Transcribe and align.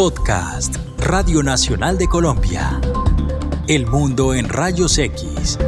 Podcast, 0.00 0.76
Radio 0.96 1.42
Nacional 1.42 1.98
de 1.98 2.08
Colombia. 2.08 2.80
El 3.68 3.86
mundo 3.86 4.32
en 4.32 4.48
rayos 4.48 4.96
X. 4.96 5.58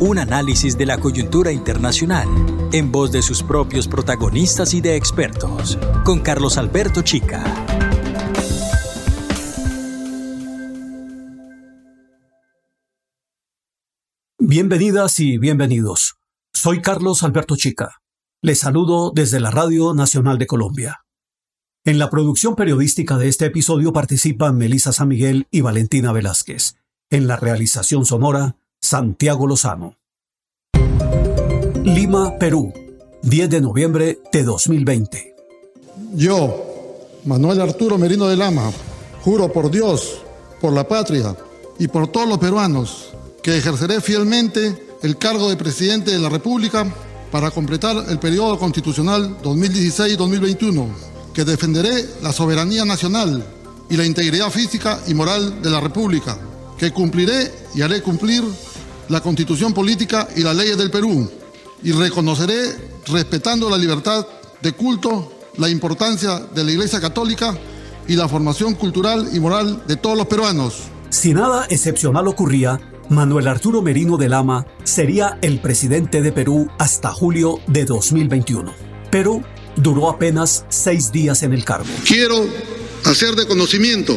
Un 0.00 0.16
análisis 0.16 0.78
de 0.78 0.86
la 0.86 0.96
coyuntura 0.96 1.52
internacional 1.52 2.26
en 2.72 2.90
voz 2.90 3.12
de 3.12 3.20
sus 3.20 3.42
propios 3.42 3.86
protagonistas 3.86 4.72
y 4.72 4.80
de 4.80 4.96
expertos, 4.96 5.78
con 6.06 6.20
Carlos 6.20 6.56
Alberto 6.56 7.02
Chica. 7.02 7.44
Bienvenidas 14.38 15.20
y 15.20 15.36
bienvenidos. 15.36 16.14
Soy 16.54 16.80
Carlos 16.80 17.22
Alberto 17.22 17.56
Chica. 17.56 18.00
Les 18.40 18.58
saludo 18.58 19.12
desde 19.14 19.38
la 19.38 19.50
Radio 19.50 19.92
Nacional 19.92 20.38
de 20.38 20.46
Colombia. 20.46 21.05
En 21.86 22.00
la 22.00 22.10
producción 22.10 22.56
periodística 22.56 23.16
de 23.16 23.28
este 23.28 23.46
episodio 23.46 23.92
participan 23.92 24.58
Melisa 24.58 24.92
San 24.92 25.06
Miguel 25.06 25.46
y 25.52 25.60
Valentina 25.60 26.10
Velázquez. 26.10 26.74
En 27.10 27.28
la 27.28 27.36
realización 27.36 28.04
sonora, 28.04 28.56
Santiago 28.80 29.46
Lozano. 29.46 29.96
Lima, 31.84 32.36
Perú, 32.40 32.72
10 33.22 33.50
de 33.50 33.60
noviembre 33.60 34.18
de 34.32 34.42
2020. 34.42 35.36
Yo, 36.14 37.06
Manuel 37.24 37.60
Arturo 37.60 37.98
Merino 37.98 38.26
de 38.26 38.36
Lama, 38.36 38.72
juro 39.22 39.52
por 39.52 39.70
Dios, 39.70 40.22
por 40.60 40.72
la 40.72 40.88
patria 40.88 41.36
y 41.78 41.86
por 41.86 42.08
todos 42.08 42.28
los 42.28 42.38
peruanos 42.38 43.14
que 43.44 43.58
ejerceré 43.58 44.00
fielmente 44.00 44.76
el 45.04 45.18
cargo 45.18 45.48
de 45.48 45.56
presidente 45.56 46.10
de 46.10 46.18
la 46.18 46.30
República 46.30 46.92
para 47.30 47.52
completar 47.52 48.06
el 48.08 48.18
periodo 48.18 48.58
constitucional 48.58 49.40
2016-2021 49.42 51.15
que 51.36 51.44
defenderé 51.44 51.92
la 52.22 52.32
soberanía 52.32 52.86
nacional 52.86 53.44
y 53.90 53.96
la 53.98 54.06
integridad 54.06 54.50
física 54.50 54.98
y 55.06 55.12
moral 55.12 55.60
de 55.60 55.68
la 55.68 55.80
República, 55.80 56.38
que 56.78 56.92
cumpliré 56.92 57.52
y 57.74 57.82
haré 57.82 58.00
cumplir 58.00 58.42
la 59.10 59.20
constitución 59.20 59.74
política 59.74 60.28
y 60.34 60.40
las 60.40 60.56
leyes 60.56 60.78
del 60.78 60.90
Perú, 60.90 61.30
y 61.82 61.92
reconoceré, 61.92 62.74
respetando 63.08 63.68
la 63.68 63.76
libertad 63.76 64.26
de 64.62 64.72
culto, 64.72 65.30
la 65.58 65.68
importancia 65.68 66.38
de 66.38 66.64
la 66.64 66.70
Iglesia 66.70 67.02
Católica 67.02 67.54
y 68.08 68.16
la 68.16 68.28
formación 68.28 68.74
cultural 68.74 69.28
y 69.34 69.38
moral 69.38 69.82
de 69.86 69.96
todos 69.96 70.16
los 70.16 70.28
peruanos. 70.28 70.84
Si 71.10 71.34
nada 71.34 71.66
excepcional 71.68 72.28
ocurría, 72.28 72.80
Manuel 73.10 73.48
Arturo 73.48 73.82
Merino 73.82 74.16
de 74.16 74.30
Lama 74.30 74.66
sería 74.84 75.38
el 75.42 75.60
presidente 75.60 76.22
de 76.22 76.32
Perú 76.32 76.70
hasta 76.78 77.12
julio 77.12 77.60
de 77.66 77.84
2021. 77.84 78.72
Perú 79.10 79.42
duró 79.76 80.08
apenas 80.08 80.64
seis 80.68 81.12
días 81.12 81.42
en 81.42 81.52
el 81.52 81.64
cargo. 81.64 81.86
Quiero 82.06 82.46
hacer 83.04 83.34
de 83.36 83.46
conocimiento 83.46 84.16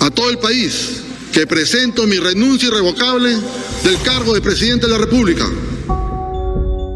a 0.00 0.10
todo 0.10 0.30
el 0.30 0.38
país 0.38 1.02
que 1.32 1.46
presento 1.46 2.06
mi 2.06 2.16
renuncia 2.16 2.68
irrevocable 2.68 3.36
del 3.84 3.98
cargo 4.02 4.34
de 4.34 4.42
presidente 4.42 4.86
de 4.86 4.92
la 4.92 4.98
República. 4.98 5.44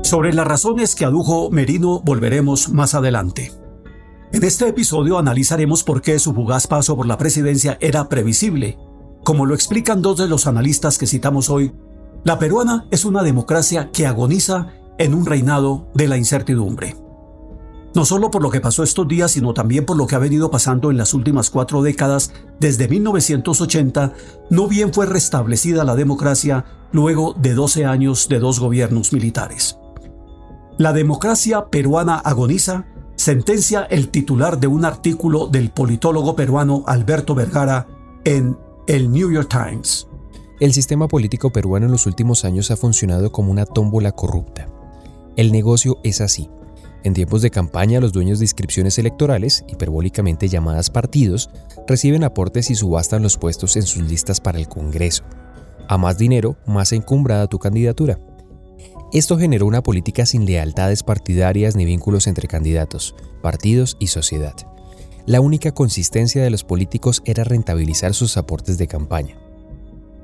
Sobre 0.05 0.33
las 0.33 0.47
razones 0.47 0.95
que 0.95 1.05
adujo 1.05 1.51
Merino 1.51 2.01
volveremos 2.05 2.69
más 2.69 2.95
adelante. 2.95 3.53
En 4.33 4.45
este 4.45 4.69
episodio 4.69 5.19
analizaremos 5.19 5.83
por 5.83 6.03
qué 6.03 6.19
su 6.19 6.35
fugaz 6.35 6.67
paso 6.67 6.97
por 6.97 7.07
la 7.07 7.17
presidencia 7.17 7.79
era 7.81 8.09
previsible. 8.09 8.77
Como 9.25 9.47
lo 9.47 9.55
explican 9.55 10.03
dos 10.03 10.19
de 10.19 10.29
los 10.29 10.47
analistas 10.47 10.99
que 10.99 11.07
citamos 11.07 11.49
hoy, 11.49 11.73
la 12.25 12.39
peruana 12.39 12.87
es 12.91 13.05
una 13.05 13.23
democracia 13.23 13.91
que 13.93 14.07
agoniza 14.07 14.75
en 14.99 15.15
un 15.15 15.27
reinado 15.27 15.91
de 15.95 16.09
la 16.09 16.19
incertidumbre 16.19 17.06
no 17.97 18.05
solo 18.05 18.31
por 18.31 18.43
lo 18.43 18.51
que 18.51 18.61
pasó 18.61 18.83
estos 18.83 19.09
días, 19.09 19.31
sino 19.31 19.55
también 19.55 19.87
por 19.87 19.97
lo 19.97 20.07
que 20.07 20.15
ha 20.15 20.19
venido 20.19 20.51
pasando 20.51 20.91
en 20.91 20.99
las 20.99 21.15
últimas 21.15 21.49
cuatro 21.49 21.81
décadas, 21.81 22.31
desde 22.61 22.89
1980, 22.89 24.13
no 24.51 24.69
bien 24.69 24.93
fue 24.93 25.07
restablecida 25.07 25.83
la 25.83 25.97
democracia 25.97 26.67
luego 26.93 27.33
de 27.33 27.55
12 27.55 27.87
años 27.87 28.29
de 28.29 28.39
dos 28.39 28.61
gobiernos 28.61 29.15
militares. 29.15 29.79
La 30.77 30.93
democracia 30.93 31.71
peruana 31.71 32.17
agoniza, 32.17 32.85
sentencia 33.15 33.85
el 33.85 34.11
titular 34.11 34.61
de 34.61 34.67
un 34.67 34.85
artículo 34.85 35.47
del 35.47 35.71
politólogo 35.71 36.37
peruano 36.37 36.85
Alberto 36.87 37.35
Vergara 37.35 37.87
en 38.25 38.59
el 38.89 39.11
New 39.11 39.33
York 39.33 39.49
Times. 39.49 40.07
El 40.61 40.75
sistema 40.75 41.09
político 41.09 41.49
peruano 41.49 41.87
en 41.87 41.93
los 41.93 42.05
últimos 42.05 42.45
años 42.45 42.71
ha 42.71 42.77
funcionado 42.77 43.33
como 43.33 43.51
una 43.51 43.65
tómbola 43.65 44.13
corrupta. 44.13 44.69
El 45.37 45.51
negocio 45.51 45.97
es 46.05 46.21
así. 46.21 46.51
En 47.07 47.15
tiempos 47.15 47.41
de 47.41 47.53
campaña, 47.53 48.01
los 48.01 48.13
dueños 48.13 48.41
de 48.41 48.47
inscripciones 48.47 48.99
electorales, 48.99 49.65
hiperbólicamente 49.69 50.49
llamadas 50.49 50.91
partidos, 50.91 51.51
reciben 51.87 52.25
aportes 52.25 52.69
y 52.69 52.75
subastan 52.75 53.23
los 53.23 53.39
puestos 53.39 53.77
en 53.77 53.85
sus 53.85 54.03
listas 54.03 54.41
para 54.41 54.59
el 54.59 54.67
Congreso. 54.67 55.23
A 55.87 55.99
más 55.99 56.19
dinero, 56.19 56.57
más 56.67 56.91
encumbrada 56.91 57.47
tu 57.47 57.61
candidatura. 57.61 58.19
Esto 59.13 59.39
generó 59.39 59.67
una 59.67 59.85
política 59.85 60.27
sin 60.27 60.47
lealtades 60.47 61.05
partidarias 61.05 61.77
ni 61.77 61.85
vínculos 61.85 62.27
entre 62.27 62.49
candidatos, 62.49 63.15
partidos 63.41 63.97
y 64.01 64.09
sociedad. 64.09 64.57
La 65.27 65.41
única 65.41 65.71
consistencia 65.71 66.43
de 66.43 66.51
los 66.51 66.65
políticos 66.65 67.23
era 67.25 67.45
rentabilizar 67.45 68.15
sus 68.15 68.37
aportes 68.37 68.79
de 68.79 68.89
campaña. 68.89 69.37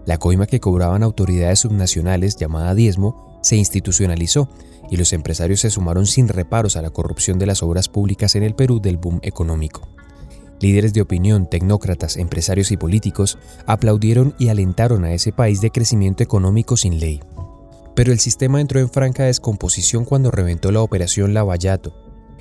La 0.05 0.19
coima 0.19 0.49
que 0.49 0.59
cobraban 0.59 1.05
autoridades 1.05 1.61
subnacionales, 1.61 2.35
llamada 2.35 2.75
diezmo, 2.75 3.32
se 3.43 3.57
institucionalizó 3.57 4.49
y 4.91 4.97
los 4.97 5.13
empresarios 5.13 5.61
se 5.61 5.71
sumaron 5.71 6.07
sin 6.07 6.29
reparos 6.29 6.77
a 6.77 6.83
la 6.83 6.91
corrupción 6.91 7.39
de 7.39 7.47
las 7.47 7.63
obras 7.63 7.89
públicas 7.89 8.35
en 8.35 8.43
el 8.43 8.55
Perú 8.55 8.81
del 8.81 8.97
boom 8.97 9.21
económico. 9.23 9.89
Líderes 10.61 10.95
de 10.95 11.01
opinión, 11.03 11.51
tecnócratas, 11.51 12.17
empresarios 12.17 12.71
y 12.71 12.77
políticos 12.77 13.37
aplaudieron 13.67 14.35
y 14.39 14.49
alentaron 14.49 15.05
a 15.05 15.13
ese 15.13 15.33
país 15.33 15.61
de 15.61 15.71
crecimiento 15.71 16.23
económico 16.23 16.77
sin 16.77 17.01
ley. 17.01 17.21
Pero 17.97 18.13
el 18.13 18.21
sistema 18.21 18.61
entró 18.61 18.79
en 18.79 18.89
franca 18.89 19.25
descomposición 19.25 20.05
cuando 20.05 20.31
reventó 20.31 20.71
la 20.71 20.81
operación 20.81 21.35
Lavallato. 21.35 21.95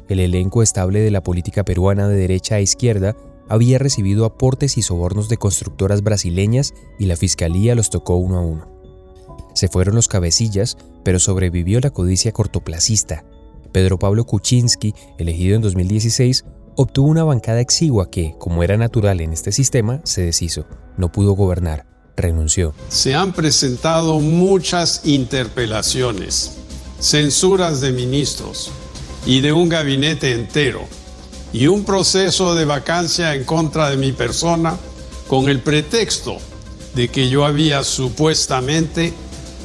El 0.07 0.19
elenco 0.19 0.61
estable 0.61 0.99
de 0.99 1.09
la 1.09 1.23
política 1.23 1.63
peruana 1.65 2.07
de 2.07 2.15
derecha 2.15 2.55
a 2.55 2.61
izquierda 2.61 3.15
había 3.49 3.79
recibido 3.79 4.25
aportes 4.25 4.77
y 4.77 4.81
sobornos 4.81 5.27
de 5.27 5.37
constructoras 5.37 6.03
brasileñas 6.03 6.73
y 6.99 7.07
la 7.07 7.15
fiscalía 7.15 7.75
los 7.75 7.89
tocó 7.89 8.15
uno 8.15 8.37
a 8.37 8.41
uno. 8.41 8.67
Se 9.53 9.67
fueron 9.67 9.95
los 9.95 10.07
cabecillas, 10.07 10.77
pero 11.03 11.19
sobrevivió 11.19 11.79
la 11.79 11.89
codicia 11.89 12.31
cortoplacista. 12.31 13.25
Pedro 13.71 13.97
Pablo 13.99 14.25
Kuczynski, 14.25 14.93
elegido 15.17 15.55
en 15.55 15.61
2016, 15.61 16.45
obtuvo 16.75 17.07
una 17.07 17.23
bancada 17.23 17.61
exigua 17.61 18.09
que, 18.09 18.35
como 18.39 18.63
era 18.63 18.77
natural 18.77 19.21
en 19.21 19.33
este 19.33 19.51
sistema, 19.51 20.01
se 20.03 20.23
deshizo. 20.23 20.65
No 20.97 21.11
pudo 21.11 21.33
gobernar. 21.33 21.85
Renunció. 22.17 22.73
Se 22.89 23.15
han 23.15 23.31
presentado 23.31 24.19
muchas 24.19 25.01
interpelaciones, 25.05 26.57
censuras 26.99 27.79
de 27.79 27.93
ministros 27.93 28.69
y 29.25 29.39
de 29.39 29.53
un 29.53 29.69
gabinete 29.69 30.33
entero, 30.33 30.81
y 31.53 31.67
un 31.67 31.83
proceso 31.83 32.55
de 32.55 32.65
vacancia 32.65 33.35
en 33.35 33.43
contra 33.43 33.89
de 33.89 33.97
mi 33.97 34.11
persona 34.11 34.77
con 35.27 35.49
el 35.49 35.59
pretexto 35.59 36.37
de 36.95 37.07
que 37.07 37.29
yo 37.29 37.45
había 37.45 37.83
supuestamente 37.83 39.13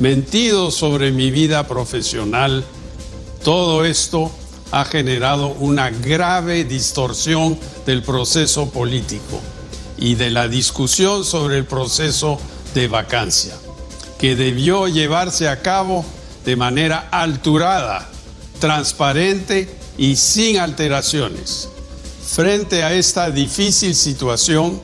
mentido 0.01 0.71
sobre 0.71 1.11
mi 1.12 1.31
vida 1.31 1.67
profesional, 1.67 2.65
todo 3.43 3.84
esto 3.84 4.31
ha 4.73 4.84
generado 4.84 5.49
una 5.61 5.91
grave 5.91 6.65
distorsión 6.65 7.59
del 7.87 8.03
proceso 8.03 8.71
político 8.71 9.41
y 9.97 10.17
de 10.17 10.31
la 10.31 10.49
discusión 10.49 11.25
sobre 11.25 11.59
el 11.59 11.65
proceso 11.65 12.39
de 12.75 12.89
vacancia, 12.89 13.55
que 14.19 14.37
debió 14.37 14.89
llevarse 14.89 15.49
a 15.49 15.62
cabo 15.62 16.05
de 16.45 16.57
manera 16.57 17.09
alturada, 17.11 18.09
transparente 18.61 19.69
y 19.97 20.17
sin 20.17 20.59
alteraciones. 20.59 21.69
Frente 22.27 22.83
a 22.83 22.93
esta 22.93 23.31
difícil 23.31 23.95
situación 23.95 24.81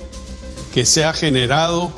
que 0.73 0.87
se 0.87 1.05
ha 1.05 1.13
generado, 1.13 1.93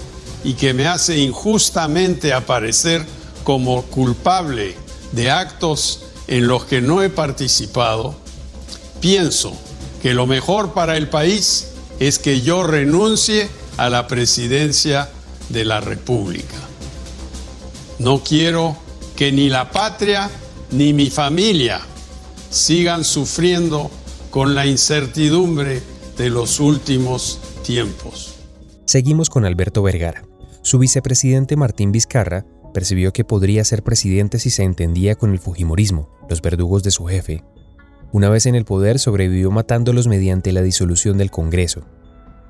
y 0.45 0.55
que 0.55 0.75
me 0.75 0.87
hace 0.87 1.19
injustamente 1.19 2.33
aparecer 2.33 3.05
como 3.43 3.83
culpable 3.83 4.77
de 5.13 5.31
actos 5.31 6.05
en 6.27 6.47
los 6.47 6.65
que 6.65 6.81
no 6.81 7.03
he 7.03 7.11
participado, 7.11 8.15
pienso 9.01 9.57
que 10.03 10.15
lo 10.15 10.27
mejor 10.27 10.75
para 10.75 10.97
el 10.97 11.09
país 11.09 11.69
es 11.99 12.19
que 12.19 12.43
yo 12.43 12.63
renuncie 12.63 13.49
a 13.77 13.89
la 13.89 14.07
presidencia 14.07 15.09
de 15.49 15.65
la 15.65 15.81
República. 15.81 16.57
No 17.99 18.23
quiero 18.23 18.77
que 19.17 19.33
ni 19.33 19.49
la 19.49 19.71
patria 19.71 20.31
ni 20.71 20.93
mi 20.93 21.11
familia 21.11 21.81
sigan 22.51 23.05
sufriendo 23.05 23.91
con 24.31 24.55
la 24.55 24.67
incertidumbre 24.67 25.81
de 26.17 26.31
los 26.31 26.61
últimos 26.61 27.39
tiempos. 27.63 28.35
Seguimos 28.87 29.31
con 29.31 29.45
Alberto 29.45 29.83
Vergara. 29.83 30.24
Su 30.65 30.79
vicepresidente 30.79 31.57
Martín 31.57 31.93
Vizcarra 31.93 32.47
percibió 32.73 33.13
que 33.13 33.23
podría 33.23 33.63
ser 33.65 33.83
presidente 33.83 34.39
si 34.39 34.49
se 34.49 34.63
entendía 34.63 35.15
con 35.15 35.31
el 35.31 35.39
Fujimorismo, 35.39 36.09
los 36.31 36.41
verdugos 36.41 36.83
de 36.83 36.91
su 36.91 37.05
jefe. 37.05 37.45
Una 38.13 38.31
vez 38.31 38.47
en 38.47 38.55
el 38.55 38.65
poder 38.65 38.99
sobrevivió 38.99 39.51
matándolos 39.51 40.07
mediante 40.07 40.53
la 40.53 40.63
disolución 40.63 41.19
del 41.19 41.31
Congreso. 41.31 41.85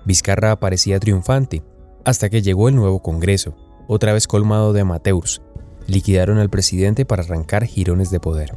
Vizcarra 0.05 0.53
aparecía 0.53 1.01
triunfante, 1.01 1.65
hasta 2.05 2.31
que 2.31 2.41
llegó 2.41 2.69
el 2.69 2.77
nuevo 2.77 3.03
Congreso, 3.03 3.57
otra 3.89 4.13
vez 4.13 4.29
colmado 4.29 4.73
de 4.73 4.83
amateurs. 4.83 5.43
Liquidaron 5.89 6.39
al 6.39 6.51
presidente 6.51 7.05
para 7.05 7.25
arrancar 7.25 7.67
girones 7.67 8.13
de 8.13 8.21
poder. 8.21 8.57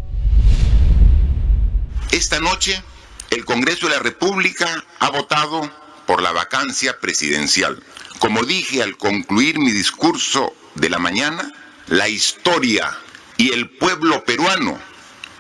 Esta 2.12 2.40
noche, 2.40 2.80
el 3.32 3.44
Congreso 3.44 3.88
de 3.88 3.96
la 3.96 4.04
República 4.04 4.68
ha 5.00 5.10
votado 5.10 5.62
por 6.06 6.22
la 6.22 6.32
vacancia 6.32 6.96
presidencial. 7.02 7.82
Como 8.20 8.44
dije 8.44 8.82
al 8.82 8.98
concluir 8.98 9.60
mi 9.60 9.72
discurso 9.72 10.54
de 10.76 10.90
la 10.90 11.00
mañana, 11.00 11.52
la 11.88 12.10
historia 12.10 12.98
y 13.38 13.52
el 13.52 13.70
pueblo 13.70 14.24
peruano 14.26 14.80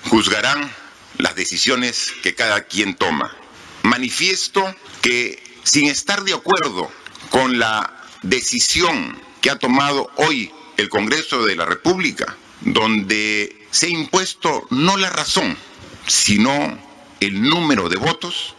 juzgarán 0.09 0.71
las 1.17 1.35
decisiones 1.35 2.13
que 2.21 2.35
cada 2.35 2.63
quien 2.65 2.95
toma. 2.95 3.35
Manifiesto 3.83 4.75
que 5.01 5.41
sin 5.63 5.87
estar 5.87 6.23
de 6.23 6.33
acuerdo 6.33 6.91
con 7.29 7.59
la 7.59 8.03
decisión 8.21 9.19
que 9.41 9.49
ha 9.49 9.57
tomado 9.57 10.09
hoy 10.17 10.51
el 10.77 10.89
Congreso 10.89 11.45
de 11.45 11.55
la 11.55 11.65
República, 11.65 12.37
donde 12.61 13.67
se 13.71 13.87
ha 13.87 13.89
impuesto 13.89 14.67
no 14.69 14.97
la 14.97 15.09
razón, 15.09 15.57
sino 16.05 16.79
el 17.19 17.41
número 17.41 17.89
de 17.89 17.97
votos 17.97 18.55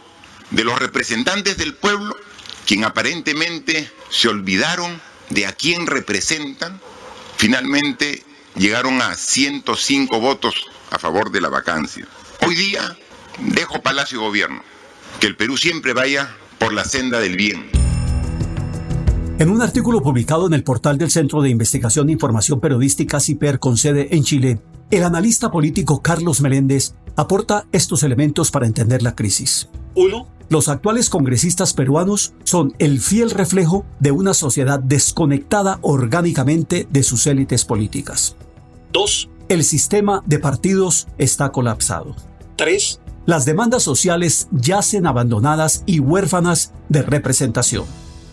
de 0.51 0.63
los 0.63 0.77
representantes 0.77 1.57
del 1.57 1.75
pueblo, 1.75 2.15
quien 2.69 2.83
aparentemente 2.83 3.89
se 4.11 4.27
olvidaron 4.27 5.01
de 5.31 5.47
a 5.47 5.53
quién 5.53 5.87
representan, 5.87 6.79
finalmente 7.35 8.21
llegaron 8.55 9.01
a 9.01 9.15
105 9.15 10.19
votos 10.19 10.53
a 10.91 10.99
favor 10.99 11.31
de 11.31 11.41
la 11.41 11.49
vacancia. 11.49 12.07
Hoy 12.45 12.53
día 12.53 12.95
dejo 13.39 13.81
Palacio 13.81 14.21
Gobierno, 14.21 14.61
que 15.19 15.25
el 15.25 15.35
Perú 15.35 15.57
siempre 15.57 15.93
vaya 15.93 16.29
por 16.59 16.71
la 16.71 16.85
senda 16.85 17.19
del 17.19 17.37
bien. 17.37 17.71
En 19.39 19.49
un 19.49 19.63
artículo 19.63 20.03
publicado 20.03 20.45
en 20.45 20.53
el 20.53 20.63
portal 20.63 20.99
del 20.99 21.09
Centro 21.09 21.41
de 21.41 21.49
Investigación 21.49 22.09
e 22.09 22.11
Información 22.11 22.59
Periodística 22.59 23.19
CIPER 23.19 23.57
con 23.57 23.77
sede 23.77 24.15
en 24.15 24.23
Chile, 24.23 24.61
el 24.91 25.03
analista 25.03 25.49
político 25.49 26.03
Carlos 26.03 26.41
Meléndez 26.41 26.93
aporta 27.15 27.65
estos 27.71 28.03
elementos 28.03 28.51
para 28.51 28.67
entender 28.67 29.01
la 29.01 29.15
crisis. 29.15 29.69
1. 29.99 30.27
Los 30.47 30.69
actuales 30.69 31.09
congresistas 31.09 31.73
peruanos 31.73 32.33
son 32.45 32.73
el 32.79 33.01
fiel 33.01 33.31
reflejo 33.31 33.85
de 33.99 34.11
una 34.11 34.33
sociedad 34.33 34.79
desconectada 34.79 35.77
orgánicamente 35.81 36.87
de 36.89 37.03
sus 37.03 37.27
élites 37.27 37.65
políticas. 37.65 38.37
2. 38.93 39.29
El 39.49 39.65
sistema 39.65 40.23
de 40.25 40.39
partidos 40.39 41.07
está 41.17 41.51
colapsado. 41.51 42.15
3. 42.55 43.01
Las 43.25 43.43
demandas 43.43 43.83
sociales 43.83 44.47
yacen 44.51 45.05
abandonadas 45.05 45.83
y 45.85 45.99
huérfanas 45.99 46.71
de 46.87 47.01
representación. 47.01 47.83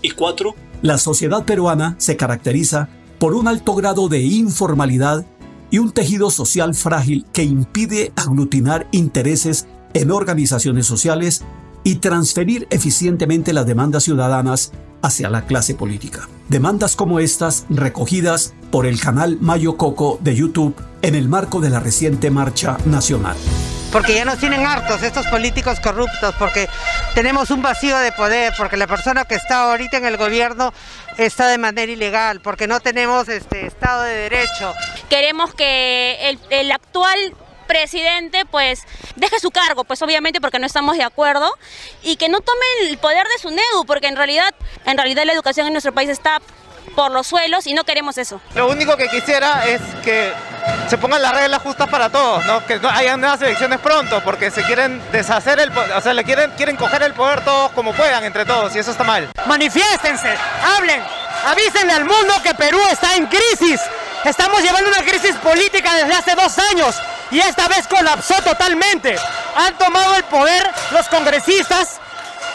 Y 0.02 0.10
4. 0.10 0.54
La 0.82 0.98
sociedad 0.98 1.44
peruana 1.44 1.96
se 1.98 2.16
caracteriza 2.16 2.88
por 3.18 3.34
un 3.34 3.48
alto 3.48 3.74
grado 3.74 4.08
de 4.08 4.20
informalidad 4.20 5.26
y 5.72 5.78
un 5.78 5.90
tejido 5.90 6.30
social 6.30 6.76
frágil 6.76 7.26
que 7.32 7.42
impide 7.42 8.12
aglutinar 8.14 8.86
intereses 8.92 9.66
en 9.96 10.10
organizaciones 10.10 10.86
sociales 10.86 11.42
y 11.86 11.94
transferir 11.94 12.66
eficientemente 12.70 13.52
las 13.52 13.64
demandas 13.64 14.02
ciudadanas 14.02 14.72
hacia 15.02 15.30
la 15.30 15.46
clase 15.46 15.76
política. 15.76 16.28
Demandas 16.48 16.96
como 16.96 17.20
estas 17.20 17.64
recogidas 17.70 18.54
por 18.72 18.86
el 18.86 19.00
canal 19.00 19.38
Mayo 19.40 19.76
Coco 19.76 20.18
de 20.20 20.34
YouTube 20.34 20.74
en 21.02 21.14
el 21.14 21.28
marco 21.28 21.60
de 21.60 21.70
la 21.70 21.78
reciente 21.78 22.28
marcha 22.28 22.76
nacional. 22.86 23.36
Porque 23.92 24.16
ya 24.16 24.24
nos 24.24 24.38
tienen 24.38 24.66
hartos 24.66 25.00
estos 25.04 25.28
políticos 25.28 25.78
corruptos, 25.78 26.34
porque 26.40 26.68
tenemos 27.14 27.52
un 27.52 27.62
vacío 27.62 27.96
de 27.98 28.10
poder, 28.10 28.52
porque 28.58 28.76
la 28.76 28.88
persona 28.88 29.24
que 29.24 29.36
está 29.36 29.70
ahorita 29.70 29.98
en 29.98 30.06
el 30.06 30.16
gobierno 30.16 30.72
está 31.18 31.46
de 31.46 31.58
manera 31.58 31.92
ilegal, 31.92 32.40
porque 32.40 32.66
no 32.66 32.80
tenemos 32.80 33.28
este 33.28 33.64
Estado 33.64 34.02
de 34.02 34.28
Derecho. 34.28 34.74
Queremos 35.08 35.54
que 35.54 36.30
el, 36.30 36.40
el 36.50 36.72
actual 36.72 37.16
presidente 37.66 38.44
pues 38.46 38.82
deje 39.16 39.38
su 39.40 39.50
cargo, 39.50 39.84
pues 39.84 40.02
obviamente 40.02 40.40
porque 40.40 40.58
no 40.58 40.66
estamos 40.66 40.96
de 40.96 41.04
acuerdo 41.04 41.52
y 42.02 42.16
que 42.16 42.28
no 42.28 42.40
tome 42.40 42.64
el 42.82 42.98
poder 42.98 43.26
de 43.26 43.38
su 43.38 43.50
NEDU, 43.50 43.84
porque 43.86 44.06
en 44.06 44.16
realidad, 44.16 44.54
en 44.84 44.96
realidad 44.96 45.24
la 45.24 45.32
educación 45.32 45.66
en 45.66 45.72
nuestro 45.72 45.92
país 45.92 46.08
está 46.08 46.40
por 46.94 47.10
los 47.10 47.26
suelos 47.26 47.66
y 47.66 47.74
no 47.74 47.84
queremos 47.84 48.16
eso. 48.18 48.40
Lo 48.54 48.68
único 48.68 48.96
que 48.96 49.08
quisiera 49.08 49.66
es 49.66 49.80
que 50.04 50.32
se 50.88 50.98
pongan 50.98 51.20
las 51.22 51.34
reglas 51.34 51.62
justas 51.62 51.88
para 51.88 52.08
todos, 52.10 52.44
¿no? 52.46 52.64
que 52.66 52.78
no 52.78 52.88
hayan 52.88 53.20
nuevas 53.20 53.40
elecciones 53.42 53.80
pronto, 53.80 54.22
porque 54.24 54.50
se 54.50 54.62
quieren 54.62 55.02
deshacer 55.12 55.60
el 55.60 55.70
o 55.76 56.00
sea, 56.00 56.14
le 56.14 56.24
quieren, 56.24 56.50
quieren 56.52 56.76
coger 56.76 57.02
el 57.02 57.12
poder 57.12 57.44
todos 57.44 57.70
como 57.72 57.92
puedan 57.92 58.24
entre 58.24 58.44
todos 58.44 58.74
y 58.74 58.78
eso 58.78 58.90
está 58.90 59.04
mal. 59.04 59.28
Manifiéstense, 59.46 60.34
hablen, 60.64 61.02
avísenle 61.44 61.92
al 61.92 62.04
mundo 62.04 62.34
que 62.42 62.54
Perú 62.54 62.80
está 62.90 63.14
en 63.16 63.26
crisis. 63.26 63.80
Estamos 64.24 64.62
llevando 64.62 64.88
una 64.88 65.02
crisis 65.02 65.36
política 65.36 65.94
desde 65.94 66.14
hace 66.14 66.34
dos 66.34 66.58
años 66.58 66.96
y 67.30 67.40
esta 67.40 67.68
vez 67.68 67.86
colapsó 67.88 68.34
totalmente. 68.42 69.16
Han 69.56 69.76
tomado 69.78 70.14
el 70.16 70.24
poder 70.24 70.68
los 70.92 71.08
congresistas, 71.08 72.00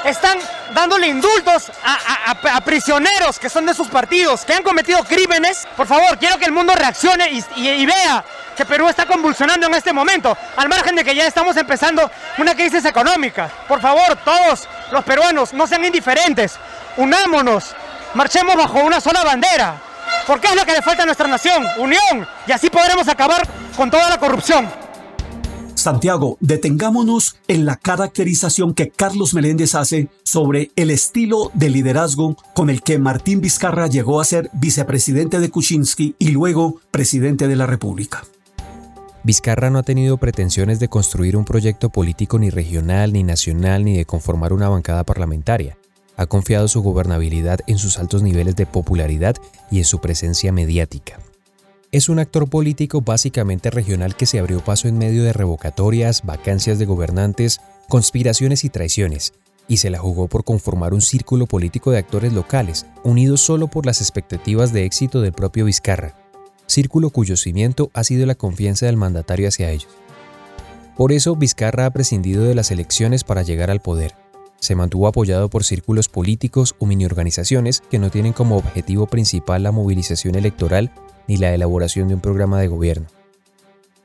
están 0.04 0.38
dándole 0.74 1.08
indultos 1.08 1.72
a, 1.84 2.62
prisioneros 2.62 3.38
que 3.40 3.50
son 3.50 3.66
de 3.66 3.74
sus 3.74 3.88
partidos, 3.88 4.46
que 4.46 4.54
han 4.54 4.64
cometido 4.64 5.04
crímenes. 5.04 5.68
Por 5.76 5.88
favor, 5.88 6.18
quiero 6.18 6.38
que 6.38 6.46
el 6.46 6.52
mundo 6.52 6.74
reaccione 6.76 7.30
y, 7.56 7.86
vea 7.86 8.24
que 8.56 8.66
Perú 8.66 8.88
está 8.90 9.06
convulsionando 9.06 9.68
en 9.68 9.74
este 9.74 9.94
momento, 9.94 10.38
al 10.58 10.70
margen 10.70 10.96
de 10.96 11.04
que 11.04 11.16
ya 11.16 11.26
estamos 11.26 11.56
empezando 11.58 12.10
una 12.38 12.54
crisis 12.54 12.86
económica. 12.86 13.50
Por 13.68 13.82
favor, 13.82 14.18
todos 14.24 14.68
los 14.92 15.04
peruanos, 15.04 15.54
no 15.54 15.68
sean 15.68 15.86
indiferentes, 15.86 16.58
unámonos, 16.98 17.74
marchemos 18.14 18.56
bajo 18.56 18.80
una 18.80 19.00
sola 19.00 19.24
bandera. 19.24 19.76
Porque 20.28 20.48
es 20.48 20.56
lo 20.56 20.66
que 20.66 20.74
le 20.74 20.82
falta 20.82 21.04
a 21.04 21.06
nuestra 21.06 21.28
nación, 21.28 21.64
unión, 21.78 22.28
y 22.48 22.52
así 22.52 22.70
podremos 22.70 23.08
acabar 23.08 23.48
con 23.76 23.90
toda 23.90 24.10
la 24.10 24.20
corrupción. 24.20 24.68
Santiago, 25.82 26.38
detengámonos 26.42 27.38
en 27.48 27.66
la 27.66 27.76
caracterización 27.76 28.76
que 28.76 28.92
Carlos 28.92 29.34
Meléndez 29.34 29.74
hace 29.74 30.10
sobre 30.24 30.70
el 30.76 30.92
estilo 30.92 31.50
de 31.56 31.72
liderazgo 31.72 32.38
con 32.54 32.70
el 32.70 32.84
que 32.84 33.00
Martín 33.00 33.42
Vizcarra 33.42 33.88
llegó 33.88 34.22
a 34.22 34.26
ser 34.26 34.52
vicepresidente 34.54 35.40
de 35.40 35.50
Kuczynski 35.50 36.16
y 36.20 36.30
luego 36.30 36.80
presidente 36.92 37.48
de 37.48 37.56
la 37.56 37.66
República. 37.66 38.24
Vizcarra 39.24 39.72
no 39.72 39.80
ha 39.80 39.84
tenido 39.84 40.18
pretensiones 40.18 40.80
de 40.80 40.88
construir 40.88 41.36
un 41.36 41.46
proyecto 41.46 41.90
político 41.90 42.38
ni 42.38 42.52
regional, 42.52 43.14
ni 43.14 43.24
nacional, 43.24 43.84
ni 43.84 43.98
de 43.98 44.06
conformar 44.06 44.54
una 44.54 44.70
bancada 44.70 45.04
parlamentaria. 45.04 45.78
Ha 46.18 46.26
confiado 46.26 46.68
su 46.68 46.82
gobernabilidad 46.82 47.60
en 47.68 47.78
sus 47.78 47.98
altos 47.98 48.24
niveles 48.24 48.56
de 48.56 48.66
popularidad 48.66 49.36
y 49.70 49.80
en 49.80 49.86
su 49.86 50.00
presencia 50.00 50.52
mediática. 50.52 51.20
Es 51.92 52.08
un 52.08 52.20
actor 52.20 52.50
político 52.50 53.02
básicamente 53.02 53.70
regional 53.70 54.16
que 54.16 54.26
se 54.26 54.40
abrió 54.40 54.64
paso 54.64 54.88
en 54.88 54.98
medio 54.98 55.24
de 55.24 55.34
revocatorias, 55.34 56.24
vacancias 56.24 56.80
de 56.80 56.86
gobernantes, 56.86 57.60
conspiraciones 57.90 58.64
y 58.64 58.70
traiciones, 58.70 59.34
y 59.68 59.78
se 59.78 59.90
la 59.90 60.00
jugó 60.00 60.28
por 60.28 60.44
conformar 60.44 60.94
un 60.94 61.02
círculo 61.02 61.48
político 61.48 61.92
de 61.92 61.98
actores 61.98 62.34
locales, 62.34 62.86
unidos 63.04 63.42
solo 63.42 63.68
por 63.68 63.86
las 63.86 64.00
expectativas 64.00 64.72
de 64.72 64.86
éxito 64.86 65.22
del 65.22 65.34
propio 65.34 65.66
Vizcarra, 65.66 66.16
círculo 66.66 67.10
cuyo 67.10 67.36
cimiento 67.36 67.92
ha 67.94 68.04
sido 68.04 68.26
la 68.26 68.36
confianza 68.36 68.86
del 68.86 68.98
mandatario 68.98 69.50
hacia 69.50 69.72
ellos. 69.72 69.90
Por 70.96 71.12
eso 71.12 71.36
Vizcarra 71.36 71.86
ha 71.86 71.92
prescindido 71.92 72.44
de 72.44 72.56
las 72.56 72.72
elecciones 72.72 73.24
para 73.24 73.44
llegar 73.44 73.70
al 73.70 73.82
poder. 73.82 74.21
Se 74.62 74.76
mantuvo 74.76 75.08
apoyado 75.08 75.50
por 75.50 75.64
círculos 75.64 76.08
políticos 76.08 76.76
o 76.80 76.86
mini 76.86 77.06
organizaciones 77.06 77.82
que 77.90 78.00
no 78.00 78.12
tienen 78.12 78.32
como 78.32 78.58
objetivo 78.58 79.08
principal 79.08 79.64
la 79.64 79.72
movilización 79.72 80.36
electoral 80.36 80.94
ni 81.28 81.38
la 81.38 81.54
elaboración 81.54 82.08
de 82.08 82.14
un 82.14 82.22
programa 82.22 82.60
de 82.60 82.68
gobierno. 82.68 83.08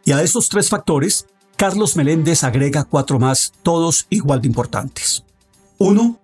Y 0.05 0.13
a 0.13 0.23
estos 0.23 0.49
tres 0.49 0.71
factores, 0.71 1.27
Carlos 1.57 1.97
Meléndez 1.97 2.43
agrega 2.43 2.85
cuatro 2.85 3.19
más, 3.19 3.53
todos 3.63 4.07
igual 4.09 4.41
de 4.41 4.49
importantes. 4.49 5.25
Uno, 5.79 6.19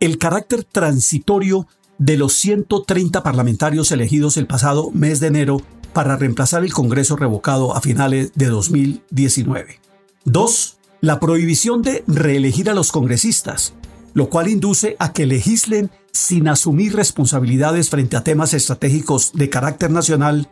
el 0.00 0.18
carácter 0.18 0.64
transitorio 0.64 1.68
de 1.98 2.16
los 2.16 2.34
130 2.34 3.22
parlamentarios 3.22 3.92
elegidos 3.92 4.36
el 4.36 4.46
pasado 4.46 4.90
mes 4.90 5.20
de 5.20 5.28
enero 5.28 5.60
para 5.92 6.16
reemplazar 6.16 6.64
el 6.64 6.72
Congreso 6.72 7.16
revocado 7.16 7.74
a 7.74 7.80
finales 7.80 8.32
de 8.34 8.46
2019. 8.46 9.80
Dos, 10.24 10.75
la 11.06 11.20
prohibición 11.20 11.82
de 11.82 12.02
reelegir 12.08 12.68
a 12.68 12.74
los 12.74 12.90
congresistas, 12.90 13.74
lo 14.12 14.28
cual 14.28 14.48
induce 14.48 14.96
a 14.98 15.12
que 15.12 15.24
legislen 15.24 15.92
sin 16.10 16.48
asumir 16.48 16.96
responsabilidades 16.96 17.90
frente 17.90 18.16
a 18.16 18.24
temas 18.24 18.52
estratégicos 18.54 19.30
de 19.32 19.48
carácter 19.48 19.92
nacional 19.92 20.48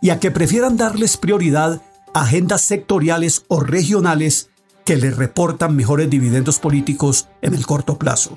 y 0.00 0.08
a 0.08 0.18
que 0.18 0.30
prefieran 0.30 0.78
darles 0.78 1.18
prioridad 1.18 1.82
a 2.14 2.22
agendas 2.22 2.62
sectoriales 2.62 3.44
o 3.48 3.60
regionales 3.60 4.48
que 4.86 4.96
les 4.96 5.14
reportan 5.14 5.76
mejores 5.76 6.08
dividendos 6.08 6.58
políticos 6.58 7.28
en 7.42 7.52
el 7.52 7.66
corto 7.66 7.98
plazo. 7.98 8.36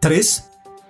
3. 0.00 0.44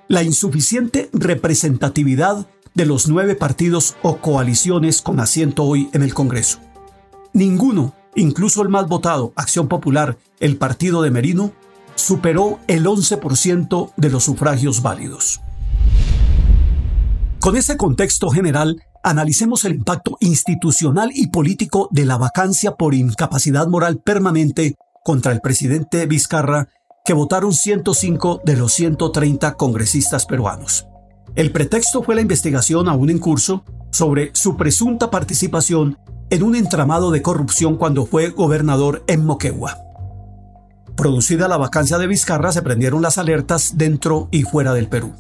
La 0.09 0.23
insuficiente 0.23 1.11
representatividad 1.13 2.47
de 2.73 2.87
los 2.87 3.09
nueve 3.09 3.35
partidos 3.35 3.95
o 4.01 4.23
coaliciones 4.23 5.03
con 5.03 5.21
asiento 5.21 5.65
hoy 5.65 5.91
en 5.93 6.03
el 6.03 6.15
Congreso. 6.15 6.61
Ninguno, 7.35 7.95
incluso 8.15 8.63
el 8.63 8.69
más 8.69 8.89
votado, 8.89 9.33
Acción 9.37 9.69
Popular, 9.69 10.19
el 10.41 10.57
partido 10.57 11.03
de 11.03 11.11
Merino, 11.11 11.53
superó 11.95 12.59
el 12.67 12.87
11% 12.87 13.93
de 13.97 14.11
los 14.11 14.25
sufragios 14.25 14.83
válidos. 14.83 15.41
Con 17.41 17.57
ese 17.57 17.77
contexto 17.77 18.29
general, 18.31 18.83
analicemos 19.03 19.65
el 19.65 19.75
impacto 19.75 20.17
institucional 20.21 21.11
y 21.15 21.29
político 21.29 21.89
de 21.91 22.05
la 22.05 22.19
vacancia 22.19 22.73
por 22.73 22.95
incapacidad 22.95 23.67
moral 23.67 23.99
permanente 23.99 24.77
contra 25.05 25.33
el 25.33 25.41
presidente 25.41 26.07
Vizcarra, 26.07 26.69
que 27.05 27.15
votaron 27.15 27.55
105 27.55 28.43
de 28.45 28.57
los 28.57 28.73
130 28.73 29.55
congresistas 29.55 30.27
peruanos. 30.27 30.87
El 31.35 31.53
pretexto 31.53 32.03
fue 32.03 32.15
la 32.15 32.21
investigación 32.21 32.89
aún 32.89 33.09
en 33.09 33.19
curso 33.19 33.65
sobre 33.91 34.31
su 34.35 34.57
presunta 34.57 35.11
participación 35.11 35.99
en 36.31 36.45
un 36.45 36.55
entramado 36.55 37.11
de 37.11 37.23
corrupción 37.23 37.77
cuando 37.77 38.07
fue 38.07 38.31
gobernador 38.31 39.05
en 39.09 39.27
Moquegua. 39.27 39.79
Producida 40.97 41.49
la 41.49 41.57
vacancia 41.57 41.99
de 41.99 42.07
Vizcarra, 42.07 42.53
se 42.53 42.63
prendieron 42.63 43.03
las 43.03 43.19
alertas 43.19 43.77
dentro 43.77 44.29
y 44.31 44.45
fuera 44.45 44.73
del 44.73 44.89
Perú. 44.89 45.13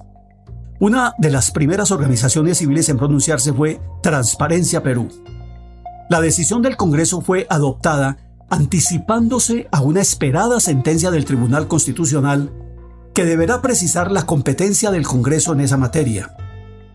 Una 0.78 1.14
de 1.18 1.30
las 1.30 1.50
primeras 1.50 1.90
organizaciones 1.90 2.58
civiles 2.58 2.88
en 2.88 2.96
pronunciarse 2.96 3.52
fue 3.52 3.80
Transparencia 4.02 4.82
Perú. 4.82 5.08
La 6.08 6.20
decisión 6.20 6.62
del 6.62 6.76
Congreso 6.76 7.20
fue 7.20 7.46
adoptada 7.50 8.16
anticipándose 8.48 9.68
a 9.72 9.80
una 9.80 10.00
esperada 10.00 10.58
sentencia 10.60 11.10
del 11.10 11.24
Tribunal 11.24 11.68
Constitucional 11.68 12.52
que 13.14 13.24
deberá 13.24 13.62
precisar 13.62 14.10
la 14.10 14.26
competencia 14.26 14.90
del 14.90 15.06
Congreso 15.06 15.52
en 15.52 15.60
esa 15.60 15.76
materia, 15.76 16.34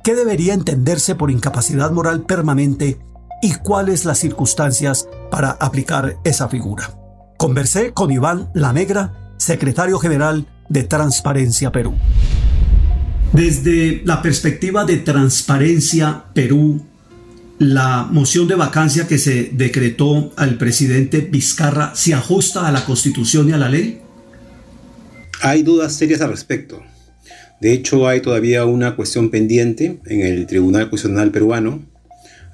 qué 0.03 0.15
debería 0.15 0.53
entenderse 0.53 1.15
por 1.15 1.31
incapacidad 1.31 1.91
moral 1.91 2.21
permanente 2.23 2.99
y 3.41 3.53
cuáles 3.55 4.05
las 4.05 4.19
circunstancias 4.19 5.07
para 5.29 5.51
aplicar 5.51 6.17
esa 6.23 6.47
figura. 6.47 6.93
Conversé 7.37 7.91
con 7.91 8.11
Iván 8.11 8.49
La 8.53 8.73
Negra, 8.73 9.33
secretario 9.37 9.99
general 9.99 10.47
de 10.69 10.83
Transparencia 10.83 11.71
Perú. 11.71 11.95
Desde 13.33 14.01
la 14.05 14.21
perspectiva 14.21 14.85
de 14.85 14.97
Transparencia 14.97 16.25
Perú, 16.33 16.85
la 17.59 18.07
moción 18.09 18.47
de 18.47 18.55
vacancia 18.55 19.07
que 19.07 19.17
se 19.17 19.49
decretó 19.53 20.33
al 20.35 20.57
presidente 20.57 21.19
Vizcarra 21.19 21.93
se 21.95 22.13
ajusta 22.13 22.67
a 22.67 22.71
la 22.71 22.85
Constitución 22.85 23.49
y 23.49 23.53
a 23.53 23.57
la 23.57 23.69
ley? 23.69 24.01
Hay 25.41 25.63
dudas 25.63 25.93
serias 25.93 26.21
al 26.21 26.31
respecto. 26.31 26.81
De 27.61 27.73
hecho, 27.73 28.07
hay 28.07 28.21
todavía 28.21 28.65
una 28.65 28.95
cuestión 28.95 29.29
pendiente 29.29 29.99
en 30.05 30.21
el 30.21 30.47
Tribunal 30.47 30.89
Constitucional 30.89 31.31
peruano 31.31 31.83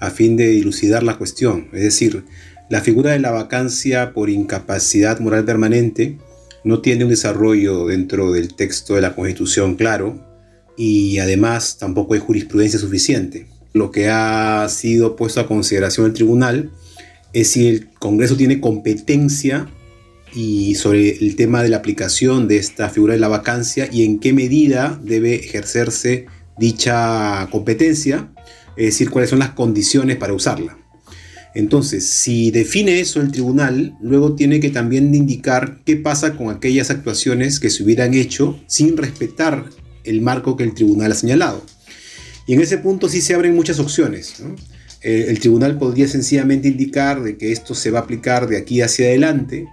a 0.01 0.09
fin 0.09 0.35
de 0.35 0.47
dilucidar 0.47 1.03
la 1.03 1.17
cuestión. 1.17 1.69
Es 1.71 1.83
decir, 1.83 2.25
la 2.69 2.81
figura 2.81 3.11
de 3.11 3.19
la 3.19 3.31
vacancia 3.31 4.13
por 4.13 4.29
incapacidad 4.29 5.19
moral 5.19 5.45
permanente 5.45 6.17
no 6.63 6.81
tiene 6.81 7.05
un 7.05 7.11
desarrollo 7.11 7.87
dentro 7.87 8.31
del 8.31 8.53
texto 8.55 8.95
de 8.95 9.01
la 9.01 9.15
Constitución 9.15 9.75
claro 9.75 10.19
y 10.75 11.19
además 11.19 11.77
tampoco 11.77 12.15
hay 12.15 12.19
jurisprudencia 12.19 12.79
suficiente. 12.79 13.47
Lo 13.73 13.91
que 13.91 14.09
ha 14.09 14.67
sido 14.69 15.15
puesto 15.15 15.39
a 15.39 15.47
consideración 15.47 16.07
el 16.07 16.13
tribunal 16.13 16.71
es 17.33 17.49
si 17.49 17.67
el 17.67 17.89
Congreso 17.91 18.35
tiene 18.35 18.59
competencia 18.59 19.69
y 20.33 20.75
sobre 20.75 21.11
el 21.17 21.35
tema 21.35 21.61
de 21.61 21.69
la 21.69 21.77
aplicación 21.77 22.47
de 22.47 22.57
esta 22.57 22.89
figura 22.89 23.13
de 23.13 23.19
la 23.19 23.27
vacancia 23.27 23.87
y 23.91 24.03
en 24.03 24.19
qué 24.19 24.33
medida 24.33 24.99
debe 25.03 25.35
ejercerse 25.35 26.25
dicha 26.57 27.47
competencia, 27.51 28.29
es 28.75 28.85
decir, 28.85 29.09
cuáles 29.09 29.29
son 29.29 29.39
las 29.39 29.51
condiciones 29.51 30.17
para 30.17 30.33
usarla. 30.33 30.77
Entonces, 31.53 32.07
si 32.07 32.49
define 32.51 32.99
eso 32.99 33.19
el 33.19 33.31
tribunal, 33.31 33.97
luego 34.01 34.35
tiene 34.35 34.59
que 34.59 34.69
también 34.69 35.13
indicar 35.13 35.79
qué 35.85 35.97
pasa 35.97 36.37
con 36.37 36.49
aquellas 36.49 36.89
actuaciones 36.89 37.59
que 37.59 37.69
se 37.69 37.83
hubieran 37.83 38.13
hecho 38.13 38.59
sin 38.67 38.95
respetar 38.95 39.65
el 40.03 40.21
marco 40.21 40.55
que 40.55 40.63
el 40.63 40.73
tribunal 40.73 41.11
ha 41.11 41.15
señalado. 41.15 41.63
Y 42.47 42.53
en 42.53 42.61
ese 42.61 42.77
punto 42.77 43.09
sí 43.09 43.21
se 43.21 43.33
abren 43.33 43.55
muchas 43.55 43.79
opciones. 43.79 44.35
Eh, 45.03 45.25
el 45.27 45.39
tribunal 45.39 45.77
podría 45.77 46.07
sencillamente 46.07 46.69
indicar 46.69 47.21
de 47.21 47.37
que 47.37 47.51
esto 47.51 47.75
se 47.75 47.91
va 47.91 47.99
a 47.99 48.01
aplicar 48.03 48.47
de 48.47 48.57
aquí 48.57 48.81
hacia 48.81 49.07
adelante, 49.07 49.67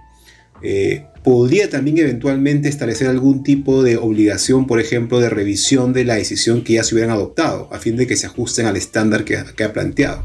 eh, 0.61 1.05
podría 1.23 1.69
también 1.69 1.97
eventualmente 1.97 2.69
establecer 2.69 3.07
algún 3.07 3.43
tipo 3.43 3.83
de 3.83 3.97
obligación, 3.97 4.67
por 4.67 4.79
ejemplo, 4.79 5.19
de 5.19 5.29
revisión 5.29 5.93
de 5.93 6.05
la 6.05 6.15
decisión 6.15 6.63
que 6.63 6.73
ya 6.73 6.83
se 6.83 6.95
hubieran 6.95 7.13
adoptado, 7.13 7.69
a 7.71 7.79
fin 7.79 7.97
de 7.97 8.07
que 8.07 8.15
se 8.15 8.27
ajusten 8.27 8.65
al 8.65 8.77
estándar 8.77 9.25
que, 9.25 9.37
ha 9.37 9.73
planteado. 9.73 10.23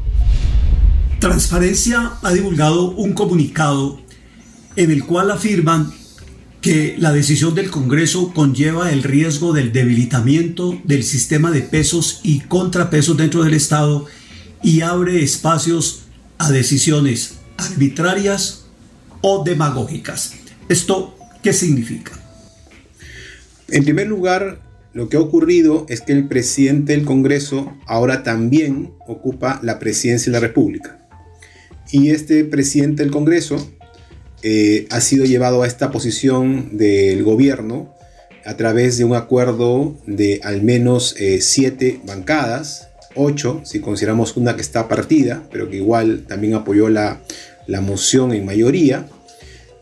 Transparencia 1.19 2.13
ha 2.21 2.33
divulgado 2.33 2.91
un 2.91 3.13
comunicado 3.13 3.99
en 4.75 4.91
el 4.91 5.05
cual 5.05 5.31
afirman 5.31 5.91
que 6.61 6.95
la 6.97 7.13
decisión 7.13 7.53
del 7.55 7.69
Congreso 7.69 8.33
conlleva 8.33 8.91
el 8.91 9.03
riesgo 9.03 9.53
del 9.53 9.71
debilitamiento 9.71 10.79
del 10.83 11.03
sistema 11.03 11.51
de 11.51 11.61
pesos 11.61 12.21
y 12.23 12.39
contrapesos 12.39 13.17
dentro 13.17 13.43
del 13.43 13.53
Estado 13.53 14.05
y 14.63 14.81
abre 14.81 15.23
espacios 15.23 16.05
a 16.37 16.51
decisiones 16.51 17.35
arbitrarias 17.57 18.65
o 19.21 19.43
demagógicas. 19.43 20.44
¿Esto 20.67 21.15
qué 21.43 21.53
significa? 21.53 22.11
En 23.67 23.83
primer 23.83 24.07
lugar, 24.07 24.59
lo 24.93 25.09
que 25.09 25.17
ha 25.17 25.19
ocurrido 25.19 25.85
es 25.89 26.01
que 26.01 26.11
el 26.11 26.27
presidente 26.27 26.93
del 26.93 27.05
Congreso 27.05 27.77
ahora 27.85 28.23
también 28.23 28.93
ocupa 29.07 29.59
la 29.61 29.77
presidencia 29.77 30.31
de 30.31 30.39
la 30.39 30.47
República. 30.47 31.07
Y 31.91 32.09
este 32.09 32.43
presidente 32.45 33.03
del 33.03 33.11
Congreso 33.11 33.57
eh, 34.41 34.87
ha 34.89 35.01
sido 35.01 35.25
llevado 35.25 35.61
a 35.61 35.67
esta 35.67 35.91
posición 35.91 36.77
del 36.77 37.23
gobierno 37.23 37.93
a 38.43 38.57
través 38.57 38.97
de 38.97 39.03
un 39.03 39.15
acuerdo 39.15 39.95
de 40.07 40.39
al 40.43 40.63
menos 40.63 41.15
eh, 41.19 41.41
siete 41.41 41.99
bancadas, 42.05 42.89
ocho 43.15 43.61
si 43.65 43.81
consideramos 43.81 44.35
una 44.35 44.55
que 44.55 44.61
está 44.61 44.87
partida, 44.87 45.43
pero 45.51 45.69
que 45.69 45.77
igual 45.77 46.25
también 46.27 46.55
apoyó 46.55 46.89
la, 46.89 47.21
la 47.67 47.81
moción 47.81 48.33
en 48.33 48.45
mayoría. 48.45 49.07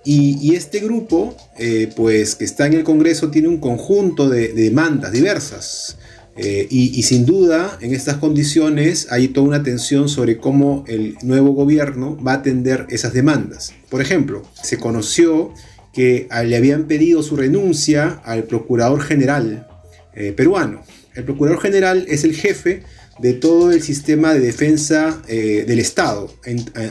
Y, 0.06 0.56
este 0.56 0.80
grupo, 0.80 1.36
eh, 1.58 1.90
pues 1.96 2.36
que 2.36 2.44
está 2.44 2.68
en 2.68 2.74
el 2.74 2.84
Congreso, 2.84 3.32
tiene 3.32 3.48
un 3.48 3.60
conjunto 3.60 4.30
de, 4.30 4.50
demandas 4.50 5.12
diversas. 5.14 5.98
Eh, 6.36 6.68
y, 6.70 7.04
sin 7.04 7.26
duda, 7.26 7.78
en 7.80 7.94
estas 7.94 8.18
condiciones 8.18 9.08
hay 9.12 9.30
toda 9.30 9.48
una 9.48 9.64
tensión 9.64 10.10
sobre 10.10 10.38
cómo 10.38 10.84
el 10.88 11.16
nuevo 11.22 11.52
gobierno 11.52 12.18
va 12.22 12.34
a 12.34 12.36
atender 12.38 12.86
esas 12.90 13.14
demandas. 13.14 13.74
Por 13.90 14.02
ejemplo, 14.02 14.42
se 14.62 14.78
conoció 14.78 15.54
que 15.94 16.28
le 16.46 16.58
habían 16.58 16.86
pedido 16.86 17.22
su 17.22 17.36
renuncia 17.36 18.20
al 18.26 18.46
Procurador 18.46 19.00
General 19.00 19.68
eh, 20.16 20.34
peruano. 20.34 20.82
El 21.14 21.24
Procurador 21.24 21.62
General 21.62 22.04
es 22.10 22.24
el 22.24 22.34
jefe 22.34 22.82
de 23.20 23.34
todo 23.34 23.72
el 23.72 23.84
sistema 23.84 24.34
de 24.34 24.40
defensa 24.40 25.22
del 25.28 25.78
Estado 25.78 26.34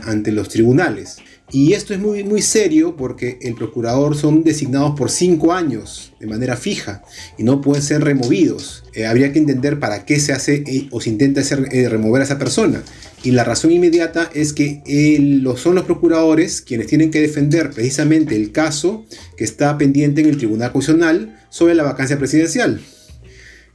ante 0.05 0.31
los 0.31 0.49
tribunales. 0.49 1.17
Y 1.55 1.75
esto 1.75 1.93
es 1.93 2.01
muy, 2.01 2.25
muy 2.25 2.41
serio 2.41 2.97
porque 2.97 3.39
el 3.43 3.55
procurador 3.55 4.17
son 4.17 4.43
designados 4.43 4.99
por 4.99 5.11
cinco 5.11 5.53
años 5.53 6.15
de 6.19 6.27
manera 6.27 6.57
fija 6.57 7.03
y 7.37 7.43
no 7.43 7.61
pueden 7.61 7.83
ser 7.83 8.03
removidos. 8.03 8.85
Eh, 8.95 9.05
habría 9.05 9.35
que 9.35 9.39
entender 9.39 9.79
para 9.79 10.07
qué 10.07 10.19
se 10.19 10.33
hace 10.33 10.65
eh, 10.67 10.89
o 10.91 11.03
se 11.03 11.11
intenta 11.11 11.43
hacer, 11.43 11.69
eh, 11.71 11.91
remover 11.91 12.23
a 12.23 12.25
esa 12.25 12.39
persona. 12.39 12.83
Y 13.23 13.33
la 13.33 13.45
razón 13.45 13.71
inmediata 13.71 14.31
es 14.33 14.55
que 14.55 14.83
son 15.59 15.75
los 15.75 15.85
procuradores 15.85 16.63
quienes 16.63 16.87
tienen 16.87 17.11
que 17.11 17.21
defender 17.21 17.71
precisamente 17.71 18.35
el 18.35 18.51
caso 18.51 19.05
que 19.37 19.45
está 19.45 19.77
pendiente 19.77 20.23
en 20.23 20.29
el 20.29 20.39
Tribunal 20.39 20.73
Constitucional 20.73 21.39
sobre 21.51 21.75
la 21.75 21.83
vacancia 21.83 22.19
presidencial. 22.19 22.81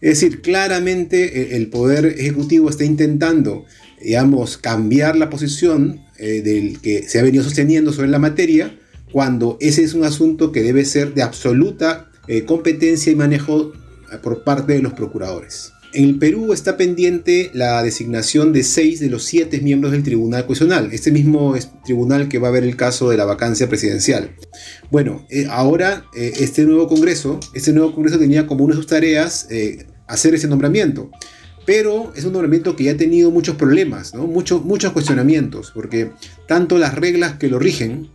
Es 0.02 0.20
decir, 0.20 0.42
claramente 0.42 1.56
el 1.56 1.70
Poder 1.70 2.08
Ejecutivo 2.08 2.70
está 2.70 2.84
intentando, 2.84 3.66
digamos, 4.02 4.58
cambiar 4.58 5.16
la 5.16 5.30
posición 5.30 6.07
eh, 6.20 6.42
del 6.42 6.80
que 6.82 7.08
se 7.08 7.20
ha 7.20 7.24
venido 7.24 7.44
sosteniendo 7.44 7.94
sobre 7.94 8.08
la 8.08 8.20
materia, 8.20 8.78
cuando 9.12 9.58
ese 9.62 9.84
es 9.84 9.94
un 9.94 10.04
asunto 10.04 10.52
que 10.52 10.64
debe 10.64 10.84
ser 10.86 11.14
de 11.14 11.22
absoluta 11.22 12.10
eh, 12.28 12.44
competencia 12.44 13.12
y 13.12 13.16
manejo 13.16 13.74
eh, 14.12 14.18
por 14.22 14.44
parte 14.44 14.74
de 14.74 14.82
los 14.82 14.94
procuradores. 14.94 15.72
En 15.94 16.06
el 16.06 16.20
Perú 16.20 16.54
está 16.54 16.76
pendiente 16.76 17.50
la 17.54 17.82
designación 17.82 18.52
de 18.52 18.64
seis 18.64 19.00
de 19.00 19.10
los 19.10 19.24
siete 19.24 19.62
miembros 19.62 19.92
del 19.92 20.04
Tribunal 20.04 20.46
Constitucional, 20.46 20.90
este 20.92 21.12
mismo 21.12 21.56
tribunal 21.86 22.28
que 22.28 22.40
va 22.40 22.50
a 22.50 22.52
ver 22.52 22.64
el 22.64 22.76
caso 22.76 23.10
de 23.10 23.18
la 23.18 23.26
vacancia 23.26 23.70
presidencial. 23.70 24.36
Bueno, 24.92 25.26
ahora 25.50 26.06
este 26.14 26.66
nuevo 26.66 26.88
Congreso, 26.88 27.40
este 27.54 27.72
nuevo 27.72 27.96
Congreso 27.96 28.20
tenía 28.20 28.46
como 28.46 28.66
una 28.66 28.76
de 28.76 28.82
sus 28.82 28.88
tareas 28.88 29.48
hacer 30.08 30.36
ese 30.36 30.50
nombramiento 30.50 31.10
pero 31.68 32.14
es 32.16 32.24
un 32.24 32.32
nombramiento 32.32 32.78
que 32.78 32.86
ya 32.86 32.94
ha 32.94 32.98
tenido 32.98 33.30
muchos 33.30 33.58
problemas, 33.58 34.16
muchos, 34.16 34.64
muchos 34.64 34.94
cuestionamientos, 34.94 35.72
porque 35.76 36.12
tanto 36.48 36.78
las 36.78 36.96
reglas 36.96 37.34
que 37.34 37.50
lo 37.50 37.60
rigen 37.60 38.08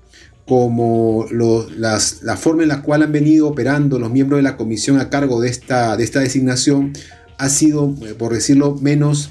como 0.47 1.27
la 1.31 2.01
forma 2.39 2.63
en 2.63 2.71
la 2.71 2.81
cual 2.81 3.03
han 3.03 3.13
venido 3.13 3.47
operando 3.49 3.99
los 3.99 4.11
miembros 4.11 4.39
de 4.39 4.43
la 4.43 4.57
comisión 4.57 4.99
a 4.99 5.11
cargo 5.11 5.39
de 5.43 5.51
esta, 5.51 5.99
de 5.99 6.03
esta 6.03 6.21
designación 6.21 6.95
ha 7.37 7.51
sido, 7.51 7.95
eh, 8.07 8.15
por 8.15 8.33
decirlo 8.33 8.77
menos, 8.81 9.29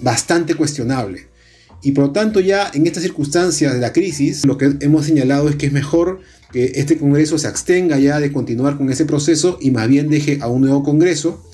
bastante 0.00 0.54
cuestionable. 0.54 1.28
Y 1.82 1.92
por 1.92 2.06
lo 2.06 2.12
tanto 2.12 2.40
ya 2.40 2.70
en 2.72 2.86
estas 2.86 3.02
circunstancias 3.02 3.74
de 3.74 3.80
la 3.80 3.92
crisis, 3.92 4.46
lo 4.46 4.56
que 4.56 4.74
hemos 4.80 5.04
señalado 5.04 5.50
es 5.50 5.56
que 5.56 5.66
es 5.66 5.72
mejor 5.72 6.20
que 6.50 6.72
este 6.76 6.96
Congreso 6.96 7.36
se 7.36 7.46
abstenga 7.46 7.98
ya 7.98 8.20
de 8.20 8.32
continuar 8.32 8.78
con 8.78 8.90
ese 8.90 9.04
proceso 9.04 9.58
y 9.60 9.70
más 9.70 9.86
bien 9.86 10.08
deje 10.08 10.38
a 10.40 10.48
un 10.48 10.62
nuevo 10.62 10.82
Congreso, 10.82 11.44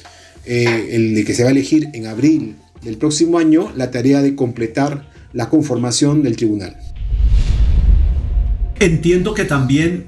eh, 0.47 0.89
el 0.93 1.25
que 1.25 1.35
se 1.35 1.43
va 1.43 1.49
a 1.49 1.53
elegir 1.53 1.89
en 1.93 2.07
abril 2.07 2.57
del 2.83 2.97
próximo 2.97 3.39
año, 3.39 3.73
la 3.77 3.91
tarea 3.91 4.23
de 4.23 4.35
completar 4.35 5.11
la 5.33 5.49
conformación 5.49 6.23
del 6.23 6.37
tribunal. 6.37 6.77
Entiendo 8.79 9.35
que 9.35 9.45
también 9.45 10.07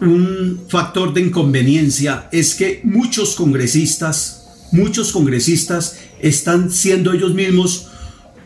un 0.00 0.60
factor 0.68 1.12
de 1.12 1.22
inconveniencia 1.22 2.28
es 2.32 2.54
que 2.54 2.80
muchos 2.84 3.34
congresistas, 3.34 4.68
muchos 4.72 5.12
congresistas 5.12 5.98
están 6.20 6.70
siendo 6.70 7.12
ellos 7.12 7.34
mismos 7.34 7.88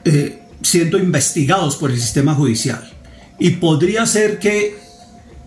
eh, 0.04 0.38
siendo 0.62 0.98
investigados 0.98 1.76
por 1.76 1.90
el 1.90 2.00
sistema 2.00 2.34
judicial. 2.34 2.88
Y 3.38 3.50
podría 3.50 4.06
ser 4.06 4.38
que 4.38 4.76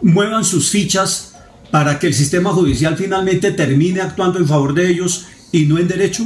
muevan 0.02 0.44
sus 0.44 0.70
fichas 0.70 1.34
para 1.72 2.00
que 2.00 2.08
el 2.08 2.14
sistema 2.14 2.52
judicial 2.52 2.98
finalmente 2.98 3.52
termine 3.52 4.02
actuando 4.02 4.40
en 4.40 4.48
favor 4.48 4.74
de 4.74 4.90
ellos 4.90 5.25
y 5.52 5.66
no 5.66 5.78
en 5.80 5.88
derecho. 5.88 6.24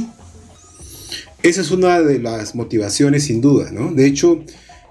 Esa 1.42 1.60
es 1.62 1.70
una 1.70 2.00
de 2.00 2.18
las 2.18 2.54
motivaciones 2.54 3.24
sin 3.24 3.40
duda, 3.40 3.70
¿no? 3.72 3.92
De 3.92 4.06
hecho, 4.06 4.44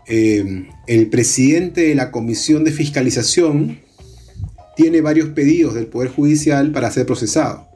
eh, 0.08 0.68
el 0.88 1.08
presidente 1.08 1.82
de 1.82 1.96
la 1.96 2.10
Comisión 2.12 2.64
de 2.64 2.72
Fiscalización 2.72 3.80
tiene 4.76 5.02
varios 5.02 5.30
pedidos 5.30 5.76
del 5.76 5.88
Poder 5.88 6.10
Judicial 6.10 6.72
para 6.72 6.90
ser 6.90 7.06
procesado. 7.06 7.70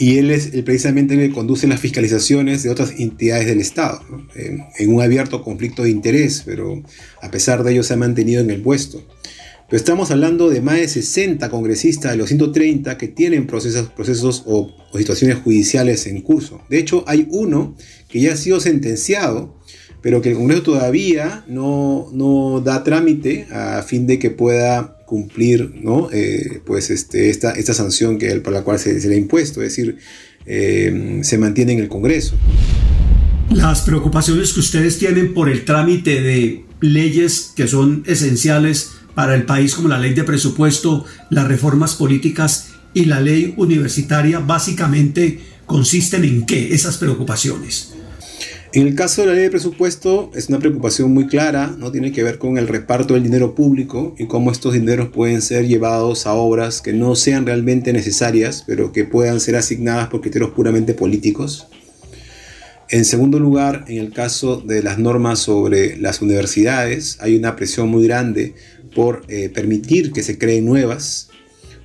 Y 0.00 0.16
él 0.16 0.30
es 0.30 0.48
precisamente 0.64 1.12
el 1.12 1.28
que 1.28 1.34
conduce 1.34 1.66
las 1.66 1.78
fiscalizaciones 1.78 2.62
de 2.62 2.70
otras 2.70 2.94
entidades 2.98 3.46
del 3.46 3.60
Estado, 3.60 4.00
en, 4.34 4.64
un 4.88 5.02
abierto 5.02 5.42
conflicto 5.42 5.82
de 5.82 5.90
interés, 5.90 6.42
pero 6.46 6.82
a 7.20 7.30
pesar 7.30 7.62
de 7.62 7.72
ello 7.72 7.82
se 7.82 7.92
ha 7.92 7.98
mantenido 7.98 8.40
en 8.40 8.48
el 8.48 8.62
puesto. 8.62 9.06
Pero 9.70 9.78
estamos 9.78 10.10
hablando 10.10 10.50
de 10.50 10.60
más 10.60 10.78
de 10.78 10.88
60 10.88 11.48
congresistas 11.48 12.10
de 12.10 12.18
los 12.18 12.28
130 12.28 12.98
que 12.98 13.06
tienen 13.06 13.46
procesos, 13.46 13.88
procesos 13.90 14.42
o, 14.44 14.74
situaciones 14.98 15.38
judiciales 15.38 16.08
en 16.08 16.22
curso. 16.22 16.60
De 16.68 16.80
hecho, 16.80 17.04
hay 17.06 17.28
uno 17.30 17.76
que 18.08 18.20
ya 18.20 18.32
ha 18.32 18.36
sido 18.36 18.58
sentenciado 18.58 19.60
pero 20.02 20.22
que 20.22 20.30
el 20.30 20.36
Congreso 20.36 20.62
todavía 20.62 21.44
no, 21.46 22.08
no 22.12 22.62
da 22.64 22.82
trámite 22.82 23.46
a 23.52 23.82
fin 23.82 24.06
de 24.06 24.18
que 24.18 24.30
pueda 24.30 24.96
cumplir 25.06 25.74
¿no? 25.82 26.08
Eh, 26.10 26.62
pues 26.64 26.90
este, 26.90 27.28
esta, 27.28 27.52
esta 27.52 27.74
sanción 27.74 28.18
que, 28.18 28.34
por 28.36 28.52
la 28.52 28.62
cual 28.62 28.78
se, 28.78 28.98
le 28.98 29.14
ha 29.14 29.18
impuesto, 29.18 29.60
es 29.62 29.76
decir, 29.76 29.98
eh, 30.46 31.20
se 31.22 31.36
mantiene 31.36 31.72
en 31.72 31.80
el 31.80 31.88
Congreso. 31.88 32.34
Las 33.50 33.82
preocupaciones 33.82 34.52
que 34.52 34.60
ustedes 34.60 34.98
tienen 34.98 35.34
por 35.34 35.50
el 35.50 35.64
trámite 35.64 36.22
de 36.22 36.64
leyes 36.80 37.52
que 37.54 37.66
son 37.66 38.04
esenciales 38.06 38.92
para 39.14 39.34
el 39.34 39.44
país, 39.44 39.74
como 39.74 39.88
la 39.88 39.98
ley 39.98 40.14
de 40.14 40.24
presupuesto, 40.24 41.04
las 41.30 41.48
reformas 41.48 41.94
políticas 41.94 42.68
y 42.94 43.04
la 43.04 43.20
ley 43.20 43.54
universitaria, 43.56 44.40
básicamente 44.40 45.40
consisten 45.66 46.24
en 46.24 46.46
qué 46.46 46.74
esas 46.74 46.98
preocupaciones. 46.98 47.94
En 48.72 48.86
el 48.86 48.94
caso 48.94 49.22
de 49.22 49.26
la 49.26 49.34
ley 49.34 49.42
de 49.42 49.50
presupuesto 49.50 50.30
es 50.32 50.48
una 50.48 50.60
preocupación 50.60 51.12
muy 51.12 51.26
clara, 51.26 51.74
¿no? 51.76 51.90
tiene 51.90 52.12
que 52.12 52.22
ver 52.22 52.38
con 52.38 52.56
el 52.56 52.68
reparto 52.68 53.14
del 53.14 53.24
dinero 53.24 53.56
público 53.56 54.14
y 54.16 54.26
cómo 54.26 54.52
estos 54.52 54.74
dineros 54.74 55.08
pueden 55.08 55.42
ser 55.42 55.66
llevados 55.66 56.24
a 56.24 56.34
obras 56.34 56.80
que 56.80 56.92
no 56.92 57.16
sean 57.16 57.46
realmente 57.46 57.92
necesarias, 57.92 58.62
pero 58.64 58.92
que 58.92 59.02
puedan 59.02 59.40
ser 59.40 59.56
asignadas 59.56 60.08
por 60.08 60.20
criterios 60.20 60.50
puramente 60.50 60.94
políticos. 60.94 61.66
En 62.90 63.04
segundo 63.04 63.40
lugar, 63.40 63.84
en 63.88 63.98
el 63.98 64.12
caso 64.12 64.60
de 64.60 64.84
las 64.84 64.98
normas 64.98 65.40
sobre 65.40 65.96
las 65.96 66.22
universidades, 66.22 67.18
hay 67.20 67.36
una 67.36 67.56
presión 67.56 67.88
muy 67.88 68.04
grande 68.04 68.54
por 68.94 69.22
eh, 69.28 69.48
permitir 69.48 70.12
que 70.12 70.22
se 70.22 70.38
creen 70.38 70.66
nuevas, 70.66 71.30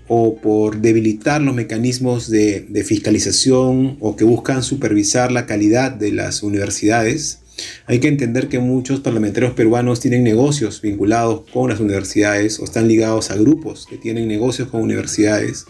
o 0.08 0.38
por 0.38 0.82
debilitar 0.82 1.42
los 1.42 1.56
mecanismos 1.56 2.30
de, 2.30 2.84
fiscalización 2.86 3.98
o 4.00 4.16
que 4.16 4.24
buscan 4.24 4.64
supervisar 4.64 5.32
la 5.32 5.46
calidad 5.46 5.92
de 5.92 6.12
las 6.12 6.44
universidades. 6.44 7.40
Hay 7.88 8.00
que 8.00 8.10
entender 8.10 8.50
que 8.50 8.60
muchos 8.60 9.00
parlamentarios 9.00 9.54
peruanos 9.54 10.02
tienen 10.02 10.24
negocios 10.24 10.82
vinculados 10.82 11.44
con 11.52 11.70
las 11.70 11.80
universidades 11.80 12.60
o 12.60 12.66
están 12.66 12.88
ligados 12.88 13.32
a 13.32 13.36
grupos 13.36 13.88
que 13.90 13.98
tienen 13.98 14.28
negocios 14.28 14.68
con 14.68 14.82
universidades. 14.82 15.66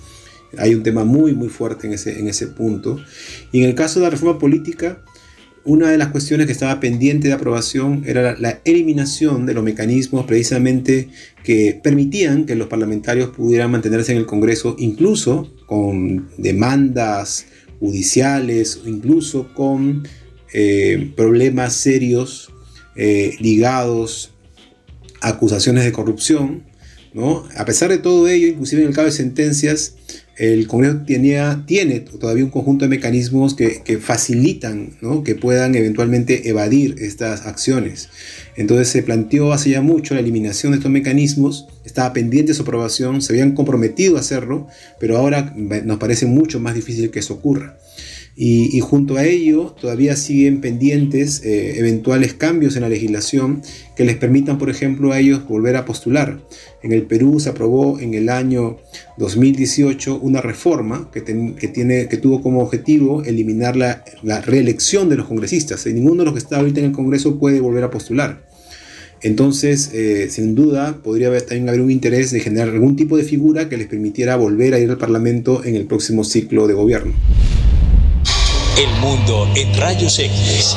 Hay 0.58 0.74
un 0.74 0.84
tema 0.84 1.04
muy 1.04 1.34
muy 1.34 1.50
fuerte 1.50 1.88
en 1.88 1.94
ese, 1.94 2.20
en 2.20 2.28
ese 2.28 2.48
punto. 2.48 3.00
Y 3.52 3.64
en 3.64 3.70
el 3.70 3.76
caso 3.76 4.00
de 4.00 4.06
la 4.06 4.10
reforma 4.10 4.40
política, 4.40 5.04
una 5.66 5.90
de 5.90 5.98
las 5.98 6.10
cuestiones 6.10 6.46
que 6.46 6.52
estaba 6.52 6.80
pendiente 6.80 7.28
de 7.28 7.34
aprobación 7.34 8.04
era 8.06 8.38
la, 8.40 8.62
eliminación 8.66 9.46
de 9.46 9.56
los 9.56 9.64
mecanismos 9.64 10.26
precisamente 10.26 11.10
que 11.44 11.80
permitían 11.84 12.46
que 12.46 12.56
los 12.56 12.68
parlamentarios 12.68 13.30
pudieran 13.30 13.72
mantenerse 13.72 14.12
en 14.12 14.20
el 14.20 14.28
Congreso, 14.28 14.76
incluso 14.78 15.52
con 15.66 16.30
demandas 16.38 17.48
judiciales, 17.80 18.82
incluso 18.86 19.54
con 19.54 20.08
eh, 20.54 21.12
problemas 21.16 21.74
serios 21.74 22.52
eh, 22.96 23.36
ligados 23.40 24.34
a 25.22 25.30
acusaciones 25.30 25.84
de 25.84 25.92
corrupción. 25.92 26.64
¿no? 27.14 27.44
A 27.58 27.66
pesar 27.66 27.90
de 27.90 27.98
todo 27.98 28.28
ello, 28.28 28.48
inclusive 28.48 28.84
en 28.84 28.90
el 28.90 28.94
caso 28.94 29.06
de 29.06 29.12
sentencias, 29.14 29.96
el 30.38 30.68
Congreso 30.68 31.02
tenía, 31.06 31.64
tiene 31.66 32.02
todavía 32.02 32.44
un 32.44 32.50
conjunto 32.50 32.86
de 32.86 32.90
mecanismos 32.90 33.54
que, 33.54 34.00
facilitan 34.00 34.92
que 35.24 35.36
puedan 35.36 35.76
eventualmente 35.76 36.50
evadir 36.50 36.96
estas 37.00 37.46
acciones. 37.46 38.10
Entonces 38.58 38.90
se 38.90 39.04
planteó 39.04 39.54
hace 39.54 39.70
ya 39.72 39.82
mucho 39.82 40.14
la 40.14 40.20
eliminación 40.20 40.72
de 40.72 40.78
estos 40.78 40.92
mecanismos, 40.92 41.68
estaba 41.86 42.12
pendiente 42.14 42.54
su 42.54 42.64
aprobación, 42.64 43.22
se 43.22 43.34
habían 43.34 43.54
comprometido 43.54 44.18
a 44.18 44.20
hacerlo, 44.20 44.68
pero 45.00 45.18
ahora 45.18 45.54
nos 45.56 45.98
parece 45.98 46.26
mucho 46.26 46.60
más 46.60 46.76
difícil 46.76 47.12
que 47.12 47.20
eso 47.20 47.36
ocurra. 47.36 47.78
Y, 48.38 48.82
junto 48.82 49.16
a 49.16 49.24
ello 49.24 49.74
todavía 49.80 50.18
siguen 50.18 50.60
pendientes 50.60 51.42
eh, 51.46 51.80
eventuales 51.80 52.34
cambios 52.34 52.76
en 52.76 52.82
la 52.82 52.90
legislación 52.90 53.62
que 53.96 54.04
les 54.04 54.18
permitan, 54.18 54.58
por 54.58 54.70
ejemplo, 54.70 55.14
a 55.14 55.20
ellos 55.20 55.48
volver 55.48 55.78
a 55.78 55.86
postular. 55.86 56.46
En 56.84 56.92
el 56.92 57.04
Perú 57.04 57.40
se 57.40 57.50
aprobó 57.50 57.98
en 57.98 58.14
el 58.14 58.28
año 58.28 58.76
2018 59.18 60.20
una 60.22 60.42
reforma 60.42 61.10
que, 61.14 61.22
tiene, 61.22 62.10
que 62.10 62.18
tuvo 62.18 62.42
como 62.42 62.62
objetivo 62.62 63.24
eliminar 63.24 63.78
la, 63.78 64.04
reelección 64.42 65.08
de 65.08 65.16
los 65.16 65.28
congresistas. 65.28 65.86
Y 65.88 65.94
ninguno 65.94 66.24
de 66.24 66.26
los 66.26 66.34
que 66.34 66.40
está 66.40 66.58
ahorita 66.58 66.82
en 66.82 66.88
el 66.88 66.92
Congreso 66.92 67.40
puede 67.40 67.62
volver 67.62 67.86
a 67.86 67.90
postular. 67.90 68.46
Entonces, 69.22 69.92
eh, 69.94 70.28
sin 70.30 70.56
duda, 70.56 71.00
podría 71.02 71.28
haber, 71.28 71.44
también 71.44 71.70
haber 71.70 71.80
un 71.80 71.90
interés 71.90 72.32
de 72.32 72.42
generar 72.42 72.68
algún 72.68 72.98
tipo 72.98 73.16
de 73.16 73.24
figura 73.24 73.70
que 73.70 73.78
les 73.78 73.88
permitiera 73.88 74.36
volver 74.36 74.74
a 74.74 74.80
ir 74.80 74.90
al 74.90 74.98
Parlamento 74.98 75.64
en 75.64 75.78
el 75.78 75.86
próximo 75.86 76.26
ciclo 76.26 76.68
de 76.68 76.74
gobierno. 76.74 77.14
El 78.78 78.94
mundo 79.00 79.48
en 79.56 79.74
rayos 79.80 80.20
X. 80.20 80.76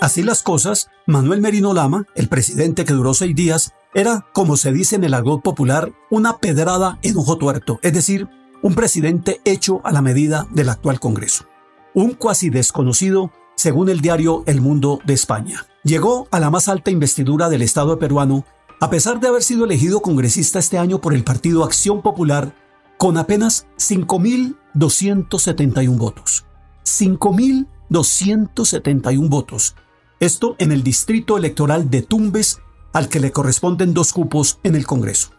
Así 0.00 0.22
las 0.22 0.44
cosas, 0.44 0.90
Manuel 1.08 1.40
Merino 1.40 1.74
Lama, 1.74 2.06
el 2.14 2.28
presidente 2.28 2.84
que 2.84 2.92
duró 2.92 3.14
seis 3.14 3.34
días, 3.34 3.72
era, 3.94 4.28
como 4.32 4.56
se 4.56 4.70
dice 4.70 4.94
en 4.94 5.02
el 5.02 5.14
argot 5.14 5.42
popular, 5.42 5.90
una 6.08 6.38
pedrada 6.38 7.00
en 7.02 7.16
ojo 7.16 7.36
tuerto, 7.36 7.80
es 7.82 7.92
decir, 7.92 8.28
un 8.62 8.76
presidente 8.76 9.40
hecho 9.44 9.80
a 9.82 9.90
la 9.90 10.02
medida 10.02 10.46
del 10.52 10.68
actual 10.68 11.00
Congreso. 11.00 11.46
Un 11.94 12.12
cuasi 12.12 12.48
desconocido, 12.48 13.32
según 13.56 13.88
el 13.88 14.00
diario 14.00 14.44
El 14.46 14.60
Mundo 14.60 15.00
de 15.04 15.14
España. 15.14 15.66
Llegó 15.82 16.28
a 16.30 16.38
la 16.38 16.50
más 16.50 16.68
alta 16.68 16.92
investidura 16.92 17.48
del 17.48 17.62
Estado 17.62 17.98
peruano, 17.98 18.44
a 18.80 18.88
pesar 18.88 19.18
de 19.18 19.26
haber 19.26 19.42
sido 19.42 19.64
elegido 19.64 20.00
congresista 20.00 20.60
este 20.60 20.78
año 20.78 21.00
por 21.00 21.12
el 21.12 21.24
Partido 21.24 21.64
Acción 21.64 22.02
Popular, 22.02 22.54
con 22.98 23.18
apenas 23.18 23.66
5.271 23.78 25.98
votos. 25.98 26.44
5.271 26.84 29.28
votos. 29.28 29.74
Esto 30.20 30.56
en 30.58 30.72
el 30.72 30.82
distrito 30.82 31.36
electoral 31.36 31.90
de 31.90 32.00
Tumbes, 32.02 32.60
al 32.92 33.08
que 33.08 33.20
le 33.20 33.32
corresponden 33.32 33.94
dos 33.94 34.12
cupos 34.12 34.58
en 34.62 34.76
el 34.76 34.86
Congreso. 34.86 35.30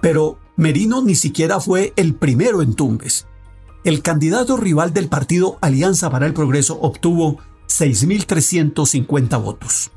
Pero 0.00 0.38
Merino 0.56 1.02
ni 1.02 1.14
siquiera 1.14 1.60
fue 1.60 1.92
el 1.96 2.14
primero 2.14 2.62
en 2.62 2.74
Tumbes. 2.74 3.26
El 3.84 4.02
candidato 4.02 4.56
rival 4.56 4.92
del 4.92 5.08
partido 5.08 5.58
Alianza 5.60 6.10
para 6.10 6.26
el 6.26 6.34
Progreso 6.34 6.78
obtuvo 6.80 7.38
6.350 7.68 9.42
votos. 9.42 9.90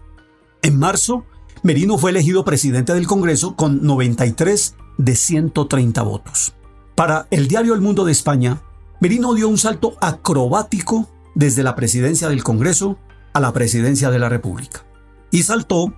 En 0.61 0.77
marzo, 0.77 1.25
Merino 1.63 1.97
fue 1.97 2.11
elegido 2.11 2.45
presidente 2.45 2.93
del 2.93 3.07
Congreso 3.07 3.55
con 3.55 3.83
93 3.83 4.75
de 4.97 5.15
130 5.15 6.01
votos. 6.03 6.53
Para 6.95 7.27
el 7.31 7.47
diario 7.47 7.73
El 7.73 7.81
Mundo 7.81 8.05
de 8.05 8.11
España, 8.11 8.61
Merino 9.01 9.33
dio 9.33 9.49
un 9.49 9.57
salto 9.57 9.97
acrobático 9.99 11.09
desde 11.33 11.63
la 11.63 11.75
presidencia 11.75 12.29
del 12.29 12.43
Congreso 12.43 12.99
a 13.33 13.39
la 13.39 13.51
presidencia 13.51 14.11
de 14.11 14.19
la 14.19 14.29
República. 14.29 14.85
Y 15.31 15.41
saltó, 15.41 15.95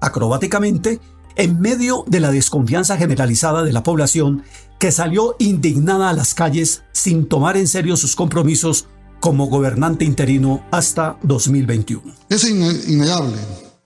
acrobáticamente, 0.00 1.00
en 1.34 1.60
medio 1.60 2.04
de 2.06 2.20
la 2.20 2.30
desconfianza 2.30 2.96
generalizada 2.96 3.64
de 3.64 3.72
la 3.72 3.82
población 3.82 4.44
que 4.78 4.92
salió 4.92 5.34
indignada 5.40 6.10
a 6.10 6.12
las 6.12 6.34
calles 6.34 6.84
sin 6.92 7.28
tomar 7.28 7.56
en 7.56 7.66
serio 7.66 7.96
sus 7.96 8.14
compromisos 8.14 8.86
como 9.18 9.46
gobernante 9.46 10.04
interino 10.04 10.64
hasta 10.70 11.18
2021. 11.24 12.14
Es 12.28 12.44
innegable 12.48 13.36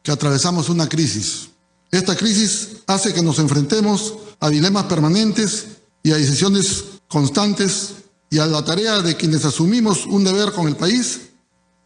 que 0.03 0.13
atravesamos 0.13 0.69
una 0.69 0.91
crisis 0.91 1.49
Esta 1.91 2.15
crisis 2.17 2.83
hace 2.87 3.15
que 3.15 3.23
nos 3.23 3.39
enfrentemos 3.39 4.15
a 4.41 4.51
dilemas 4.51 4.85
permanentes 4.85 5.69
y 6.03 6.13
a 6.13 6.17
decisiones 6.17 6.85
constantes 7.09 7.98
y 8.31 8.39
a 8.39 8.47
la 8.47 8.65
tarea 8.65 9.01
de 9.01 9.17
quienes 9.17 9.45
asumimos 9.45 10.07
un 10.07 10.25
deber 10.25 10.53
con 10.53 10.69
el 10.69 10.77
país 10.77 11.33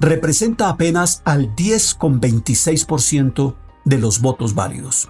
representa 0.00 0.68
apenas 0.68 1.22
al 1.24 1.54
10,26% 1.54 3.56
de 3.84 3.98
los 3.98 4.20
votos 4.20 4.54
válidos. 4.54 5.08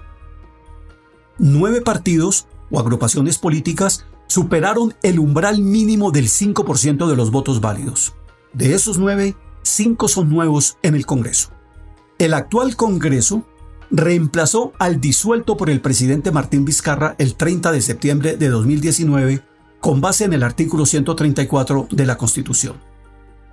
Nueve 1.38 1.81
partidos 1.81 2.47
o 2.71 2.79
agrupaciones 2.79 3.38
políticas 3.38 4.07
superaron 4.27 4.95
el 5.03 5.18
umbral 5.18 5.61
mínimo 5.61 6.11
del 6.11 6.29
5% 6.29 7.09
de 7.09 7.16
los 7.16 7.31
votos 7.31 7.61
válidos. 7.61 8.14
De 8.53 8.75
esos 8.75 8.99
nueve, 8.99 9.37
cinco 9.62 10.09
son 10.09 10.31
nuevos 10.31 10.79
en 10.83 10.95
el 10.95 11.07
Congreso. 11.07 11.51
El 12.18 12.35
actual 12.35 12.77
Congreso 12.77 13.45
reemplazó 13.93 14.73
al 14.79 15.01
disuelto 15.01 15.59
por 15.59 15.69
el 15.69 15.83
presidente 15.83 16.33
Martín 16.33 16.65
Vizcarra 16.65 17.15
el 17.19 17.35
30 17.35 17.71
de 17.71 17.83
septiembre 17.83 18.37
de 18.37 18.49
2019 18.49 19.45
con 19.81 20.01
base 20.01 20.25
en 20.25 20.33
el 20.33 20.43
artículo 20.43 20.87
134 20.87 21.89
de 21.91 22.07
la 22.07 22.17
Constitución. 22.17 22.81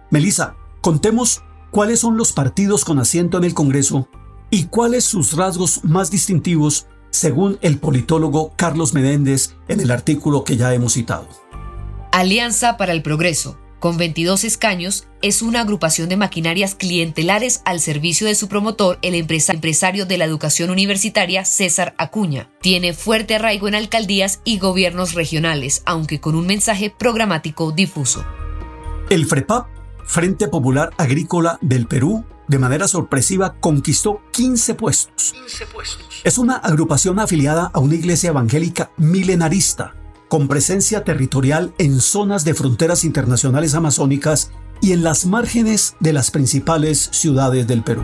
Melissa, 0.09 0.55
contemos 0.81 1.43
cuáles 1.71 1.99
son 1.99 2.17
los 2.17 2.31
partidos 2.31 2.85
con 2.85 2.99
asiento 2.99 3.37
en 3.37 3.43
el 3.43 3.53
Congreso 3.53 4.07
y 4.49 4.65
cuáles 4.65 5.03
sus 5.03 5.33
rasgos 5.33 5.83
más 5.83 6.09
distintivos 6.09 6.87
según 7.09 7.57
el 7.61 7.77
politólogo 7.77 8.53
Carlos 8.55 8.93
Menéndez 8.93 9.55
en 9.67 9.81
el 9.81 9.91
artículo 9.91 10.43
que 10.43 10.55
ya 10.55 10.73
hemos 10.73 10.93
citado. 10.93 11.27
Alianza 12.11 12.77
para 12.77 12.93
el 12.93 13.01
Progreso, 13.01 13.59
con 13.79 13.97
22 13.97 14.43
escaños, 14.43 15.07
es 15.21 15.41
una 15.41 15.61
agrupación 15.61 16.09
de 16.09 16.17
maquinarias 16.17 16.75
clientelares 16.75 17.61
al 17.65 17.79
servicio 17.79 18.27
de 18.27 18.35
su 18.35 18.47
promotor, 18.47 18.99
el 19.01 19.15
empresario 19.15 20.05
de 20.05 20.17
la 20.17 20.25
educación 20.25 20.69
universitaria 20.69 21.45
César 21.45 21.95
Acuña. 21.97 22.49
Tiene 22.61 22.93
fuerte 22.93 23.35
arraigo 23.35 23.67
en 23.67 23.75
alcaldías 23.75 24.41
y 24.43 24.59
gobiernos 24.59 25.13
regionales, 25.13 25.81
aunque 25.85 26.19
con 26.19 26.35
un 26.35 26.45
mensaje 26.45 26.93
programático 26.95 27.71
difuso. 27.71 28.25
El 29.09 29.25
FREPAP, 29.25 29.67
Frente 30.05 30.47
Popular 30.47 30.91
Agrícola 30.97 31.57
del 31.61 31.87
Perú, 31.87 32.25
de 32.49 32.57
manera 32.57 32.87
sorpresiva 32.87 33.55
conquistó 33.59 34.21
15 34.31 34.73
puestos. 34.73 35.33
15 35.33 35.65
puestos. 35.67 36.21
Es 36.23 36.39
una 36.39 36.55
agrupación 36.55 37.19
afiliada 37.19 37.69
a 37.71 37.79
una 37.79 37.93
iglesia 37.93 38.29
evangélica 38.29 38.91
milenarista, 38.97 39.93
con 40.29 40.47
presencia 40.47 41.03
territorial 41.03 41.73
en 41.79 41.99
zonas 41.99 42.45
de 42.45 42.53
fronteras 42.53 43.03
internacionales 43.03 43.73
amazónicas 43.73 44.51
y 44.79 44.93
en 44.93 45.03
las 45.03 45.25
márgenes 45.25 45.95
de 45.99 46.13
las 46.13 46.31
principales 46.31 47.09
ciudades 47.11 47.67
del 47.67 47.83
Perú. 47.83 48.03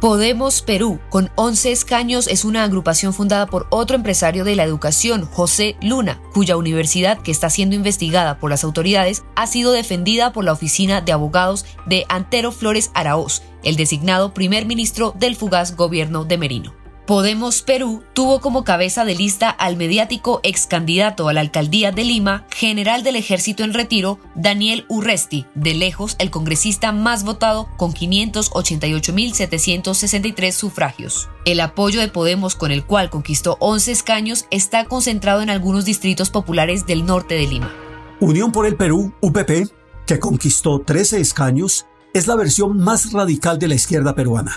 Podemos 0.00 0.62
Perú, 0.62 0.98
con 1.10 1.30
11 1.36 1.70
escaños, 1.70 2.26
es 2.26 2.44
una 2.44 2.64
agrupación 2.64 3.14
fundada 3.14 3.46
por 3.46 3.68
otro 3.70 3.94
empresario 3.94 4.42
de 4.44 4.56
la 4.56 4.64
educación, 4.64 5.26
José 5.26 5.76
Luna, 5.80 6.20
cuya 6.34 6.56
universidad, 6.56 7.22
que 7.22 7.30
está 7.30 7.48
siendo 7.48 7.76
investigada 7.76 8.40
por 8.40 8.50
las 8.50 8.64
autoridades, 8.64 9.22
ha 9.36 9.46
sido 9.46 9.70
defendida 9.70 10.32
por 10.32 10.44
la 10.44 10.52
oficina 10.52 11.02
de 11.02 11.12
abogados 11.12 11.66
de 11.86 12.04
Antero 12.08 12.50
Flores 12.50 12.90
Araoz, 12.94 13.42
el 13.62 13.76
designado 13.76 14.34
primer 14.34 14.66
ministro 14.66 15.14
del 15.16 15.36
fugaz 15.36 15.76
gobierno 15.76 16.24
de 16.24 16.36
Merino. 16.36 16.81
Podemos 17.06 17.62
Perú 17.62 18.02
tuvo 18.12 18.40
como 18.40 18.62
cabeza 18.62 19.04
de 19.04 19.16
lista 19.16 19.50
al 19.50 19.76
mediático 19.76 20.38
ex 20.44 20.68
candidato 20.68 21.28
a 21.28 21.32
la 21.32 21.40
alcaldía 21.40 21.90
de 21.90 22.04
Lima, 22.04 22.46
general 22.54 23.02
del 23.02 23.16
ejército 23.16 23.64
en 23.64 23.74
retiro, 23.74 24.20
Daniel 24.36 24.84
Urresti, 24.88 25.46
de 25.56 25.74
lejos 25.74 26.14
el 26.20 26.30
congresista 26.30 26.92
más 26.92 27.24
votado 27.24 27.68
con 27.76 27.92
588.763 27.92 30.52
sufragios. 30.52 31.28
El 31.44 31.58
apoyo 31.58 32.00
de 32.00 32.06
Podemos 32.06 32.54
con 32.54 32.70
el 32.70 32.86
cual 32.86 33.10
conquistó 33.10 33.56
11 33.58 33.90
escaños 33.90 34.46
está 34.52 34.84
concentrado 34.84 35.42
en 35.42 35.50
algunos 35.50 35.84
distritos 35.84 36.30
populares 36.30 36.86
del 36.86 37.04
norte 37.04 37.34
de 37.34 37.48
Lima. 37.48 37.72
Unión 38.20 38.52
por 38.52 38.64
el 38.64 38.76
Perú, 38.76 39.12
UPP, 39.20 39.72
que 40.06 40.20
conquistó 40.20 40.82
13 40.82 41.20
escaños, 41.20 41.86
es 42.14 42.28
la 42.28 42.36
versión 42.36 42.78
más 42.78 43.12
radical 43.12 43.58
de 43.58 43.66
la 43.66 43.74
izquierda 43.74 44.14
peruana 44.14 44.56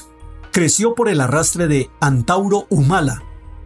creció 0.56 0.96
por 0.96 1.10
el 1.10 1.20
arrastre 1.20 1.68
de 1.68 1.90
Antauro 2.00 2.66
Humala, 2.70 3.24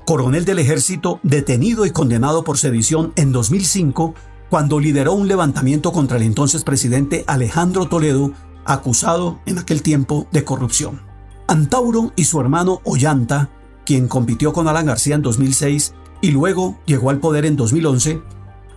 coronel 0.07 0.43
del 0.43 0.57
ejército 0.57 1.19
detenido 1.21 1.85
y 1.85 1.91
condenado 1.91 2.43
por 2.43 2.57
sedición 2.57 3.13
en 3.15 3.31
2005 3.31 4.15
cuando 4.49 4.79
lideró 4.79 5.13
un 5.13 5.27
levantamiento 5.27 5.91
contra 5.91 6.17
el 6.17 6.23
entonces 6.23 6.63
presidente 6.63 7.25
Alejandro 7.27 7.85
Toledo, 7.85 8.31
acusado 8.65 9.39
en 9.45 9.59
aquel 9.59 9.83
tiempo 9.83 10.25
de 10.31 10.43
corrupción. 10.43 11.01
Antauro 11.45 12.11
y 12.15 12.23
su 12.23 12.41
hermano 12.41 12.81
Ollanta, 12.85 13.51
quien 13.85 14.07
compitió 14.07 14.51
con 14.51 14.67
Alan 14.67 14.87
García 14.87 15.13
en 15.13 15.21
2006 15.21 15.93
y 16.21 16.31
luego 16.31 16.79
llegó 16.87 17.11
al 17.11 17.19
poder 17.19 17.45
en 17.45 17.55
2011, 17.55 18.19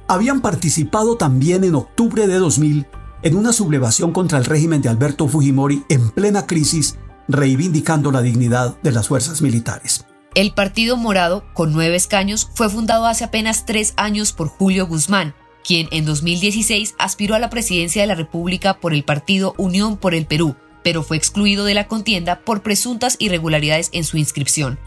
habían 0.06 0.42
participado 0.42 1.16
también 1.16 1.64
en 1.64 1.76
octubre 1.76 2.26
de 2.26 2.34
2000 2.34 2.86
en 3.22 3.36
una 3.38 3.54
sublevación 3.54 4.12
contra 4.12 4.36
el 4.36 4.44
régimen 4.44 4.82
de 4.82 4.90
Alberto 4.90 5.28
Fujimori 5.28 5.84
en 5.88 6.10
plena 6.10 6.46
crisis 6.46 6.98
reivindicando 7.32 8.12
la 8.12 8.22
dignidad 8.22 8.76
de 8.82 8.92
las 8.92 9.08
fuerzas 9.08 9.42
militares. 9.42 10.04
El 10.34 10.52
Partido 10.52 10.96
Morado, 10.96 11.44
con 11.52 11.72
nueve 11.72 11.96
escaños, 11.96 12.50
fue 12.54 12.70
fundado 12.70 13.06
hace 13.06 13.24
apenas 13.24 13.66
tres 13.66 13.92
años 13.96 14.32
por 14.32 14.48
Julio 14.48 14.86
Guzmán, 14.86 15.34
quien 15.62 15.88
en 15.90 16.06
2016 16.06 16.94
aspiró 16.98 17.34
a 17.34 17.38
la 17.38 17.50
presidencia 17.50 18.02
de 18.02 18.08
la 18.08 18.14
República 18.14 18.80
por 18.80 18.94
el 18.94 19.04
partido 19.04 19.54
Unión 19.58 19.98
por 19.98 20.14
el 20.14 20.26
Perú, 20.26 20.56
pero 20.82 21.02
fue 21.02 21.16
excluido 21.16 21.64
de 21.64 21.74
la 21.74 21.86
contienda 21.86 22.40
por 22.40 22.62
presuntas 22.62 23.16
irregularidades 23.18 23.90
en 23.92 24.04
su 24.04 24.16
inscripción. 24.16 24.78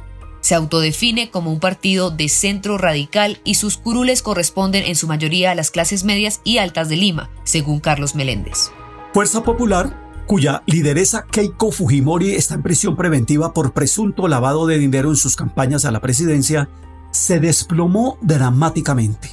Se 0.41 0.53
autodefine 0.55 1.31
como 1.31 1.51
un 1.51 1.59
partido 1.59 2.11
de 2.11 2.29
centro 2.29 2.77
radical 2.77 3.39
y 3.43 3.55
sus 3.55 3.77
curules 3.77 4.21
corresponden 4.21 4.83
en 4.85 4.95
su 4.95 5.07
mayoría 5.07 5.51
a 5.51 5.55
las 5.55 5.71
clases 5.71 6.03
medias 6.03 6.41
y 6.43 6.59
altas 6.59 6.89
de 6.89 6.97
Lima, 6.97 7.29
según 7.43 7.79
Carlos 7.79 8.13
Meléndez. 8.13 8.71
Fuerza 9.13 9.43
Popular 9.43 10.04
cuya 10.25 10.63
lideresa 10.65 11.25
Keiko 11.25 11.71
Fujimori 11.71 12.33
está 12.33 12.55
en 12.55 12.63
prisión 12.63 12.95
preventiva 12.95 13.53
por 13.53 13.73
presunto 13.73 14.27
lavado 14.27 14.67
de 14.67 14.77
dinero 14.77 15.09
en 15.09 15.15
sus 15.15 15.35
campañas 15.35 15.85
a 15.85 15.91
la 15.91 16.01
presidencia, 16.01 16.69
se 17.11 17.39
desplomó 17.39 18.17
dramáticamente. 18.21 19.29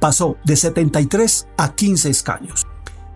Pasó 0.00 0.36
de 0.44 0.56
73 0.56 1.48
a 1.56 1.74
15 1.74 2.10
escaños. 2.10 2.66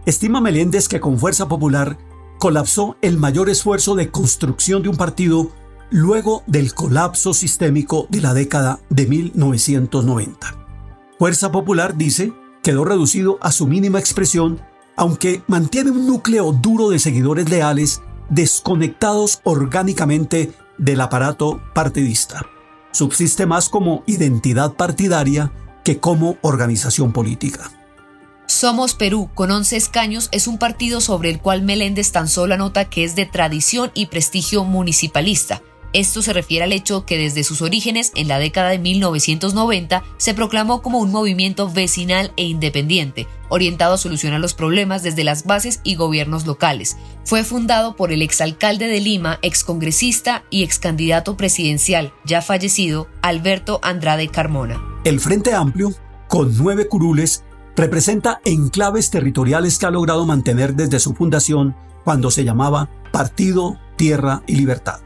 Estima 0.04 0.40
Meléndez 0.40 0.88
que 0.88 1.00
con 1.00 1.18
Fuerza 1.18 1.48
Popular 1.48 1.96
colapsó 2.38 2.96
el 3.02 3.18
mayor 3.18 3.48
esfuerzo 3.48 3.94
de 3.94 4.10
construcción 4.10 4.82
de 4.82 4.88
un 4.88 4.96
partido 4.96 5.50
luego 5.90 6.42
del 6.46 6.74
colapso 6.74 7.34
sistémico 7.34 8.06
de 8.10 8.20
la 8.20 8.34
década 8.34 8.80
de 8.90 9.06
1990. 9.06 10.56
Fuerza 11.18 11.52
Popular, 11.52 11.96
dice, 11.96 12.32
quedó 12.62 12.84
reducido 12.84 13.38
a 13.42 13.52
su 13.52 13.68
mínima 13.68 14.00
expresión 14.00 14.60
aunque 14.96 15.42
mantiene 15.46 15.90
un 15.90 16.06
núcleo 16.06 16.52
duro 16.52 16.90
de 16.90 16.98
seguidores 16.98 17.48
leales 17.48 18.02
desconectados 18.28 19.40
orgánicamente 19.44 20.52
del 20.78 21.00
aparato 21.00 21.60
partidista. 21.74 22.46
Subsiste 22.92 23.46
más 23.46 23.68
como 23.68 24.02
identidad 24.06 24.74
partidaria 24.74 25.52
que 25.84 25.98
como 25.98 26.36
organización 26.42 27.12
política. 27.12 27.70
Somos 28.46 28.94
Perú, 28.94 29.30
con 29.34 29.50
11 29.50 29.76
escaños, 29.76 30.28
es 30.30 30.46
un 30.46 30.58
partido 30.58 31.00
sobre 31.00 31.30
el 31.30 31.40
cual 31.40 31.62
Meléndez 31.62 32.12
tan 32.12 32.28
solo 32.28 32.54
anota 32.54 32.84
que 32.84 33.04
es 33.04 33.16
de 33.16 33.24
tradición 33.24 33.90
y 33.94 34.06
prestigio 34.06 34.64
municipalista, 34.64 35.62
esto 35.92 36.22
se 36.22 36.32
refiere 36.32 36.64
al 36.64 36.72
hecho 36.72 37.04
que 37.04 37.18
desde 37.18 37.44
sus 37.44 37.62
orígenes, 37.62 38.12
en 38.14 38.28
la 38.28 38.38
década 38.38 38.70
de 38.70 38.78
1990, 38.78 40.02
se 40.16 40.34
proclamó 40.34 40.82
como 40.82 40.98
un 40.98 41.10
movimiento 41.10 41.70
vecinal 41.70 42.32
e 42.36 42.44
independiente, 42.44 43.26
orientado 43.48 43.94
a 43.94 43.98
solucionar 43.98 44.40
los 44.40 44.54
problemas 44.54 45.02
desde 45.02 45.24
las 45.24 45.44
bases 45.44 45.80
y 45.84 45.96
gobiernos 45.96 46.46
locales. 46.46 46.96
Fue 47.24 47.44
fundado 47.44 47.96
por 47.96 48.12
el 48.12 48.22
exalcalde 48.22 48.86
de 48.86 49.00
Lima, 49.00 49.38
excongresista 49.42 50.44
y 50.50 50.62
excandidato 50.62 51.36
presidencial, 51.36 52.12
ya 52.24 52.42
fallecido, 52.42 53.08
Alberto 53.20 53.80
Andrade 53.82 54.28
Carmona. 54.28 54.80
El 55.04 55.20
Frente 55.20 55.52
Amplio, 55.52 55.92
con 56.28 56.56
nueve 56.56 56.88
curules, 56.88 57.44
representa 57.76 58.40
enclaves 58.44 59.10
territoriales 59.10 59.78
que 59.78 59.86
ha 59.86 59.90
logrado 59.90 60.26
mantener 60.26 60.74
desde 60.74 61.00
su 61.00 61.14
fundación 61.14 61.74
cuando 62.04 62.30
se 62.30 62.44
llamaba 62.44 62.90
Partido, 63.12 63.78
Tierra 63.96 64.42
y 64.46 64.56
Libertad. 64.56 65.00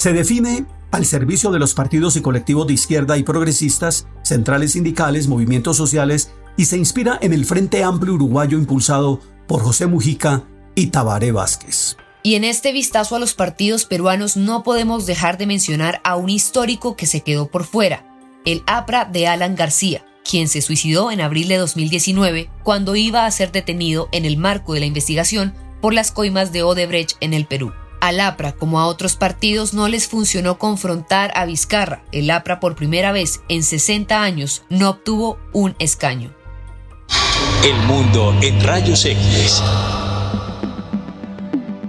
Se 0.00 0.14
define 0.14 0.64
al 0.92 1.04
servicio 1.04 1.50
de 1.50 1.58
los 1.58 1.74
partidos 1.74 2.16
y 2.16 2.22
colectivos 2.22 2.66
de 2.66 2.72
izquierda 2.72 3.18
y 3.18 3.22
progresistas, 3.22 4.06
centrales 4.22 4.72
sindicales, 4.72 5.28
movimientos 5.28 5.76
sociales 5.76 6.30
y 6.56 6.64
se 6.64 6.78
inspira 6.78 7.18
en 7.20 7.34
el 7.34 7.44
Frente 7.44 7.84
Amplio 7.84 8.14
Uruguayo 8.14 8.56
impulsado 8.56 9.20
por 9.46 9.60
José 9.60 9.86
Mujica 9.86 10.44
y 10.74 10.86
Tabaré 10.86 11.32
Vázquez. 11.32 11.98
Y 12.22 12.36
en 12.36 12.44
este 12.44 12.72
vistazo 12.72 13.14
a 13.14 13.18
los 13.18 13.34
partidos 13.34 13.84
peruanos 13.84 14.38
no 14.38 14.62
podemos 14.62 15.04
dejar 15.04 15.36
de 15.36 15.46
mencionar 15.46 16.00
a 16.02 16.16
un 16.16 16.30
histórico 16.30 16.96
que 16.96 17.04
se 17.04 17.20
quedó 17.20 17.50
por 17.50 17.64
fuera, 17.64 18.06
el 18.46 18.62
APRA 18.66 19.04
de 19.04 19.26
Alan 19.26 19.54
García, 19.54 20.06
quien 20.24 20.48
se 20.48 20.62
suicidó 20.62 21.10
en 21.10 21.20
abril 21.20 21.48
de 21.48 21.58
2019 21.58 22.48
cuando 22.62 22.96
iba 22.96 23.26
a 23.26 23.30
ser 23.30 23.52
detenido 23.52 24.08
en 24.12 24.24
el 24.24 24.38
marco 24.38 24.72
de 24.72 24.80
la 24.80 24.86
investigación 24.86 25.52
por 25.82 25.92
las 25.92 26.10
coimas 26.10 26.52
de 26.52 26.62
Odebrecht 26.62 27.18
en 27.20 27.34
el 27.34 27.44
Perú. 27.44 27.74
Al 28.00 28.18
APRA, 28.18 28.52
como 28.52 28.80
a 28.80 28.86
otros 28.86 29.16
partidos, 29.16 29.74
no 29.74 29.86
les 29.86 30.08
funcionó 30.08 30.58
confrontar 30.58 31.30
a 31.34 31.44
Vizcarra. 31.44 32.02
El 32.12 32.30
APRA 32.30 32.58
por 32.58 32.74
primera 32.74 33.12
vez 33.12 33.42
en 33.50 33.62
60 33.62 34.22
años 34.22 34.64
no 34.70 34.88
obtuvo 34.88 35.38
un 35.52 35.76
escaño. 35.78 36.34
El 37.62 37.76
mundo 37.86 38.34
en 38.40 38.62
rayos 38.62 39.04
X. 39.04 39.62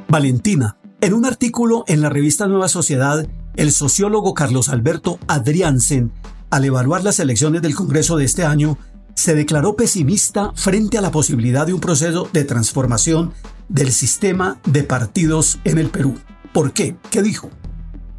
Valentina. 0.10 0.78
En 1.00 1.14
un 1.14 1.26
artículo 1.26 1.86
en 1.88 2.02
la 2.02 2.10
revista 2.10 2.46
Nueva 2.46 2.68
Sociedad, 2.68 3.26
el 3.56 3.72
sociólogo 3.72 4.34
Carlos 4.34 4.68
Alberto 4.68 5.18
Adriansen, 5.28 6.12
al 6.50 6.66
evaluar 6.66 7.06
las 7.06 7.20
elecciones 7.20 7.62
del 7.62 7.74
Congreso 7.74 8.18
de 8.18 8.26
este 8.26 8.44
año, 8.44 8.78
se 9.16 9.34
declaró 9.34 9.78
pesimista 9.78 10.52
frente 10.56 10.98
a 10.98 11.02
la 11.02 11.12
posibilidad 11.12 11.66
de 11.66 11.74
un 11.74 11.80
proceso 11.80 12.28
de 12.34 12.44
transformación 12.44 13.34
del 13.72 13.92
sistema 13.94 14.60
de 14.66 14.84
partidos 14.84 15.60
en 15.64 15.78
el 15.78 15.90
Perú. 15.90 16.20
¿Por 16.54 16.74
qué? 16.74 16.96
¿Qué 17.10 17.22
dijo? 17.22 17.50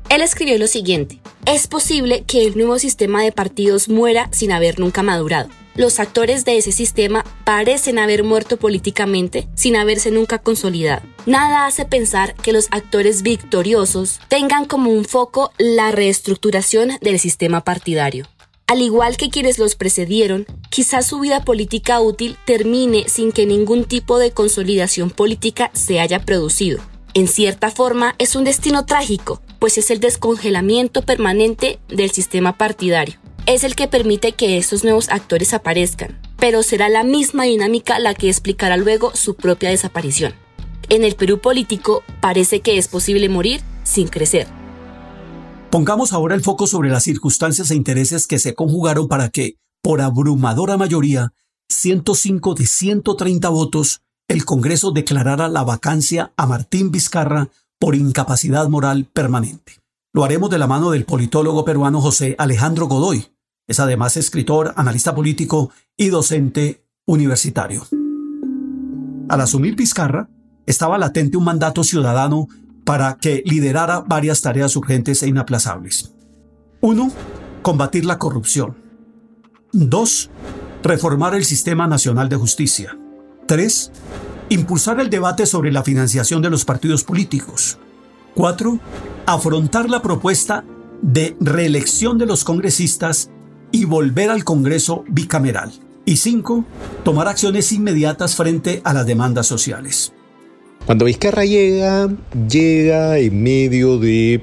Él 0.09 0.23
escribió 0.23 0.59
lo 0.59 0.67
siguiente, 0.67 1.21
es 1.47 1.67
posible 1.67 2.25
que 2.27 2.47
el 2.47 2.57
nuevo 2.57 2.79
sistema 2.79 3.23
de 3.23 3.33
partidos 3.33 3.88
muera 3.88 4.29
sin 4.33 4.53
haber 4.53 4.79
nunca 4.79 5.03
madurado. 5.03 5.49
Los 5.75 6.01
actores 6.01 6.45
de 6.45 6.59
ese 6.59 6.71
sistema 6.71 7.25
parecen 7.45 7.99
haber 7.99 8.25
muerto 8.25 8.59
políticamente 8.59 9.49
sin 9.55 9.77
haberse 9.77 10.11
nunca 10.11 10.38
consolidado. 10.38 11.03
Nada 11.25 11.67
hace 11.67 11.87
pensar 11.87 12.35
que 12.35 12.53
los 12.53 12.69
actores 12.73 13.23
victoriosos 13.23 14.21
tengan 14.29 14.67
como 14.67 14.91
un 14.91 15.07
foco 15.07 15.51
la 15.57 15.91
reestructuración 15.91 16.91
del 17.01 17.19
sistema 17.19 17.65
partidario. 17.65 18.27
Al 18.66 18.81
igual 18.81 19.16
que 19.16 19.29
quienes 19.29 19.59
los 19.59 19.75
precedieron, 19.75 20.46
quizás 20.70 21.07
su 21.07 21.20
vida 21.20 21.44
política 21.44 22.01
útil 22.01 22.37
termine 22.46 23.09
sin 23.09 23.33
que 23.33 23.46
ningún 23.46 23.85
tipo 23.85 24.18
de 24.18 24.31
consolidación 24.31 25.11
política 25.11 25.70
se 25.75 26.01
haya 26.01 26.20
producido. 26.20 26.81
En 27.14 27.29
cierta 27.29 27.70
forma 27.70 28.14
es 28.18 28.37
un 28.37 28.44
destino 28.44 28.87
trágico, 28.87 29.42
pues 29.59 29.77
es 29.77 29.90
el 29.90 30.01
descongelamiento 30.01 31.03
permanente 31.03 31.79
del 31.88 32.11
sistema 32.11 32.57
partidario 32.57 33.22
es 33.46 33.64
el 33.64 33.75
que 33.75 33.88
permite 33.88 34.33
que 34.33 34.57
estos 34.57 34.85
nuevos 34.85 35.09
actores 35.09 35.53
aparezcan, 35.55 36.18
pero 36.38 36.62
será 36.62 36.88
la 36.88 37.05
misma 37.05 37.44
dinámica 37.44 37.98
la 37.98 38.14
que 38.14 38.29
explicará 38.29 38.77
luego 38.77 39.14
su 39.14 39.35
propia 39.35 39.70
desaparición. 39.70 40.35
En 40.88 41.05
el 41.05 41.14
Perú 41.14 41.40
político 41.40 42.03
parece 42.20 42.61
que 42.61 42.79
es 42.79 42.88
posible 42.88 43.29
morir 43.29 43.61
sin 43.83 44.09
crecer. 44.09 44.46
Pongamos 45.73 46.13
ahora 46.13 46.35
el 46.35 46.43
foco 46.43 46.67
sobre 46.67 46.91
las 46.91 47.03
circunstancias 47.03 47.71
e 47.71 47.75
intereses 47.75 48.27
que 48.27 48.39
se 48.39 48.55
conjugaron 48.55 49.09
para 49.09 49.31
que, 49.31 49.57
por 49.83 50.03
abrumadora 50.03 50.77
mayoría, 50.77 51.33
105 51.71 52.55
de 52.55 52.67
130 52.67 53.49
votos, 53.49 54.03
el 54.29 54.45
Congreso 54.45 54.91
declarara 54.91 55.49
la 55.49 55.65
vacancia 55.65 56.31
a 56.37 56.47
Martín 56.47 56.91
Vizcarra 56.91 57.49
por 57.79 57.95
incapacidad 57.95 58.69
moral 58.69 59.07
permanente. 59.07 59.81
Lo 60.13 60.25
haremos 60.25 60.51
de 60.51 60.59
la 60.59 60.67
mano 60.67 60.91
del 60.91 61.07
politólogo 61.07 61.65
peruano 61.65 62.03
José 62.03 62.35
Alejandro 62.37 62.87
Godoy, 62.87 63.29
es 63.67 63.81
además 63.81 64.19
escritor, 64.19 64.75
analista 64.77 65.15
político 65.15 65.71
y 65.97 66.09
docente 66.09 66.85
universitario. 67.07 67.87
Al 69.31 69.41
asumir 69.41 69.75
Pizcarra, 69.75 70.29
estaba 70.67 70.99
latente 70.99 71.39
un 71.39 71.45
mandato 71.45 71.83
ciudadano 71.83 72.47
para 72.85 73.16
que 73.16 73.42
liderara 73.47 74.01
varias 74.01 74.40
tareas 74.40 74.77
urgentes 74.77 75.23
e 75.23 75.29
inaplazables. 75.29 76.12
1. 76.81 77.12
Combatir 77.62 78.05
la 78.05 78.18
corrupción. 78.18 78.77
2. 79.73 80.31
Reformar 80.83 81.35
el 81.35 81.45
Sistema 81.45 81.87
Nacional 81.87 82.29
de 82.29 82.37
Justicia. 82.37 82.99
3. 83.47 83.92
Impulsar 84.49 85.01
el 85.01 85.11
debate 85.11 85.47
sobre 85.47 85.73
la 85.73 85.83
financiación 85.83 86.42
de 86.42 86.51
los 86.51 86.64
partidos 86.64 87.05
políticos. 87.05 87.79
4. 88.35 88.79
Afrontar 89.27 89.88
la 89.88 90.03
propuesta 90.03 90.64
de 91.01 91.37
reelección 91.40 92.18
de 92.18 92.27
los 92.27 92.45
congresistas 92.45 93.31
y 93.71 93.85
volver 93.85 94.31
al 94.31 94.45
Congreso 94.45 95.05
bicameral. 95.09 95.73
Y 96.05 96.16
cinco, 96.16 96.64
tomar 97.05 97.29
acciones 97.29 97.73
inmediatas 97.73 98.35
frente 98.35 98.81
a 98.85 98.92
las 98.92 99.07
demandas 99.07 99.47
sociales. 99.47 100.12
Cuando 100.87 101.05
Vizcarra 101.05 101.45
llega, 101.45 102.09
llega 102.51 103.16
en 103.18 103.40
medio 103.40 103.99
de 103.99 104.42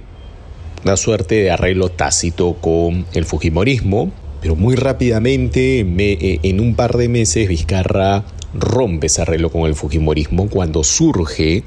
una 0.85 0.95
suerte 0.95 1.35
de 1.35 1.51
arreglo 1.51 1.89
tácito 1.89 2.53
con 2.53 3.05
el 3.13 3.25
Fujimorismo, 3.25 4.13
pero 4.41 4.55
muy 4.55 4.75
rápidamente, 4.75 5.81
eh, 5.81 6.39
en 6.43 6.61
un 6.61 6.75
par 6.75 6.95
de 6.95 7.09
meses, 7.09 7.49
Vizcarra 7.49 8.23
rompe 8.53 9.07
ese 9.07 9.21
arreglo 9.21 9.51
con 9.51 9.63
el 9.63 9.75
Fujimorismo 9.75 10.47
cuando 10.49 10.85
surge 10.85 11.65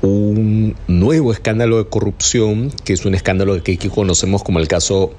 un 0.00 0.76
nuevo 0.86 1.32
escándalo 1.32 1.78
de 1.78 1.86
corrupción, 1.88 2.70
que 2.84 2.92
es 2.92 3.04
un 3.04 3.16
escándalo 3.16 3.60
que 3.64 3.76
conocemos 3.88 4.44
como 4.44 4.60
el 4.60 4.68
caso 4.68 5.10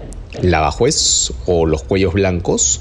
Lavajuez 0.41 1.34
o 1.45 1.65
los 1.65 1.84
cuellos 1.84 2.13
blancos. 2.13 2.79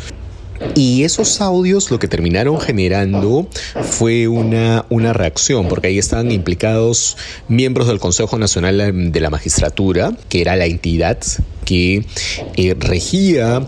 Y 0.74 1.04
esos 1.04 1.40
audios 1.40 1.90
lo 1.90 1.98
que 1.98 2.08
terminaron 2.08 2.60
generando 2.60 3.48
fue 3.82 4.28
una, 4.28 4.86
una 4.88 5.12
reacción, 5.12 5.68
porque 5.68 5.88
ahí 5.88 5.98
estaban 5.98 6.30
implicados 6.30 7.16
miembros 7.48 7.86
del 7.86 8.00
Consejo 8.00 8.38
Nacional 8.38 9.12
de 9.12 9.20
la 9.20 9.30
Magistratura, 9.30 10.12
que 10.28 10.40
era 10.40 10.56
la 10.56 10.66
entidad 10.66 11.18
que 11.64 12.04
eh, 12.56 12.74
regía 12.78 13.66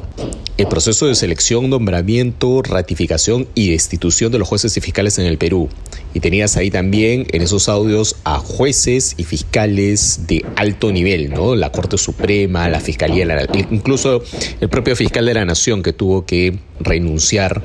el 0.56 0.68
proceso 0.68 1.06
de 1.06 1.14
selección, 1.14 1.68
nombramiento, 1.68 2.62
ratificación 2.62 3.46
y 3.54 3.70
destitución 3.70 4.32
de 4.32 4.38
los 4.38 4.48
jueces 4.48 4.76
y 4.76 4.80
fiscales 4.80 5.18
en 5.18 5.26
el 5.26 5.36
Perú. 5.36 5.68
Y 6.14 6.20
tenías 6.20 6.56
ahí 6.56 6.70
también 6.70 7.26
en 7.32 7.42
esos 7.42 7.68
audios 7.68 8.16
a 8.24 8.38
jueces 8.38 9.14
y 9.18 9.24
fiscales 9.24 10.20
de 10.26 10.46
alto 10.56 10.92
nivel, 10.92 11.30
¿no? 11.30 11.56
La 11.56 11.72
Corte 11.72 11.98
Suprema, 11.98 12.68
la 12.70 12.80
Fiscalía, 12.80 13.26
incluso 13.70 14.22
el 14.60 14.68
propio 14.70 14.96
fiscal 14.96 15.26
de 15.26 15.34
la 15.34 15.44
Nación 15.44 15.82
que 15.82 15.92
tuvo 15.92 16.24
que 16.24 16.58
renunciar 16.80 17.62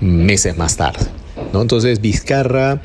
meses 0.00 0.56
más 0.56 0.76
tarde. 0.76 1.06
¿no? 1.52 1.62
Entonces 1.62 2.00
Vizcarra 2.00 2.82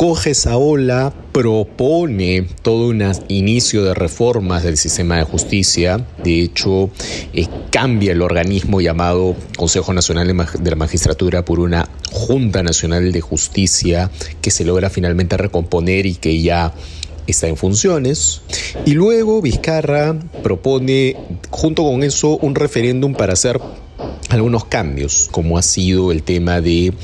coge 0.00 0.30
esa 0.30 0.56
ola, 0.56 1.12
propone 1.30 2.46
todo 2.62 2.88
un 2.88 3.04
inicio 3.28 3.84
de 3.84 3.92
reformas 3.92 4.62
del 4.62 4.78
sistema 4.78 5.18
de 5.18 5.24
justicia, 5.24 6.06
de 6.24 6.40
hecho 6.40 6.88
eh, 7.34 7.46
cambia 7.70 8.12
el 8.12 8.22
organismo 8.22 8.80
llamado 8.80 9.36
Consejo 9.58 9.92
Nacional 9.92 10.26
de 10.58 10.70
la 10.70 10.76
Magistratura 10.76 11.44
por 11.44 11.60
una 11.60 11.86
Junta 12.10 12.62
Nacional 12.62 13.12
de 13.12 13.20
Justicia 13.20 14.10
que 14.40 14.50
se 14.50 14.64
logra 14.64 14.88
finalmente 14.88 15.36
recomponer 15.36 16.06
y 16.06 16.14
que 16.14 16.40
ya 16.40 16.72
está 17.26 17.48
en 17.48 17.58
funciones. 17.58 18.40
Y 18.86 18.92
luego 18.92 19.42
Vizcarra 19.42 20.18
propone, 20.42 21.14
junto 21.50 21.82
con 21.82 22.04
eso, 22.04 22.38
un 22.38 22.54
referéndum 22.54 23.12
para 23.12 23.34
hacer 23.34 23.60
algunos 24.30 24.64
cambios, 24.64 25.28
como 25.30 25.58
ha 25.58 25.62
sido 25.62 26.10
el 26.10 26.22
tema 26.22 26.62
de 26.62 26.94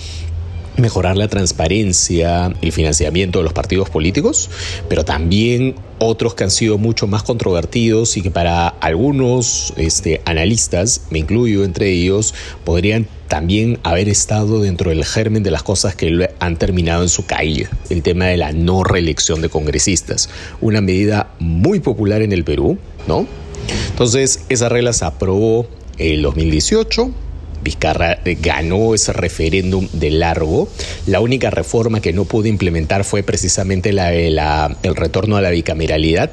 mejorar 0.76 1.16
la 1.16 1.28
transparencia, 1.28 2.52
el 2.60 2.72
financiamiento 2.72 3.38
de 3.38 3.44
los 3.44 3.52
partidos 3.52 3.90
políticos, 3.90 4.50
pero 4.88 5.04
también 5.04 5.74
otros 5.98 6.34
que 6.34 6.44
han 6.44 6.50
sido 6.50 6.78
mucho 6.78 7.06
más 7.06 7.22
controvertidos 7.22 8.16
y 8.16 8.22
que 8.22 8.30
para 8.30 8.68
algunos 8.68 9.72
este, 9.76 10.20
analistas, 10.24 11.02
me 11.10 11.20
incluyo 11.20 11.64
entre 11.64 11.90
ellos, 11.90 12.34
podrían 12.64 13.06
también 13.28 13.78
haber 13.82 14.08
estado 14.08 14.60
dentro 14.60 14.90
del 14.90 15.04
germen 15.04 15.42
de 15.42 15.50
las 15.50 15.62
cosas 15.62 15.96
que 15.96 16.30
han 16.38 16.56
terminado 16.56 17.02
en 17.02 17.08
su 17.08 17.26
caída. 17.26 17.70
El 17.90 18.02
tema 18.02 18.26
de 18.26 18.36
la 18.36 18.52
no 18.52 18.84
reelección 18.84 19.40
de 19.40 19.48
congresistas, 19.48 20.28
una 20.60 20.80
medida 20.80 21.30
muy 21.38 21.80
popular 21.80 22.22
en 22.22 22.32
el 22.32 22.44
Perú, 22.44 22.78
¿no? 23.08 23.26
Entonces, 23.90 24.44
esa 24.48 24.68
regla 24.68 24.92
se 24.92 25.04
aprobó 25.04 25.66
en 25.98 26.22
2018 26.22 27.10
Vizcarra 27.66 28.20
ganó 28.40 28.94
ese 28.94 29.12
referéndum 29.12 29.88
de 29.92 30.10
largo. 30.10 30.68
La 31.06 31.20
única 31.20 31.50
reforma 31.50 32.00
que 32.00 32.12
no 32.12 32.24
pudo 32.24 32.46
implementar 32.46 33.02
fue 33.02 33.24
precisamente 33.24 33.92
la, 33.92 34.12
el 34.12 34.94
retorno 34.94 35.36
a 35.36 35.40
la 35.40 35.50
bicameralidad, 35.50 36.30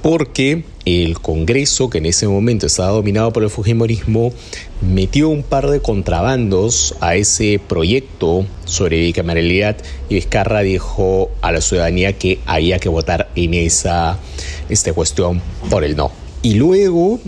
porque 0.00 0.64
el 0.86 1.18
Congreso, 1.20 1.90
que 1.90 1.98
en 1.98 2.06
ese 2.06 2.26
momento 2.26 2.66
estaba 2.66 2.88
dominado 2.88 3.34
por 3.34 3.42
el 3.42 3.50
Fujimorismo, 3.50 4.32
metió 4.80 5.28
un 5.28 5.42
par 5.42 5.68
de 5.68 5.80
contrabandos 5.80 6.94
a 7.00 7.16
ese 7.16 7.60
proyecto 7.68 8.46
sobre 8.64 8.98
bicameralidad 8.98 9.76
y 10.08 10.14
Vizcarra 10.14 10.62
dijo 10.62 11.30
a 11.42 11.52
la 11.52 11.60
ciudadanía 11.60 12.14
que 12.14 12.40
había 12.46 12.78
que 12.78 12.88
votar 12.88 13.28
en 13.36 13.52
esa 13.52 14.18
cuestión 14.94 15.42
por 15.68 15.84
el 15.84 15.96
no. 15.96 16.10
Y 16.40 16.54
luego 16.54 17.20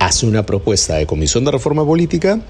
hace 0.00 0.26
una 0.26 0.44
propuesta 0.44 0.96
de 0.96 1.06
comisión 1.06 1.44
de 1.44 1.52
reforma 1.52 1.84
política 1.84 2.40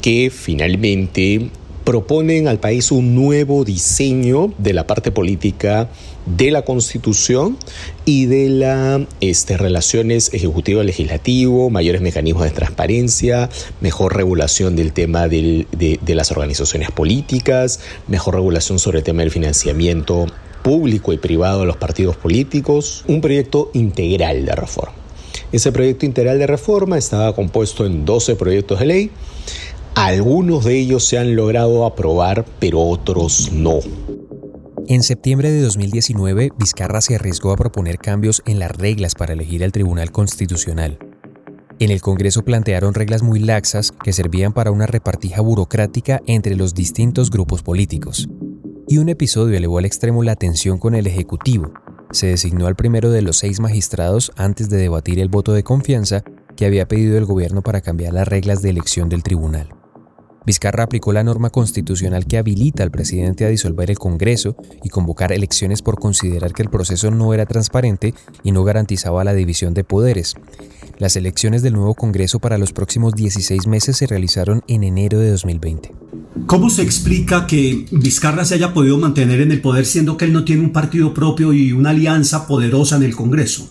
que 0.00 0.30
finalmente 0.30 1.50
proponen 1.84 2.46
al 2.46 2.60
país 2.60 2.92
un 2.92 3.16
nuevo 3.16 3.64
diseño 3.64 4.54
de 4.58 4.72
la 4.72 4.86
parte 4.86 5.10
política 5.10 5.88
de 6.26 6.52
la 6.52 6.62
Constitución 6.62 7.58
y 8.04 8.26
de 8.26 8.48
las 8.48 9.00
este, 9.20 9.56
relaciones 9.56 10.32
ejecutivo-legislativo, 10.32 11.70
mayores 11.70 12.00
mecanismos 12.00 12.44
de 12.44 12.50
transparencia, 12.50 13.50
mejor 13.80 14.16
regulación 14.16 14.76
del 14.76 14.92
tema 14.92 15.26
de, 15.26 15.66
de 15.72 16.14
las 16.14 16.30
organizaciones 16.30 16.92
políticas, 16.92 17.80
mejor 18.06 18.34
regulación 18.34 18.78
sobre 18.78 18.98
el 18.98 19.04
tema 19.04 19.22
del 19.22 19.32
financiamiento 19.32 20.26
público 20.62 21.12
y 21.12 21.18
privado 21.18 21.60
de 21.60 21.66
los 21.66 21.76
partidos 21.76 22.16
políticos, 22.16 23.04
un 23.08 23.20
proyecto 23.20 23.72
integral 23.74 24.46
de 24.46 24.54
reforma. 24.54 25.01
Ese 25.52 25.70
proyecto 25.70 26.06
integral 26.06 26.38
de 26.38 26.46
reforma 26.46 26.96
estaba 26.96 27.34
compuesto 27.34 27.84
en 27.84 28.06
12 28.06 28.36
proyectos 28.36 28.80
de 28.80 28.86
ley. 28.86 29.10
Algunos 29.94 30.64
de 30.64 30.78
ellos 30.78 31.04
se 31.04 31.18
han 31.18 31.36
logrado 31.36 31.84
aprobar, 31.84 32.46
pero 32.58 32.80
otros 32.80 33.52
no. 33.52 33.80
En 34.88 35.02
septiembre 35.02 35.50
de 35.50 35.60
2019, 35.60 36.50
Vizcarra 36.58 37.02
se 37.02 37.14
arriesgó 37.14 37.52
a 37.52 37.56
proponer 37.56 37.98
cambios 37.98 38.42
en 38.46 38.58
las 38.58 38.72
reglas 38.72 39.14
para 39.14 39.34
elegir 39.34 39.62
al 39.62 39.72
Tribunal 39.72 40.10
Constitucional. 40.10 40.98
En 41.78 41.90
el 41.90 42.00
Congreso 42.00 42.44
plantearon 42.44 42.94
reglas 42.94 43.22
muy 43.22 43.38
laxas 43.38 43.92
que 43.92 44.12
servían 44.12 44.52
para 44.52 44.70
una 44.70 44.86
repartija 44.86 45.42
burocrática 45.42 46.22
entre 46.26 46.56
los 46.56 46.74
distintos 46.74 47.30
grupos 47.30 47.62
políticos. 47.62 48.28
Y 48.88 48.98
un 48.98 49.08
episodio 49.08 49.56
elevó 49.56 49.78
al 49.78 49.84
extremo 49.84 50.22
la 50.22 50.36
tensión 50.36 50.78
con 50.78 50.94
el 50.94 51.06
Ejecutivo. 51.06 51.72
Se 52.12 52.26
designó 52.26 52.66
al 52.66 52.76
primero 52.76 53.10
de 53.10 53.22
los 53.22 53.38
seis 53.38 53.58
magistrados 53.58 54.32
antes 54.36 54.68
de 54.68 54.76
debatir 54.76 55.18
el 55.18 55.30
voto 55.30 55.54
de 55.54 55.64
confianza 55.64 56.22
que 56.56 56.66
había 56.66 56.86
pedido 56.86 57.16
el 57.16 57.24
gobierno 57.24 57.62
para 57.62 57.80
cambiar 57.80 58.12
las 58.12 58.28
reglas 58.28 58.60
de 58.60 58.68
elección 58.68 59.08
del 59.08 59.22
tribunal. 59.22 59.70
Vizcarra 60.44 60.84
aplicó 60.84 61.12
la 61.12 61.24
norma 61.24 61.50
constitucional 61.50 62.26
que 62.26 62.36
habilita 62.36 62.82
al 62.82 62.90
presidente 62.90 63.46
a 63.46 63.48
disolver 63.48 63.90
el 63.90 63.98
Congreso 63.98 64.56
y 64.82 64.90
convocar 64.90 65.32
elecciones 65.32 65.80
por 65.80 65.98
considerar 65.98 66.52
que 66.52 66.62
el 66.62 66.68
proceso 66.68 67.10
no 67.10 67.32
era 67.32 67.46
transparente 67.46 68.12
y 68.42 68.52
no 68.52 68.62
garantizaba 68.64 69.24
la 69.24 69.34
división 69.34 69.72
de 69.72 69.84
poderes. 69.84 70.34
Las 70.98 71.16
elecciones 71.16 71.62
del 71.62 71.74
nuevo 71.74 71.94
Congreso 71.94 72.40
para 72.40 72.58
los 72.58 72.72
próximos 72.72 73.14
16 73.14 73.66
meses 73.66 73.96
se 73.96 74.06
realizaron 74.06 74.62
en 74.66 74.82
enero 74.82 75.18
de 75.18 75.30
2020. 75.30 75.92
¿Cómo 76.46 76.70
se 76.70 76.82
explica 76.82 77.46
que 77.46 77.84
Vizcarra 77.90 78.46
se 78.46 78.54
haya 78.54 78.72
podido 78.72 78.96
mantener 78.96 79.42
en 79.42 79.52
el 79.52 79.60
poder 79.60 79.84
siendo 79.84 80.16
que 80.16 80.24
él 80.24 80.32
no 80.32 80.44
tiene 80.44 80.62
un 80.62 80.72
partido 80.72 81.12
propio 81.12 81.52
y 81.52 81.72
una 81.72 81.90
alianza 81.90 82.46
poderosa 82.46 82.96
en 82.96 83.02
el 83.02 83.14
Congreso? 83.14 83.68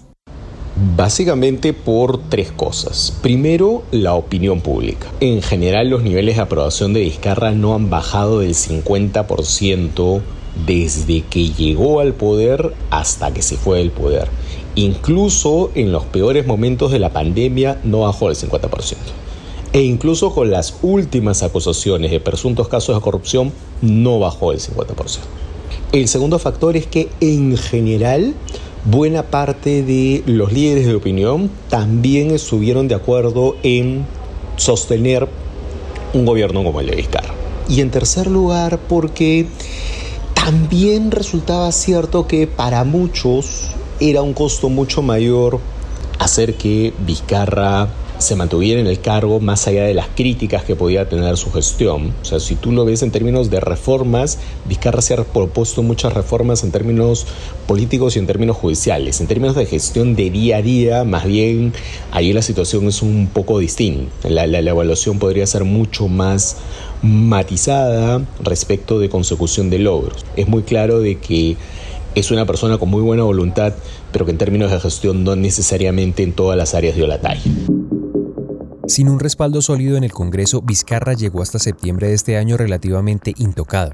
Básicamente 0.96 1.74
por 1.74 2.30
tres 2.30 2.52
cosas. 2.52 3.18
Primero, 3.24 3.84
la 3.92 4.14
opinión 4.14 4.62
pública. 4.62 5.08
En 5.20 5.42
general, 5.42 5.90
los 5.90 6.04
niveles 6.04 6.36
de 6.36 6.44
aprobación 6.44 6.94
de 6.94 7.02
Vizcarra 7.02 7.52
no 7.52 7.74
han 7.74 7.90
bajado 7.90 8.40
del 8.40 8.54
50% 8.54 10.22
desde 10.68 11.22
que 11.22 11.50
llegó 11.50 12.00
al 12.00 12.14
poder 12.14 12.76
hasta 12.92 13.34
que 13.34 13.42
se 13.42 13.58
fue 13.58 13.80
del 13.80 13.90
poder. 13.90 14.28
Incluso 14.76 15.72
en 15.74 15.92
los 15.92 16.06
peores 16.06 16.46
momentos 16.46 16.92
de 16.92 17.00
la 17.00 17.10
pandemia 17.10 17.80
no 17.84 18.02
bajó 18.02 18.28
del 18.28 18.38
50%. 18.38 18.96
E 19.74 19.82
incluso 19.82 20.34
con 20.34 20.52
las 20.52 20.76
últimas 20.82 21.44
acusaciones 21.44 22.12
de 22.12 22.20
presuntos 22.20 22.68
casos 22.68 22.96
de 22.96 23.02
corrupción 23.02 23.54
no 23.82 24.20
bajó 24.20 24.52
del 24.52 24.60
50%. 24.60 25.20
El 25.94 26.08
segundo 26.08 26.40
factor 26.40 26.76
es 26.76 26.88
que 26.88 27.10
en 27.22 27.58
general 27.58 28.34
buena 28.86 29.24
parte 29.24 29.84
de 29.84 30.24
los 30.26 30.52
líderes 30.52 30.88
de 30.88 30.96
opinión 30.96 31.50
también 31.70 32.32
estuvieron 32.32 32.88
de 32.88 32.96
acuerdo 32.96 33.56
en 33.64 34.06
sostener 34.58 35.28
un 36.14 36.26
gobierno 36.26 36.64
como 36.64 36.82
el 36.82 36.88
de 36.88 36.96
Vizcarra. 36.96 37.34
Y 37.70 37.80
en 37.80 37.92
tercer 37.92 38.28
lugar, 38.28 38.80
porque 38.90 39.46
también 40.34 41.12
resultaba 41.12 41.72
cierto 41.72 42.28
que 42.28 42.48
para 42.48 42.84
muchos 42.84 43.72
era 44.00 44.22
un 44.22 44.34
costo 44.34 44.68
mucho 44.68 45.02
mayor 45.02 45.60
hacer 46.20 46.56
que 46.56 46.94
Vizcarra 47.06 47.88
se 48.22 48.36
mantuviera 48.36 48.80
en 48.80 48.88
el 48.88 49.00
cargo 49.00 49.40
más 49.40 49.68
allá 49.68 49.84
de 49.84 49.94
las 49.94 50.08
críticas 50.16 50.64
que 50.64 50.76
podía 50.76 51.10
tener 51.10 51.38
su 51.38 51.52
gestión. 51.52 52.14
O 52.22 52.26
sea, 52.26 52.40
si 52.40 52.56
tú 52.56 52.72
lo 52.72 52.86
ves 52.86 53.02
en 53.04 53.12
términos 53.12 53.50
de 53.50 53.60
reformas, 53.60 54.38
Vizcarra 54.66 55.02
se 55.02 55.14
ha 55.14 55.24
propuesto 55.24 55.84
muchas 55.84 56.14
reformas 56.14 56.64
en 56.64 56.72
términos 56.72 57.26
políticos 57.68 58.16
y 58.16 58.20
en 58.20 58.28
términos 58.28 58.58
judiciales. 58.58 59.22
En 59.22 59.28
términos 59.28 59.56
de 59.56 59.66
gestión 59.66 60.16
de 60.16 60.30
día 60.30 60.58
a 60.58 60.62
día, 60.62 61.04
más 61.04 61.26
bien 61.26 61.74
ahí 62.12 62.34
la 62.34 62.42
situación 62.42 62.88
es 62.88 63.02
un 63.02 63.30
poco 63.32 63.60
distinta. 63.60 64.12
La, 64.30 64.48
la, 64.48 64.60
evaluación 64.60 65.20
podría 65.20 65.46
ser 65.48 65.64
mucho 65.64 66.08
más 66.08 66.58
matizada 67.02 68.22
respecto 68.44 69.00
de 69.00 69.10
consecución 69.10 69.70
de 69.70 69.80
logros. 69.80 70.26
Es 70.36 70.48
muy 70.48 70.64
claro 70.64 71.00
de 71.00 71.18
que 71.18 71.58
es 72.16 72.32
una 72.32 72.46
persona 72.46 72.78
con 72.78 72.90
muy 72.90 73.02
buena 73.02 73.24
voluntad, 73.24 73.74
pero 74.12 74.26
que 74.26 74.32
en 74.32 74.38
términos 74.38 74.72
de 74.72 74.80
gestión 74.80 75.24
no 75.24 75.36
necesariamente 75.36 76.24
en 76.24 76.34
todas 76.34 76.58
las 76.58 76.74
áreas 76.74 76.96
dio 76.96 77.08
la 77.08 77.20
talla. 77.20 77.42
Sin 78.92 79.08
un 79.08 79.22
respaldo 79.22 79.62
sólido 79.62 79.96
en 79.96 80.04
el 80.04 80.12
Congreso, 80.12 80.62
Vizcarra 80.62 81.14
llegó 81.14 81.42
hasta 81.42 81.60
septiembre 81.60 82.10
de 82.10 82.14
este 82.14 82.36
año 82.36 82.58
relativamente 82.58 83.34
intocado. 83.38 83.94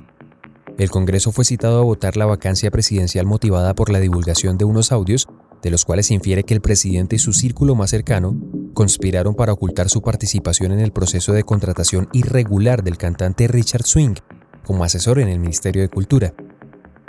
El 0.80 0.90
Congreso 0.90 1.32
fue 1.32 1.46
citado 1.46 1.78
a 1.80 1.84
votar 1.84 2.18
la 2.18 2.26
vacancia 2.26 2.72
presidencial 2.72 3.28
motivada 3.28 3.76
por 3.76 3.92
la 3.92 4.00
divulgación 4.00 4.58
de 4.58 4.66
unos 4.66 4.92
audios, 4.92 5.28
de 5.62 5.70
los 5.70 5.86
cuales 5.86 6.08
se 6.08 6.16
infiere 6.16 6.46
que 6.46 6.56
el 6.56 6.62
presidente 6.62 7.16
y 7.16 7.20
su 7.20 7.32
círculo 7.32 7.76
más 7.76 7.92
cercano 7.92 8.36
conspiraron 8.74 9.36
para 9.36 9.54
ocultar 9.54 9.88
su 9.88 10.02
participación 10.02 10.72
en 10.72 10.80
el 10.80 10.92
proceso 10.92 11.32
de 11.32 11.44
contratación 11.44 12.10
irregular 12.12 12.84
del 12.84 12.98
cantante 12.98 13.48
Richard 13.48 13.84
Swing 13.84 14.16
como 14.66 14.84
asesor 14.84 15.20
en 15.20 15.30
el 15.30 15.38
Ministerio 15.38 15.84
de 15.84 15.90
Cultura. 15.90 16.34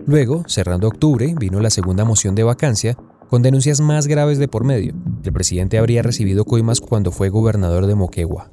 Luego, 0.05 0.45
cerrando 0.47 0.89
octubre, 0.89 1.35
vino 1.41 1.59
la 1.61 1.71
segunda 1.71 2.05
moción 2.05 2.35
de 2.35 2.45
vacancia, 2.45 2.99
con 3.29 3.43
denuncias 3.43 3.81
más 3.81 4.07
graves 4.07 4.39
de 4.39 4.49
por 4.49 4.65
medio. 4.65 4.95
El 5.25 5.33
presidente 5.33 5.79
habría 5.79 6.03
recibido 6.03 6.45
coimas 6.45 6.81
cuando 6.81 7.13
fue 7.13 7.29
gobernador 7.29 7.87
de 7.87 7.95
Moquegua. 7.95 8.51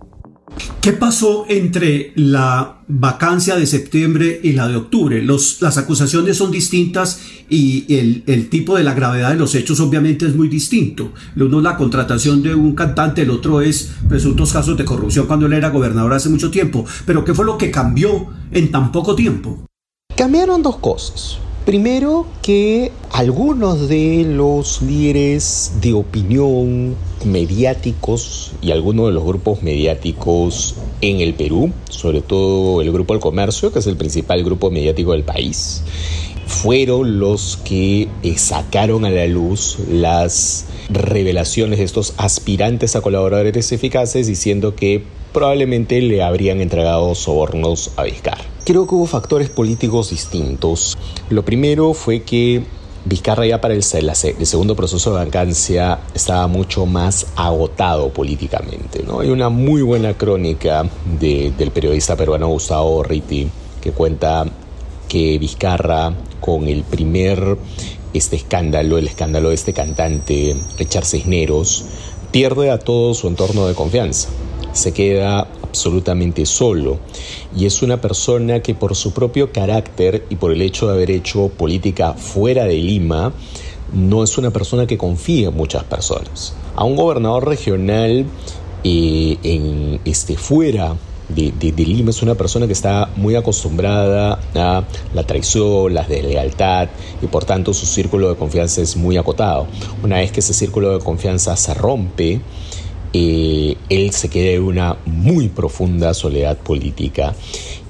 ¿Qué 0.80 0.94
pasó 0.94 1.46
entre 1.50 2.14
la 2.16 2.84
vacancia 2.88 3.56
de 3.56 3.66
septiembre 3.66 4.40
y 4.44 4.54
la 4.54 4.68
de 4.68 4.76
octubre? 4.76 5.22
las 5.24 5.78
acusaciones 5.78 6.38
son 6.38 6.52
distintas 6.52 7.22
y 7.50 7.86
el, 7.94 8.24
el, 8.28 8.50
tipo 8.50 8.78
de 8.78 8.84
la 8.84 8.94
gravedad 8.94 9.32
de 9.32 9.36
los 9.36 9.56
hechos 9.56 9.80
obviamente 9.80 10.28
es 10.28 10.36
muy 10.36 10.48
distinto. 10.48 11.12
Uno 11.36 11.58
es 11.58 11.64
la 11.64 11.76
contratación 11.76 12.44
de 12.44 12.54
un 12.54 12.76
cantante, 12.76 13.24
el 13.24 13.32
otro 13.32 13.62
es 13.62 13.92
presuntos 14.08 14.54
casos 14.54 14.78
de 14.78 14.86
corrupción 14.86 15.26
cuando 15.26 15.48
él 15.48 15.54
era 15.54 15.70
gobernador 15.70 16.14
hace 16.14 16.30
mucho 16.30 16.52
tiempo. 16.52 16.86
Pero 17.06 17.26
¿qué 17.26 17.34
fue 17.34 17.46
lo 17.46 17.58
que 17.58 17.72
cambió 17.72 18.28
en 18.52 18.72
tan 18.72 18.92
poco 18.92 19.16
tiempo? 19.16 19.66
Cambiaron 20.16 20.62
dos 20.62 20.78
cosas. 20.78 21.40
Primero 21.66 22.28
que 22.44 22.92
algunos 23.12 23.90
de 23.90 24.24
los 24.24 24.84
líderes 24.84 25.72
de 25.82 25.94
opinión 25.94 26.96
mediáticos 27.26 28.52
y 28.62 28.70
algunos 28.70 29.08
de 29.08 29.14
los 29.14 29.24
grupos 29.24 29.64
mediáticos 29.64 30.76
en 31.02 31.22
el 31.22 31.34
Perú, 31.34 31.72
sobre 31.90 32.22
todo 32.22 32.84
el 32.84 32.92
Grupo 32.92 33.16
del 33.16 33.22
Comercio, 33.22 33.74
que 33.74 33.80
es 33.80 33.88
el 33.88 33.98
principal 33.98 34.44
grupo 34.44 34.70
mediático 34.70 35.14
del 35.14 35.24
país, 35.24 35.82
fueron 36.46 37.18
los 37.20 37.58
que 37.58 38.10
eh, 38.22 38.38
sacaron 38.38 39.04
a 39.04 39.10
la 39.10 39.26
luz 39.26 39.80
las 39.90 40.66
revelaciones 40.90 41.80
de 41.80 41.86
estos 41.86 42.14
aspirantes 42.18 42.96
a 42.96 43.02
colaboradores 43.02 43.72
eficaces 43.72 44.28
diciendo 44.28 44.76
que 44.76 45.04
probablemente 45.36 46.00
le 46.00 46.24
habrían 46.24 46.62
entregado 46.62 47.14
sobornos 47.14 47.92
a 47.98 48.04
Vizcarra. 48.04 48.46
Creo 48.64 48.88
que 48.88 48.96
hubo 48.96 49.06
factores 49.06 49.50
políticos 49.50 50.12
distintos. 50.12 50.98
Lo 51.30 51.44
primero 51.44 51.94
fue 51.94 52.24
que 52.24 52.64
Vizcarra 53.04 53.46
ya 53.46 53.60
para 53.60 53.74
el, 53.74 53.84
segundo 53.84 54.78
proceso 54.78 55.12
de 55.12 55.26
vacancia 55.26 56.00
estaba 56.14 56.48
mucho 56.48 56.86
más 56.86 57.28
agotado 57.36 58.14
políticamente. 58.14 59.04
¿no? 59.04 59.20
Hay 59.20 59.30
una 59.30 59.50
muy 59.50 59.82
buena 59.82 60.14
crónica 60.14 60.86
del 61.20 61.72
periodista 61.72 62.16
peruano 62.16 62.48
Gustavo 62.48 63.04
Ritti 63.04 63.50
que 63.82 63.92
cuenta 63.92 64.46
que 65.10 65.38
Vizcarra 65.38 66.14
con 66.40 66.70
el 66.70 66.84
primer 66.84 67.58
este 68.14 68.38
escándalo, 68.38 68.98
el 68.98 69.08
escándalo 69.08 69.50
de 69.50 69.56
este 69.56 69.74
cantante 69.74 70.56
Richard 70.78 71.06
Cisneros, 71.06 71.84
pierde 72.32 72.72
a 72.72 72.80
todo 72.80 73.14
su 73.14 73.28
entorno 73.28 73.68
de 73.68 73.74
confianza. 73.74 74.30
Se 74.74 74.94
queda 74.94 75.48
absolutamente 75.64 76.46
solo 76.46 77.00
y 77.56 77.66
es 77.66 77.82
una 77.82 78.02
persona 78.02 78.62
que 78.62 78.76
por 78.76 78.96
su 78.96 79.14
propio 79.14 79.52
carácter 79.52 80.26
y 80.30 80.36
por 80.36 80.52
el 80.52 80.62
hecho 80.62 80.88
de 80.88 80.94
haber 80.94 81.12
hecho 81.12 81.50
política 81.50 82.14
fuera 82.14 82.66
de 82.66 82.76
Lima, 82.76 83.34
no 83.94 84.24
es 84.24 84.38
una 84.38 84.52
persona 84.52 84.88
que 84.88 84.98
confíe 84.98 85.48
en 85.48 85.56
muchas 85.56 85.84
personas. 85.84 86.56
A 86.76 86.84
un 86.84 86.96
gobernador 86.96 87.48
regional 87.48 88.26
eh, 88.84 89.38
en 89.44 90.00
este 90.06 90.38
fuera 90.38 90.96
de, 91.30 91.74
Lima 91.76 92.12
es 92.12 92.22
una 92.22 92.36
persona 92.36 92.68
que 92.68 92.74
está 92.74 93.10
muy 93.16 93.36
acostumbrada 93.36 94.40
a 94.54 94.84
la 95.14 95.24
traición, 95.24 95.94
la 95.94 96.04
deslealtad 96.04 96.90
y 97.22 97.28
por 97.28 97.46
tanto 97.46 97.74
su 97.74 97.86
círculo 97.86 98.30
de 98.30 98.36
confianza 98.36 98.82
es 98.82 98.96
muy 98.96 99.18
acotado. 99.18 99.68
Una 100.04 100.18
vez 100.18 100.32
que 100.32 100.42
ese 100.42 100.54
círculo 100.54 100.98
de 100.98 101.04
confianza 101.04 101.56
se 101.56 101.74
rompe, 101.74 102.42
eh, 103.18 103.78
él 103.88 104.12
se 104.12 104.28
queda 104.28 104.52
en 104.52 104.64
una 104.64 104.98
muy 105.06 105.48
profunda 105.48 106.14
soledad 106.14 106.58
política 106.58 107.34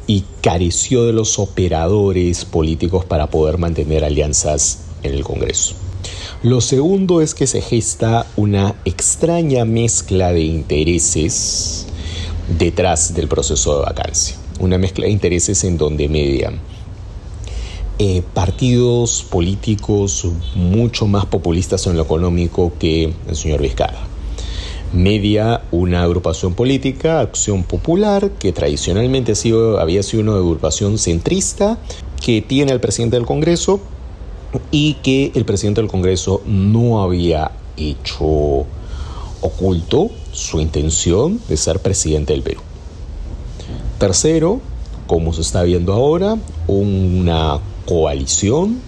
y 0.06 0.24
careció 0.42 1.06
de 1.06 1.14
los 1.14 1.40
operadores 1.40 2.46
políticos 2.46 3.06
para 3.06 3.32
poder 3.32 3.58
mantener 3.58 4.04
alianzas 4.04 4.82
en 5.02 5.16
el 5.16 5.24
Congreso. 5.24 5.74
Lo 6.44 6.62
segundo 6.62 7.22
es 7.22 7.34
que 7.34 7.48
se 7.48 7.62
gesta 7.62 8.28
una 8.36 8.76
extraña 8.86 9.66
mezcla 9.66 10.32
de 10.32 10.42
intereses 10.42 11.88
detrás 12.60 13.16
del 13.16 13.28
proceso 13.28 13.80
de 13.80 13.86
vacancia. 13.86 14.38
Una 14.60 14.78
mezcla 14.78 15.08
de 15.08 15.12
intereses 15.12 15.64
en 15.64 15.80
donde 15.80 16.08
median 16.08 16.60
eh, 17.98 18.22
partidos 18.36 19.24
políticos 19.24 20.28
mucho 20.54 21.08
más 21.08 21.26
populistas 21.26 21.88
en 21.88 21.98
lo 21.98 22.04
económico 22.04 22.74
que 22.78 23.12
el 23.28 23.36
señor 23.36 23.64
Vizcarra. 23.64 24.15
Media 24.96 25.62
una 25.72 26.04
agrupación 26.04 26.54
política, 26.54 27.20
Acción 27.20 27.64
Popular, 27.64 28.32
que 28.40 28.54
tradicionalmente 28.54 29.34
ha 29.34 29.36
sido, 29.36 29.80
había 29.80 30.02
sido 30.04 30.24
una 30.24 30.36
agrupación 30.36 30.98
centrista, 30.98 31.78
que 32.24 32.42
tiene 32.42 32.72
al 32.72 32.80
presidente 32.80 33.18
del 33.18 33.26
Congreso 33.26 33.82
y 34.72 34.94
que 34.96 35.32
el 35.36 35.46
presidente 35.46 35.82
del 35.82 35.90
Congreso 35.90 36.42
no 36.46 37.04
había 37.04 37.52
hecho 37.78 38.66
oculto 39.42 40.10
su 40.32 40.60
intención 40.60 41.40
de 41.48 41.58
ser 41.58 41.80
presidente 41.80 42.34
del 42.34 42.42
Perú. 42.42 42.62
Tercero, 44.00 44.62
como 45.08 45.34
se 45.34 45.42
está 45.42 45.64
viendo 45.64 45.94
ahora, 45.94 46.38
una 46.68 47.60
coalición 47.86 48.80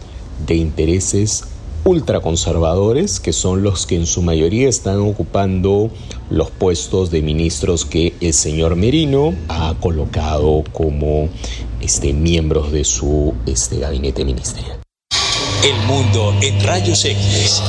de 0.45 0.55
intereses 0.55 1.43
ultraconservadores 1.87 3.21
que 3.21 3.31
son 3.31 3.63
los 3.63 3.87
que 3.87 3.95
en 3.95 4.05
su 4.05 4.21
mayoría 4.21 4.67
están 4.67 4.99
ocupando 4.99 5.89
los 6.29 6.51
puestos 6.51 7.11
de 7.11 7.21
ministros 7.21 7.85
que 7.85 8.13
el 8.19 8.33
señor 8.33 8.75
Merino 8.75 9.33
ha 9.47 9.73
colocado 9.79 10.65
como 10.73 11.29
este, 11.79 12.11
miembros 12.11 12.73
de 12.73 12.83
su 12.83 13.33
este, 13.45 13.79
gabinete 13.79 14.25
ministerial. 14.25 14.81
El 15.63 15.87
mundo 15.87 16.33
en 16.41 16.61
rayos 16.63 17.05
X. 17.05 17.61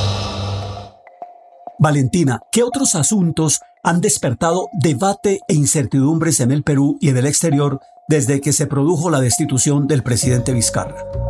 Valentina, 1.79 2.41
¿qué 2.51 2.63
otros 2.63 2.95
asuntos 2.95 3.61
han 3.83 4.01
despertado 4.01 4.67
debate 4.73 5.39
e 5.47 5.53
incertidumbres 5.53 6.41
en 6.41 6.51
el 6.51 6.63
Perú 6.63 6.97
y 6.99 7.07
en 7.07 7.17
el 7.17 7.25
exterior 7.25 7.79
desde 8.09 8.41
que 8.41 8.51
se 8.51 8.67
produjo 8.67 9.09
la 9.09 9.21
destitución 9.21 9.87
del 9.87 10.03
presidente 10.03 10.51
Vizcarra? 10.51 11.28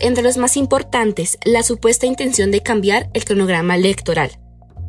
Entre 0.00 0.22
los 0.22 0.36
más 0.36 0.56
importantes, 0.56 1.36
la 1.44 1.64
supuesta 1.64 2.06
intención 2.06 2.52
de 2.52 2.60
cambiar 2.60 3.10
el 3.12 3.24
cronograma 3.24 3.74
electoral. 3.74 4.30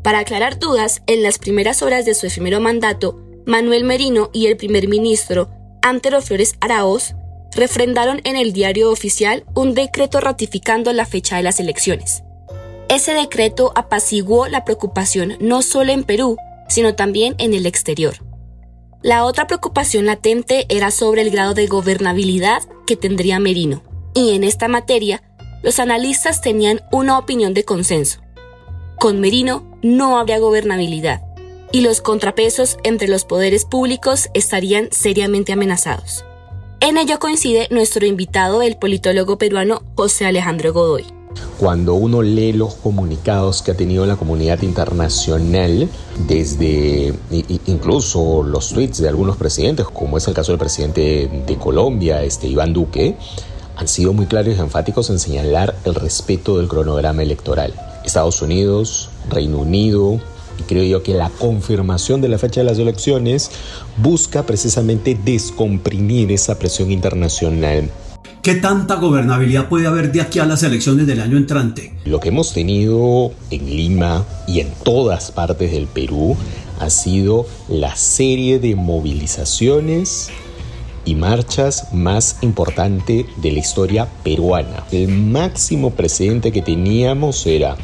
Para 0.04 0.20
aclarar 0.20 0.60
dudas, 0.60 1.02
en 1.08 1.24
las 1.24 1.40
primeras 1.40 1.82
horas 1.82 2.06
de 2.06 2.14
su 2.14 2.28
efímero 2.28 2.62
mandato, 2.62 3.20
Manuel 3.48 3.84
Merino 3.84 4.30
y 4.32 4.46
el 4.46 4.58
primer 4.58 4.88
ministro, 4.88 5.50
Antero 5.82 6.22
Flores 6.22 6.54
Araoz, 6.62 7.16
refrendaron 7.56 8.22
en 8.26 8.36
el 8.36 8.54
diario 8.54 8.92
oficial 8.92 9.44
un 9.56 9.74
decreto 9.74 10.20
ratificando 10.20 10.94
la 10.94 11.08
fecha 11.08 11.38
de 11.38 11.44
las 11.44 11.60
elecciones. 11.60 12.22
Ese 12.88 13.16
decreto 13.16 13.72
apaciguó 13.76 14.48
la 14.48 14.66
preocupación 14.66 15.36
no 15.40 15.64
solo 15.64 15.94
en 15.94 16.04
Perú, 16.04 16.38
sino 16.70 16.94
también 16.94 17.34
en 17.40 17.56
el 17.56 17.66
exterior. 17.66 18.18
La 19.02 19.26
otra 19.26 19.48
preocupación 19.48 20.06
latente 20.06 20.68
era 20.70 20.92
sobre 20.92 21.24
el 21.24 21.32
grado 21.32 21.56
de 21.56 21.66
gobernabilidad 21.66 22.62
que 22.86 22.96
tendría 22.96 23.40
Merino, 23.40 23.82
y 24.16 24.32
en 24.32 24.44
esta 24.44 24.68
materia 24.68 25.22
los 25.62 25.80
analistas 25.80 26.42
tenían 26.42 26.82
una 26.92 27.20
opinión 27.20 27.54
de 27.54 27.64
consenso. 27.64 28.22
Con 28.98 29.20
Merino 29.20 29.78
no 29.84 30.18
habría 30.18 30.40
gobernabilidad, 30.40 31.22
y 31.72 31.82
los 31.82 32.02
contrapesos 32.02 32.78
entre 32.84 33.08
los 33.08 33.26
poderes 33.26 33.66
públicos 33.66 34.30
estarían 34.34 34.88
seriamente 34.92 35.54
amenazados. 35.54 36.26
En 36.80 36.98
ello 36.98 37.20
coincide 37.20 37.68
nuestro 37.70 38.06
invitado, 38.06 38.62
el 38.62 38.78
politólogo 38.78 39.38
peruano 39.38 39.84
José 39.96 40.26
Alejandro 40.26 40.74
Godoy 40.74 41.06
cuando 41.60 41.94
uno 41.96 42.22
lee 42.22 42.54
los 42.54 42.76
comunicados 42.76 43.62
que 43.62 43.72
ha 43.72 43.78
tenido 43.78 44.06
la 44.06 44.16
comunidad 44.16 44.62
internacional, 44.62 45.90
desde 46.28 47.14
incluso 47.68 48.44
los 48.44 48.70
tweets 48.70 49.02
de 49.02 49.10
algunos 49.10 49.38
presidentes, 49.38 49.86
como 49.86 50.18
es 50.18 50.28
el 50.28 50.34
caso 50.34 50.52
del 50.52 50.60
presidente 50.60 51.30
de 51.46 51.58
Colombia, 51.58 52.24
este 52.24 52.48
Iván 52.48 52.74
Duque, 52.74 53.16
han 53.76 53.88
sido 53.88 54.14
muy 54.14 54.26
claros 54.26 54.56
y 54.56 54.60
enfáticos 54.60 55.10
en 55.10 55.20
señalar 55.20 55.76
el 55.86 55.96
respeto 55.96 56.58
del 56.58 56.68
cronograma 56.68 57.24
electoral. 57.24 57.74
Estados 58.06 58.42
Unidos, 58.42 59.10
Reino 59.30 59.60
Unido, 59.60 60.20
y 60.60 60.64
creo 60.64 60.84
yo 60.84 61.04
que 61.04 61.14
la 61.14 61.30
confirmación 61.30 62.22
de 62.22 62.30
la 62.30 62.38
fecha 62.38 62.62
de 62.62 62.66
las 62.66 62.80
elecciones 62.80 63.52
busca 63.98 64.46
precisamente 64.46 65.18
descomprimir 65.24 66.32
esa 66.32 66.58
presión 66.58 66.92
internacional 66.92 67.90
¿Qué 68.46 68.54
tanta 68.54 68.98
gobernabilidad 68.98 69.70
puede 69.70 69.88
haber 69.88 70.12
de 70.12 70.22
aquí 70.22 70.38
a 70.38 70.46
las 70.46 70.62
elecciones 70.62 71.08
del 71.08 71.20
año 71.20 71.36
entrante? 71.36 71.94
Lo 72.06 72.20
que 72.20 72.30
hemos 72.30 72.54
tenido 72.54 73.32
en 73.50 73.66
Lima 73.66 74.24
y 74.48 74.60
en 74.60 74.72
todas 74.84 75.32
partes 75.32 75.72
del 75.72 75.88
Perú 75.88 76.38
ha 76.80 76.92
sido 76.92 77.48
la 77.70 77.96
serie 77.96 78.60
de 78.60 78.76
movilizaciones 78.76 80.30
y 81.06 81.16
marchas 81.16 81.94
más 81.94 82.38
importante 82.42 83.26
de 83.38 83.52
la 83.52 83.60
historia 83.60 84.08
peruana. 84.24 84.84
El 84.92 85.08
máximo 85.10 85.92
precedente 85.92 86.52
que 86.52 86.62
teníamos 86.62 87.46
era 87.46 87.78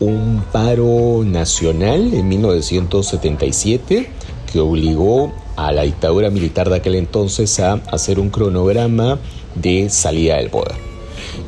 un 0.00 0.42
paro 0.52 1.22
nacional 1.24 2.12
en 2.12 2.28
1977 2.28 4.10
que 4.52 4.60
obligó 4.60 5.32
a 5.56 5.72
la 5.72 5.82
dictadura 5.82 6.30
militar 6.30 6.68
de 6.68 6.76
aquel 6.76 6.96
entonces 6.96 7.58
a 7.60 7.74
hacer 7.90 8.18
un 8.18 8.30
cronograma 8.30 9.18
de 9.54 9.88
salida 9.88 10.36
del 10.36 10.50
poder. 10.50 10.74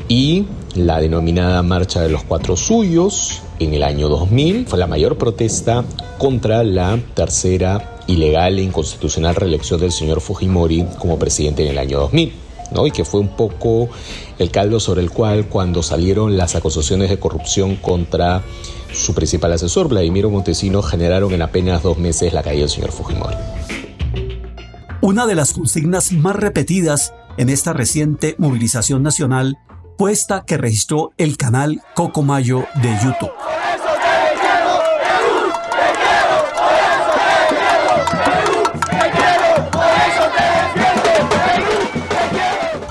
Y 0.08 0.46
la 0.74 1.00
denominada 1.00 1.62
Marcha 1.62 2.00
de 2.00 2.08
los 2.08 2.22
Cuatro 2.22 2.56
Suyos 2.56 3.42
en 3.58 3.74
el 3.74 3.82
año 3.82 4.08
2000 4.08 4.66
fue 4.66 4.78
la 4.78 4.86
mayor 4.86 5.18
protesta 5.18 5.84
contra 6.18 6.62
la 6.62 6.98
tercera 7.14 7.95
ilegal 8.06 8.58
e 8.58 8.62
inconstitucional 8.62 9.34
reelección 9.34 9.80
del 9.80 9.92
señor 9.92 10.20
Fujimori 10.20 10.86
como 10.98 11.18
presidente 11.18 11.64
en 11.64 11.70
el 11.70 11.78
año 11.78 11.98
2000. 12.00 12.32
¿no? 12.72 12.86
y 12.86 12.90
que 12.90 13.04
fue 13.04 13.20
un 13.20 13.28
poco 13.28 13.88
el 14.38 14.50
caldo 14.50 14.80
sobre 14.80 15.00
el 15.00 15.10
cual 15.10 15.48
cuando 15.48 15.82
salieron 15.82 16.36
las 16.36 16.56
acusaciones 16.56 17.10
de 17.10 17.18
corrupción 17.18 17.76
contra 17.76 18.42
su 18.92 19.14
principal 19.14 19.52
asesor, 19.52 19.88
Vladimiro 19.88 20.30
Montesino, 20.30 20.82
generaron 20.82 21.32
en 21.32 21.42
apenas 21.42 21.82
dos 21.82 21.98
meses 21.98 22.32
la 22.32 22.42
caída 22.42 22.62
del 22.62 22.70
señor 22.70 22.92
Fujimori. 22.92 23.36
Una 25.00 25.26
de 25.26 25.34
las 25.34 25.52
consignas 25.52 26.12
más 26.12 26.36
repetidas 26.36 27.14
en 27.36 27.50
esta 27.50 27.72
reciente 27.72 28.34
movilización 28.38 29.02
nacional 29.02 29.58
puesta 29.96 30.44
que 30.46 30.56
registró 30.56 31.12
el 31.16 31.36
canal 31.36 31.80
Cocomayo 31.94 32.64
de 32.82 32.90
YouTube. 33.02 33.55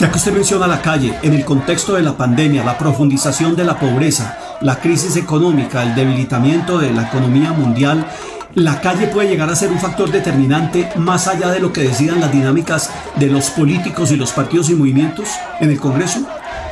Ya 0.05 0.11
que 0.11 0.19
usted 0.19 0.33
menciona 0.33 0.67
la 0.67 0.83
calle, 0.83 1.15
en 1.23 1.33
el 1.33 1.43
contexto 1.43 1.95
de 1.95 2.03
la 2.03 2.15
pandemia, 2.15 2.63
la 2.63 2.77
profundización 2.77 3.55
de 3.55 3.63
la 3.63 3.79
pobreza, 3.79 4.37
la 4.61 4.79
crisis 4.79 5.15
económica, 5.15 5.81
el 5.81 5.95
debilitamiento 5.95 6.77
de 6.77 6.93
la 6.93 7.07
economía 7.07 7.51
mundial 7.53 8.05
la 8.53 8.81
calle 8.81 9.07
puede 9.07 9.29
llegar 9.29 9.49
a 9.49 9.55
ser 9.55 9.71
un 9.71 9.79
factor 9.79 10.11
determinante 10.11 10.87
más 10.95 11.27
allá 11.27 11.49
de 11.49 11.59
lo 11.59 11.73
que 11.73 11.81
decidan 11.81 12.21
las 12.21 12.31
dinámicas 12.31 12.91
de 13.15 13.25
los 13.25 13.49
políticos 13.49 14.11
y 14.11 14.15
los 14.15 14.31
partidos 14.31 14.69
y 14.69 14.75
movimientos 14.75 15.27
en 15.59 15.71
el 15.71 15.79
Congreso? 15.79 16.19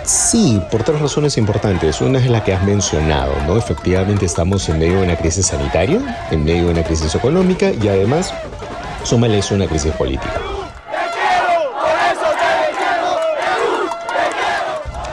Sí, 0.03 0.61
por 0.71 0.83
tres 0.83 1.01
razones 1.01 1.35
importantes. 1.39 2.01
Una 2.01 2.19
es 2.19 2.29
la 2.29 2.43
que 2.43 2.53
has 2.53 2.63
mencionado, 2.63 3.33
¿no? 3.47 3.57
Efectivamente 3.57 4.27
estamos 4.27 4.69
en 4.69 4.77
medio 4.77 4.99
de 4.99 5.05
una 5.05 5.15
crisis 5.15 5.47
sanitaria, 5.47 6.27
en 6.29 6.43
medio 6.43 6.65
de 6.65 6.73
una 6.73 6.83
crisis 6.83 7.15
económica 7.15 7.71
y 7.71 7.87
además, 7.87 8.31
súmale 9.03 9.39
eso 9.39 9.55
una 9.55 9.65
crisis 9.65 9.91
política. 9.93 10.52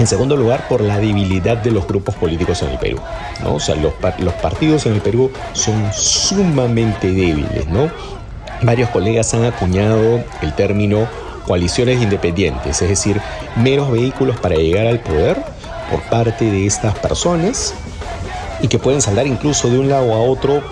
En 0.00 0.06
segundo 0.06 0.34
lugar, 0.34 0.66
por 0.66 0.80
la 0.80 0.98
debilidad 0.98 1.58
de 1.58 1.70
los 1.70 1.86
grupos 1.86 2.14
políticos 2.14 2.62
en 2.62 2.70
el 2.70 2.78
Perú. 2.78 2.98
¿no? 3.42 3.56
O 3.56 3.60
sea, 3.60 3.74
los, 3.74 3.92
partidos 4.40 4.86
en 4.86 4.94
el 4.94 5.02
Perú 5.02 5.30
son 5.52 5.92
sumamente 5.92 7.12
débiles. 7.12 7.66
¿no? 7.66 7.90
Varios 8.62 8.88
colegas 8.88 9.34
han 9.34 9.44
acuñado 9.44 10.24
el 10.40 10.54
término 10.54 11.06
coaliciones 11.46 12.00
independientes, 12.00 12.80
es 12.80 12.88
decir, 12.88 13.20
meros 13.56 13.92
vehículos 13.92 14.40
para 14.40 14.54
llegar 14.54 14.86
al 14.86 15.00
poder 15.00 15.36
por 15.90 16.00
parte 16.04 16.50
de 16.50 16.64
estas 16.64 16.98
personas 16.98 17.74
y 18.62 18.68
que 18.68 18.78
pueden 18.78 19.02
saltar 19.02 19.26
incluso 19.26 19.68
de 19.68 19.78
un 19.78 19.90
lado 19.90 20.14
a 20.14 20.18
otro 20.18 20.62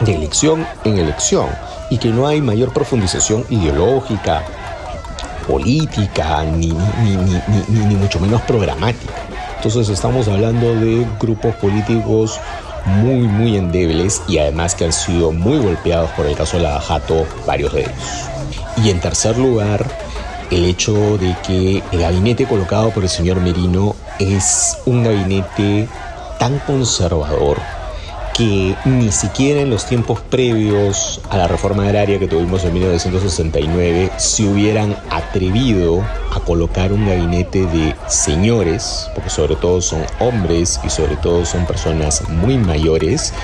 de 0.00 0.14
elección 0.14 0.66
en 0.84 0.98
elección. 0.98 1.48
y 1.90 1.98
que 1.98 2.10
no 2.10 2.28
hay 2.28 2.40
mayor 2.40 2.72
profundización 2.72 3.44
ideológica, 3.50 4.44
política, 5.46 6.44
ni, 6.44 6.68
ni, 6.68 7.16
ni, 7.68 7.94
mucho 7.96 8.20
menos 8.20 8.40
programática. 8.42 9.12
Entonces 9.56 9.88
estamos 9.88 10.28
hablando 10.28 10.74
de 10.74 11.06
grupos 11.18 11.54
políticos 11.56 12.40
muy, 12.86 13.28
muy 13.28 13.56
endebles 13.56 14.22
y 14.26 14.38
además 14.38 14.74
que 14.74 14.86
han 14.86 14.92
sido 14.92 15.32
muy 15.32 15.58
golpeados 15.58 16.10
por 16.12 16.26
el 16.26 16.36
caso 16.36 16.56
de 16.56 16.62
la 16.64 16.80
Jato, 16.80 17.26
varios 17.46 17.72
de 17.72 17.82
ellos. 17.82 17.92
Y 18.82 18.90
en 18.90 19.00
tercer 19.00 19.36
lugar, 19.36 19.86
el 20.50 20.64
hecho 20.64 21.18
de 21.18 21.36
que 21.46 21.82
el 21.92 22.00
gabinete 22.00 22.46
colocado 22.46 22.90
por 22.90 23.02
el 23.02 23.08
señor 23.08 23.40
Merino 23.40 23.94
es 24.18 24.78
un 24.86 25.04
gabinete 25.04 25.88
tan 26.38 26.58
conservador 26.60 27.58
que 28.40 28.74
ni 28.86 29.12
siquiera 29.12 29.60
en 29.60 29.68
los 29.68 29.84
tiempos 29.84 30.22
previos 30.22 31.20
a 31.28 31.36
la 31.36 31.46
reforma 31.46 31.82
agraria 31.82 32.18
que 32.18 32.26
tuvimos 32.26 32.64
en 32.64 32.72
1969 32.72 34.10
se 34.16 34.44
hubieran 34.44 34.96
atrevido 35.10 36.02
a 36.34 36.40
colocar 36.40 36.90
un 36.90 37.06
gabinete 37.06 37.66
de 37.66 37.94
señores, 38.08 39.10
porque 39.14 39.28
sobre 39.28 39.56
todo 39.56 39.82
son 39.82 40.06
hombres 40.20 40.80
y 40.82 40.88
sobre 40.88 41.16
todo 41.16 41.44
son 41.44 41.66
personas 41.66 42.26
muy 42.30 42.56
mayores, 42.56 43.34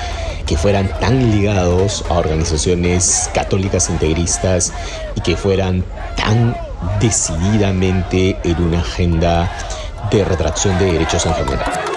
que 0.47 0.57
fueran 0.57 0.89
tan 0.99 1.31
ligados 1.31 2.03
a 2.09 2.15
organizaciones 2.15 3.29
católicas 3.35 3.91
integristas 3.91 4.73
y 5.15 5.21
que 5.21 5.37
fueran 5.37 5.85
tan 6.17 6.57
decididamente 7.03 8.39
en 8.45 8.63
una 8.63 8.81
agenda 8.81 9.53
de 10.11 10.25
retracción 10.25 10.79
de 10.79 10.93
derechos 10.93 11.27
en 11.27 11.35
general. 11.35 11.96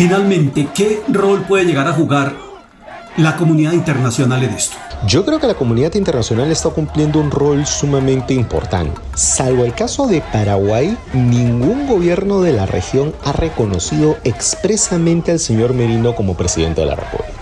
Finalmente, 0.00 0.66
¿qué 0.74 1.02
rol 1.08 1.44
puede 1.46 1.66
llegar 1.66 1.86
a 1.86 1.92
jugar 1.92 2.32
la 3.18 3.36
comunidad 3.36 3.72
internacional 3.72 4.42
en 4.42 4.54
esto? 4.54 4.78
Yo 5.06 5.26
creo 5.26 5.38
que 5.38 5.46
la 5.46 5.52
comunidad 5.52 5.94
internacional 5.94 6.50
está 6.50 6.70
cumpliendo 6.70 7.20
un 7.20 7.30
rol 7.30 7.66
sumamente 7.66 8.32
importante. 8.32 8.98
Salvo 9.14 9.62
el 9.62 9.74
caso 9.74 10.06
de 10.06 10.22
Paraguay, 10.22 10.96
ningún 11.12 11.86
gobierno 11.86 12.40
de 12.40 12.54
la 12.54 12.64
región 12.64 13.12
ha 13.26 13.32
reconocido 13.32 14.16
expresamente 14.24 15.32
al 15.32 15.38
señor 15.38 15.74
Merino 15.74 16.14
como 16.14 16.34
presidente 16.34 16.80
de 16.80 16.86
la 16.86 16.96
República. 16.96 17.34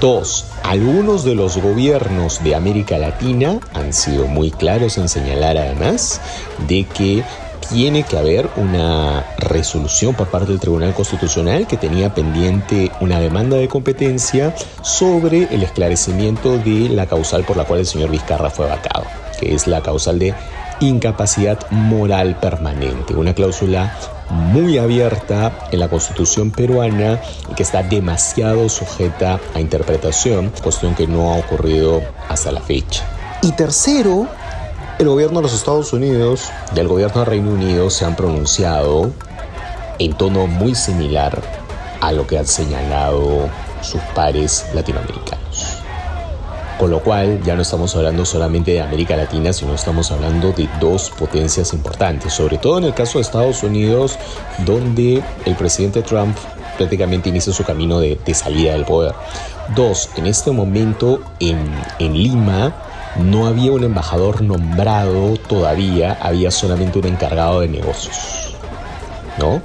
Dos, 0.00 0.46
algunos 0.62 1.24
de 1.24 1.34
los 1.34 1.56
gobiernos 1.56 2.44
de 2.44 2.54
América 2.54 2.96
Latina 2.96 3.58
han 3.74 3.92
sido 3.92 4.28
muy 4.28 4.52
claros 4.52 4.98
en 4.98 5.08
señalar 5.08 5.58
además 5.58 6.20
de 6.68 6.84
que 6.84 7.24
tiene 7.72 8.02
que 8.02 8.18
haber 8.18 8.50
una 8.56 9.24
resolución 9.38 10.14
por 10.14 10.28
parte 10.28 10.50
del 10.50 10.60
Tribunal 10.60 10.92
Constitucional 10.92 11.66
que 11.66 11.78
tenía 11.78 12.14
pendiente 12.14 12.92
una 13.00 13.18
demanda 13.18 13.56
de 13.56 13.66
competencia 13.66 14.54
sobre 14.82 15.44
el 15.44 15.62
esclarecimiento 15.62 16.58
de 16.58 16.90
la 16.90 17.06
causal 17.06 17.44
por 17.44 17.56
la 17.56 17.64
cual 17.64 17.80
el 17.80 17.86
señor 17.86 18.10
Vizcarra 18.10 18.50
fue 18.50 18.66
vacado, 18.66 19.04
que 19.40 19.54
es 19.54 19.66
la 19.66 19.82
causal 19.82 20.18
de 20.18 20.34
incapacidad 20.80 21.58
moral 21.70 22.38
permanente, 22.40 23.14
una 23.14 23.34
cláusula 23.34 23.96
muy 24.28 24.76
abierta 24.76 25.52
en 25.70 25.80
la 25.80 25.88
constitución 25.88 26.50
peruana 26.50 27.20
y 27.50 27.54
que 27.54 27.62
está 27.62 27.82
demasiado 27.82 28.68
sujeta 28.68 29.40
a 29.54 29.60
interpretación, 29.60 30.52
cuestión 30.62 30.94
que 30.94 31.06
no 31.06 31.32
ha 31.32 31.38
ocurrido 31.38 32.02
hasta 32.28 32.52
la 32.52 32.60
fecha. 32.60 33.04
Y 33.42 33.52
tercero, 33.52 34.28
el 35.02 35.08
gobierno 35.08 35.40
de 35.40 35.42
los 35.42 35.54
Estados 35.54 35.92
Unidos 35.92 36.48
y 36.76 36.78
el 36.78 36.86
gobierno 36.86 37.22
del 37.22 37.26
Reino 37.26 37.50
Unido 37.50 37.90
se 37.90 38.04
han 38.04 38.14
pronunciado 38.14 39.10
en 39.98 40.12
tono 40.14 40.46
muy 40.46 40.76
similar 40.76 41.42
a 42.00 42.12
lo 42.12 42.24
que 42.24 42.38
han 42.38 42.46
señalado 42.46 43.48
sus 43.82 44.00
pares 44.14 44.64
latinoamericanos. 44.74 45.78
Con 46.78 46.90
lo 46.90 47.00
cual 47.02 47.42
ya 47.42 47.56
no 47.56 47.62
estamos 47.62 47.96
hablando 47.96 48.24
solamente 48.24 48.72
de 48.72 48.80
América 48.80 49.16
Latina, 49.16 49.52
sino 49.52 49.74
estamos 49.74 50.12
hablando 50.12 50.52
de 50.52 50.68
dos 50.80 51.10
potencias 51.10 51.72
importantes, 51.72 52.32
sobre 52.32 52.58
todo 52.58 52.78
en 52.78 52.84
el 52.84 52.94
caso 52.94 53.18
de 53.18 53.22
Estados 53.22 53.64
Unidos, 53.64 54.18
donde 54.64 55.20
el 55.44 55.54
presidente 55.56 56.02
Trump 56.02 56.36
prácticamente 56.76 57.28
inicia 57.28 57.52
su 57.52 57.64
camino 57.64 57.98
de, 57.98 58.18
salida 58.34 58.74
del 58.74 58.84
poder. 58.84 59.14
Dos, 59.74 60.10
en 60.14 60.26
este 60.26 60.52
momento 60.52 61.20
en, 61.40 61.58
en 61.98 62.14
Lima, 62.14 62.72
no 63.16 63.46
había 63.46 63.72
un 63.72 63.84
embajador 63.84 64.42
nombrado 64.42 65.36
todavía, 65.36 66.16
había 66.20 66.50
solamente 66.50 66.98
un 66.98 67.06
encargado 67.06 67.60
de 67.60 67.68
negocios. 67.68 68.54
¿No? 69.38 69.60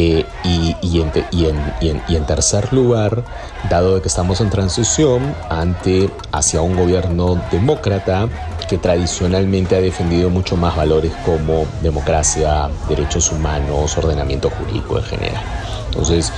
Eh, 0.00 0.24
y, 0.44 1.00
en, 1.00 2.24
tercer 2.26 2.72
lugar, 2.72 3.24
dado 3.68 4.00
que 4.00 4.06
estamos 4.06 4.40
en 4.40 4.48
transición 4.48 5.34
ante 5.50 6.08
hacia 6.30 6.60
un 6.60 6.76
gobierno 6.76 7.42
demócrata 7.50 8.28
que 8.68 8.78
tradicionalmente 8.78 9.74
ha 9.74 9.80
defendido 9.80 10.30
mucho 10.30 10.56
más 10.56 10.76
valores 10.76 11.10
como 11.24 11.66
democracia, 11.82 12.70
derechos 12.88 13.32
humanos, 13.32 13.98
ordenamiento 13.98 14.50
jurídico 14.50 14.98
en 14.98 15.04
general. 15.04 15.42
Entonces, 15.86 16.32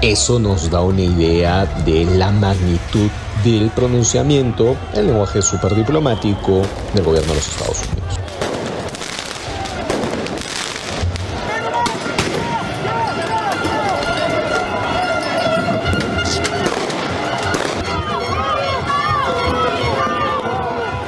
eso 0.00 0.40
nos 0.40 0.68
da 0.68 0.80
una 0.80 1.02
idea 1.02 1.66
de 1.84 2.04
la 2.04 2.32
magnitud 2.32 3.10
del 3.44 3.70
pronunciamiento, 3.70 4.76
el 4.94 5.06
lenguaje 5.06 5.40
diplomático 5.74 6.62
del 6.94 7.04
gobierno 7.04 7.30
de 7.30 7.34
los 7.34 7.48
Estados 7.48 7.78
Unidos. 7.78 8.18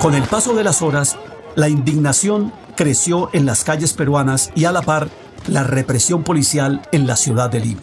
Con 0.00 0.14
el 0.14 0.24
paso 0.24 0.54
de 0.54 0.64
las 0.64 0.82
horas, 0.82 1.16
la 1.54 1.68
indignación 1.68 2.52
creció 2.76 3.30
en 3.32 3.46
las 3.46 3.64
calles 3.64 3.94
peruanas 3.94 4.50
y 4.54 4.66
a 4.66 4.72
la 4.72 4.82
par 4.82 5.08
la 5.46 5.62
represión 5.62 6.24
policial 6.24 6.82
en 6.92 7.06
la 7.06 7.16
ciudad 7.16 7.50
de 7.50 7.60
Lima. 7.60 7.80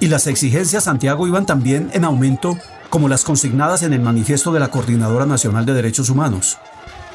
Y 0.00 0.08
las 0.08 0.26
exigencias 0.26 0.84
Santiago 0.84 1.26
iban 1.26 1.46
también 1.46 1.90
en 1.94 2.04
aumento 2.04 2.58
como 2.94 3.08
las 3.08 3.24
consignadas 3.24 3.82
en 3.82 3.92
el 3.92 3.98
manifiesto 3.98 4.52
de 4.52 4.60
la 4.60 4.68
Coordinadora 4.68 5.26
Nacional 5.26 5.66
de 5.66 5.74
Derechos 5.74 6.10
Humanos. 6.10 6.58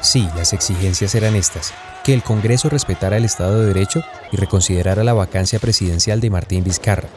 Sí, 0.02 0.28
las 0.36 0.52
exigencias 0.52 1.14
eran 1.14 1.34
estas, 1.34 1.72
que 2.04 2.12
el 2.12 2.22
Congreso 2.22 2.68
respetara 2.68 3.16
el 3.16 3.24
Estado 3.24 3.58
de 3.58 3.68
Derecho 3.68 4.02
y 4.30 4.36
reconsiderara 4.36 5.04
la 5.04 5.14
vacancia 5.14 5.58
presidencial 5.58 6.20
de 6.20 6.28
Martín 6.28 6.64
Vizcarra, 6.64 7.08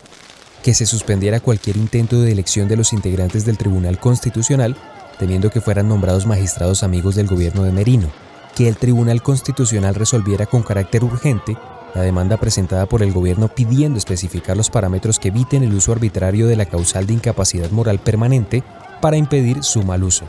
que 0.63 0.73
se 0.73 0.85
suspendiera 0.85 1.41
cualquier 1.41 1.75
intento 1.75 2.21
de 2.21 2.31
elección 2.31 2.69
de 2.69 2.77
los 2.77 2.93
integrantes 2.93 3.43
del 3.43 3.57
Tribunal 3.57 3.99
Constitucional, 3.99 4.77
temiendo 5.19 5.49
que 5.49 5.59
fueran 5.59 5.89
nombrados 5.89 6.25
magistrados 6.25 6.83
amigos 6.83 7.15
del 7.15 7.27
gobierno 7.27 7.63
de 7.63 7.73
Merino, 7.73 8.07
que 8.55 8.69
el 8.69 8.77
Tribunal 8.77 9.21
Constitucional 9.21 9.93
resolviera 9.93 10.45
con 10.45 10.63
carácter 10.63 11.03
urgente 11.03 11.57
la 11.93 12.01
demanda 12.01 12.37
presentada 12.37 12.85
por 12.87 13.03
el 13.03 13.11
gobierno 13.11 13.47
pidiendo 13.47 13.97
especificar 13.97 14.57
los 14.57 14.69
parámetros 14.69 15.19
que 15.19 15.27
eviten 15.29 15.63
el 15.63 15.73
uso 15.73 15.91
arbitrario 15.91 16.47
de 16.47 16.55
la 16.55 16.65
causal 16.65 17.05
de 17.05 17.13
incapacidad 17.13 17.69
moral 17.71 17.99
permanente 17.99 18.63
para 19.01 19.17
impedir 19.17 19.63
su 19.63 19.83
mal 19.83 20.03
uso. 20.03 20.25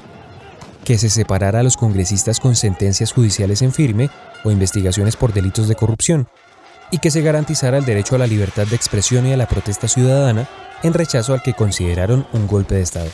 Que 0.85 0.99
se 0.99 1.09
separara 1.09 1.61
a 1.61 1.63
los 1.63 1.77
congresistas 1.77 2.41
con 2.41 2.57
sentencias 2.57 3.13
judiciales 3.13 3.63
en 3.63 3.73
firme 3.73 4.11
o 4.45 4.51
investigaciones 4.51 5.17
por 5.17 5.33
delitos 5.33 5.69
de 5.69 5.75
corrupción, 5.75 6.29
y 6.91 6.99
que 6.99 7.11
se 7.11 7.23
garantizara 7.23 7.79
el 7.79 7.85
derecho 7.85 8.15
a 8.15 8.19
la 8.19 8.27
libertad 8.27 8.67
de 8.67 8.77
expresión 8.77 9.27
y 9.27 9.33
a 9.33 9.37
la 9.37 9.49
protesta 9.49 9.89
ciudadana 9.89 10.49
en 10.83 10.93
rechazo 10.93 11.33
al 11.33 11.43
que 11.43 11.55
consideraron 11.55 12.27
un 12.33 12.47
golpe 12.47 12.75
de 12.75 12.83
Estado. 12.83 13.09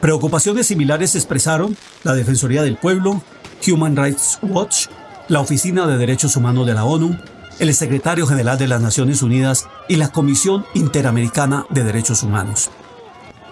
Preocupaciones 0.00 0.68
similares 0.68 1.16
expresaron 1.16 1.76
la 2.04 2.14
Defensoría 2.14 2.62
del 2.62 2.76
Pueblo, 2.76 3.20
Human 3.66 3.96
Rights 3.96 4.38
Watch 4.42 4.86
la 5.28 5.40
Oficina 5.40 5.86
de 5.86 5.98
Derechos 5.98 6.36
Humanos 6.36 6.66
de 6.66 6.72
la 6.72 6.84
ONU, 6.84 7.18
el 7.58 7.74
Secretario 7.74 8.26
General 8.26 8.56
de 8.56 8.66
las 8.66 8.80
Naciones 8.80 9.22
Unidas 9.22 9.68
y 9.86 9.96
la 9.96 10.08
Comisión 10.08 10.64
Interamericana 10.74 11.66
de 11.68 11.84
Derechos 11.84 12.22
Humanos. 12.22 12.70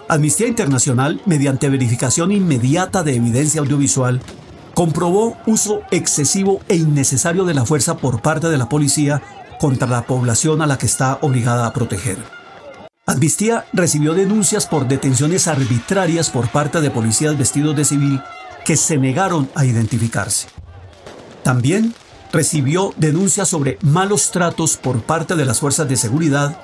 Amnistía 0.09 0.47
Internacional, 0.47 1.21
mediante 1.25 1.69
verificación 1.69 2.31
inmediata 2.31 3.03
de 3.03 3.15
evidencia 3.15 3.61
audiovisual, 3.61 4.21
comprobó 4.73 5.37
uso 5.45 5.81
excesivo 5.91 6.61
e 6.67 6.77
innecesario 6.77 7.45
de 7.45 7.53
la 7.53 7.65
fuerza 7.65 7.97
por 7.97 8.21
parte 8.21 8.47
de 8.47 8.57
la 8.57 8.69
policía 8.69 9.21
contra 9.59 9.87
la 9.87 10.03
población 10.03 10.61
a 10.61 10.67
la 10.67 10.77
que 10.79 10.85
está 10.87 11.19
obligada 11.21 11.67
a 11.67 11.73
proteger. 11.73 12.17
Amnistía 13.05 13.65
recibió 13.71 14.15
denuncias 14.15 14.65
por 14.65 14.87
detenciones 14.87 15.47
arbitrarias 15.47 16.29
por 16.29 16.49
parte 16.49 16.81
de 16.81 16.89
policías 16.89 17.37
vestidos 17.37 17.75
de 17.75 17.85
civil 17.85 18.21
que 18.65 18.75
se 18.75 18.97
negaron 18.97 19.49
a 19.55 19.65
identificarse. 19.65 20.47
También 21.43 21.93
recibió 22.31 22.93
denuncias 22.97 23.49
sobre 23.49 23.77
malos 23.81 24.31
tratos 24.31 24.77
por 24.77 25.01
parte 25.01 25.35
de 25.35 25.45
las 25.45 25.59
fuerzas 25.59 25.87
de 25.87 25.95
seguridad, 25.95 26.59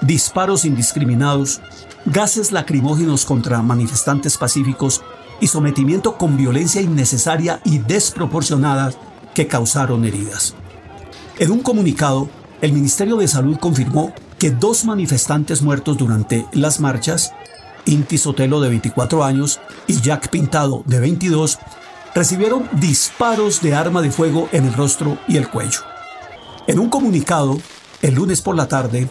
disparos 0.00 0.64
indiscriminados, 0.64 1.60
gases 2.06 2.52
lacrimógenos 2.52 3.24
contra 3.24 3.62
manifestantes 3.62 4.36
pacíficos 4.36 5.02
y 5.40 5.48
sometimiento 5.48 6.16
con 6.16 6.36
violencia 6.36 6.80
innecesaria 6.80 7.60
y 7.64 7.78
desproporcionada 7.78 8.92
que 9.34 9.46
causaron 9.46 10.04
heridas. 10.04 10.54
En 11.38 11.50
un 11.50 11.60
comunicado, 11.60 12.28
el 12.60 12.72
Ministerio 12.72 13.16
de 13.16 13.28
Salud 13.28 13.58
confirmó 13.58 14.12
que 14.38 14.50
dos 14.50 14.84
manifestantes 14.84 15.62
muertos 15.62 15.96
durante 15.96 16.46
las 16.52 16.80
marchas, 16.80 17.32
Inti 17.86 18.18
Sotelo 18.18 18.60
de 18.60 18.68
24 18.68 19.24
años 19.24 19.60
y 19.86 20.00
Jack 20.00 20.28
Pintado 20.28 20.82
de 20.86 21.00
22, 21.00 21.58
recibieron 22.18 22.68
disparos 22.72 23.62
de 23.62 23.76
arma 23.76 24.02
de 24.02 24.10
fuego 24.10 24.48
en 24.50 24.64
el 24.64 24.74
rostro 24.74 25.18
y 25.28 25.36
el 25.36 25.48
cuello. 25.48 25.78
En 26.66 26.80
un 26.80 26.90
comunicado, 26.90 27.56
el 28.02 28.14
lunes 28.16 28.42
por 28.42 28.56
la 28.56 28.66
tarde, 28.66 29.08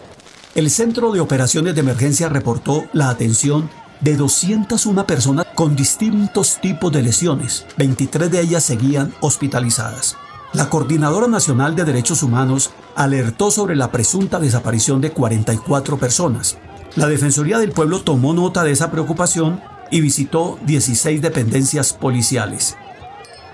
el 0.56 0.70
Centro 0.70 1.14
de 1.14 1.22
Operaciones 1.22 1.74
de 1.74 1.80
Emergencia 1.80 2.28
reportó 2.28 2.84
la 2.92 3.08
atención 3.08 3.70
de 4.02 4.18
201 4.18 5.08
personas 5.08 5.46
con 5.56 5.74
distintos 5.78 6.60
tipos 6.60 6.92
de 6.92 7.02
lesiones. 7.02 7.66
23 7.78 8.30
de 8.30 8.42
ellas 8.42 8.66
seguían 8.66 9.14
hospitalizadas. 9.22 10.18
La 10.52 10.70
Coordinadora 10.70 11.28
Nacional 11.28 11.78
de 11.78 11.86
Derechos 11.86 12.24
Humanos 12.24 12.72
alertó 12.94 13.52
sobre 13.52 13.78
la 13.78 13.90
presunta 13.90 14.38
desaparición 14.38 15.00
de 15.00 15.12
44 15.12 15.98
personas. 15.98 16.58
La 16.98 17.08
Defensoría 17.08 17.58
del 17.58 17.72
Pueblo 17.72 18.02
tomó 18.02 18.34
nota 18.34 18.66
de 18.66 18.72
esa 18.72 18.92
preocupación 18.92 19.62
y 19.92 20.02
visitó 20.02 20.60
16 20.66 21.22
dependencias 21.22 21.94
policiales. 21.94 22.76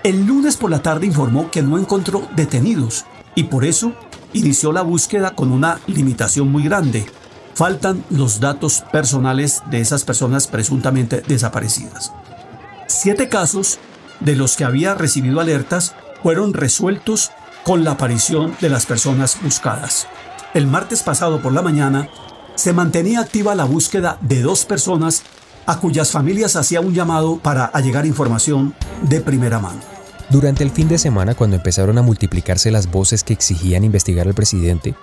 El 0.04 0.26
lunes 0.26 0.58
por 0.58 0.70
la 0.70 0.82
tarde 0.82 1.06
informó 1.06 1.50
que 1.50 1.62
no 1.62 1.78
encontró 1.78 2.28
detenidos 2.36 3.06
y 3.34 3.44
por 3.44 3.64
eso 3.64 3.94
inició 4.34 4.70
la 4.70 4.82
búsqueda 4.82 5.34
con 5.34 5.50
una 5.50 5.80
limitación 5.86 6.52
muy 6.52 6.62
grande. 6.64 7.06
Faltan 7.54 8.04
los 8.10 8.38
datos 8.38 8.84
personales 8.92 9.62
de 9.70 9.80
esas 9.80 10.04
personas 10.04 10.46
presuntamente 10.46 11.22
desaparecidas. 11.26 12.12
Siete 12.86 13.30
casos 13.30 13.78
de 14.20 14.36
los 14.36 14.58
que 14.58 14.64
había 14.64 14.94
recibido 14.94 15.40
alertas 15.40 15.94
fueron 16.22 16.52
resueltos 16.52 17.30
con 17.64 17.82
la 17.82 17.92
aparición 17.92 18.54
de 18.60 18.68
las 18.68 18.84
personas 18.84 19.38
buscadas. 19.42 20.06
El 20.52 20.66
martes 20.66 21.02
pasado 21.02 21.40
por 21.40 21.54
la 21.54 21.62
mañana 21.62 22.10
se 22.56 22.74
mantenía 22.74 23.20
activa 23.20 23.54
la 23.54 23.64
búsqueda 23.64 24.18
de 24.20 24.42
dos 24.42 24.66
personas 24.66 25.22
a 25.64 25.78
cuyas 25.80 26.10
familias 26.10 26.56
hacía 26.56 26.82
un 26.82 26.92
llamado 26.92 27.38
para 27.38 27.64
allegar 27.64 28.04
información 28.04 28.74
de 29.00 29.22
primera 29.22 29.58
mano. 29.60 29.93
Durante 30.30 30.64
el 30.64 30.70
fin 30.70 30.88
de 30.88 30.98
semana, 30.98 31.34
cuando 31.34 31.56
empezaron 31.56 31.98
a 31.98 32.02
multiplicarse 32.02 32.70
las 32.70 32.90
voces 32.90 33.22
que 33.22 33.32
exigían 33.32 33.84
investigar 33.84 34.26
al 34.26 34.34
presidente, 34.34 34.94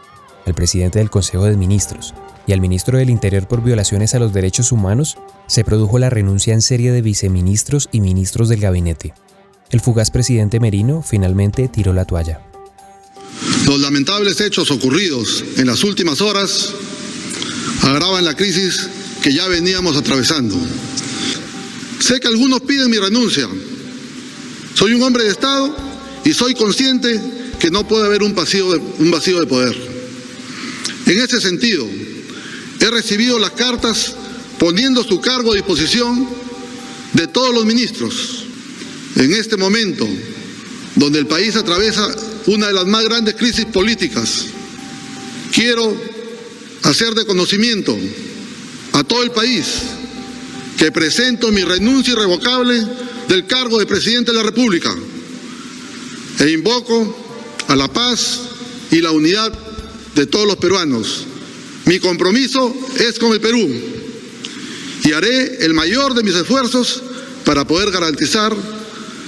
al 0.45 0.55
presidente 0.55 0.99
del 0.99 1.09
Consejo 1.09 1.45
de 1.45 1.55
Ministros 1.55 2.13
y 2.47 2.53
al 2.53 2.61
ministro 2.61 2.97
del 2.97 3.09
Interior 3.09 3.47
por 3.47 3.63
violaciones 3.63 4.15
a 4.15 4.19
los 4.19 4.33
derechos 4.33 4.71
humanos, 4.71 5.17
se 5.47 5.63
produjo 5.63 5.99
la 5.99 6.09
renuncia 6.09 6.53
en 6.53 6.61
serie 6.61 6.91
de 6.91 7.01
viceministros 7.01 7.87
y 7.91 8.01
ministros 8.01 8.49
del 8.49 8.61
gabinete. 8.61 9.13
El 9.69 9.79
fugaz 9.79 10.09
presidente 10.09 10.59
Merino 10.59 11.03
finalmente 11.03 11.67
tiró 11.67 11.93
la 11.93 12.05
toalla. 12.05 12.41
Los 13.65 13.79
lamentables 13.79 14.41
hechos 14.41 14.71
ocurridos 14.71 15.43
en 15.57 15.67
las 15.67 15.83
últimas 15.83 16.19
horas 16.19 16.73
agravan 17.83 18.25
la 18.25 18.35
crisis 18.35 18.89
que 19.21 19.33
ya 19.33 19.47
veníamos 19.47 19.95
atravesando. 19.95 20.55
Sé 21.99 22.19
que 22.19 22.27
algunos 22.27 22.61
piden 22.61 22.89
mi 22.89 22.97
renuncia, 22.97 23.47
soy 24.73 24.93
un 24.93 25.03
hombre 25.03 25.23
de 25.23 25.31
Estado 25.31 25.75
y 26.23 26.33
soy 26.33 26.53
consciente 26.55 27.19
que 27.59 27.71
no 27.71 27.87
puede 27.87 28.05
haber 28.05 28.23
un 28.23 28.33
vacío 28.33 28.71
de, 28.71 28.77
un 28.99 29.11
vacío 29.11 29.39
de 29.39 29.47
poder. 29.47 29.75
En 31.05 31.19
ese 31.19 31.41
sentido, 31.41 31.87
he 32.79 32.89
recibido 32.89 33.37
las 33.37 33.51
cartas 33.51 34.15
poniendo 34.57 35.03
su 35.03 35.19
cargo 35.21 35.51
a 35.51 35.55
disposición 35.55 36.27
de 37.13 37.27
todos 37.27 37.53
los 37.53 37.65
ministros. 37.65 38.45
En 39.15 39.33
este 39.33 39.57
momento, 39.57 40.07
donde 40.95 41.19
el 41.19 41.27
país 41.27 41.55
atraviesa 41.55 42.07
una 42.47 42.67
de 42.67 42.73
las 42.73 42.85
más 42.85 43.03
grandes 43.03 43.35
crisis 43.35 43.65
políticas, 43.65 44.45
quiero 45.51 45.95
hacer 46.83 47.13
de 47.13 47.25
conocimiento 47.25 47.97
a 48.93 49.03
todo 49.03 49.23
el 49.23 49.31
país 49.31 49.65
que 50.77 50.91
presento 50.91 51.51
mi 51.51 51.63
renuncia 51.63 52.13
irrevocable 52.13 52.83
del 53.31 53.47
cargo 53.47 53.79
de 53.79 53.85
presidente 53.85 54.31
de 54.31 54.37
la 54.37 54.43
República 54.43 54.93
e 56.37 56.49
invoco 56.51 57.15
a 57.69 57.77
la 57.77 57.87
paz 57.87 58.41
y 58.91 58.99
la 58.99 59.11
unidad 59.11 59.57
de 60.15 60.25
todos 60.25 60.45
los 60.45 60.57
peruanos. 60.57 61.25
Mi 61.85 61.97
compromiso 61.99 62.75
es 62.99 63.17
con 63.17 63.31
el 63.31 63.39
Perú 63.39 63.69
y 65.05 65.13
haré 65.13 65.63
el 65.63 65.73
mayor 65.73 66.13
de 66.13 66.23
mis 66.23 66.35
esfuerzos 66.35 67.03
para 67.45 67.65
poder 67.65 67.89
garantizar 67.91 68.53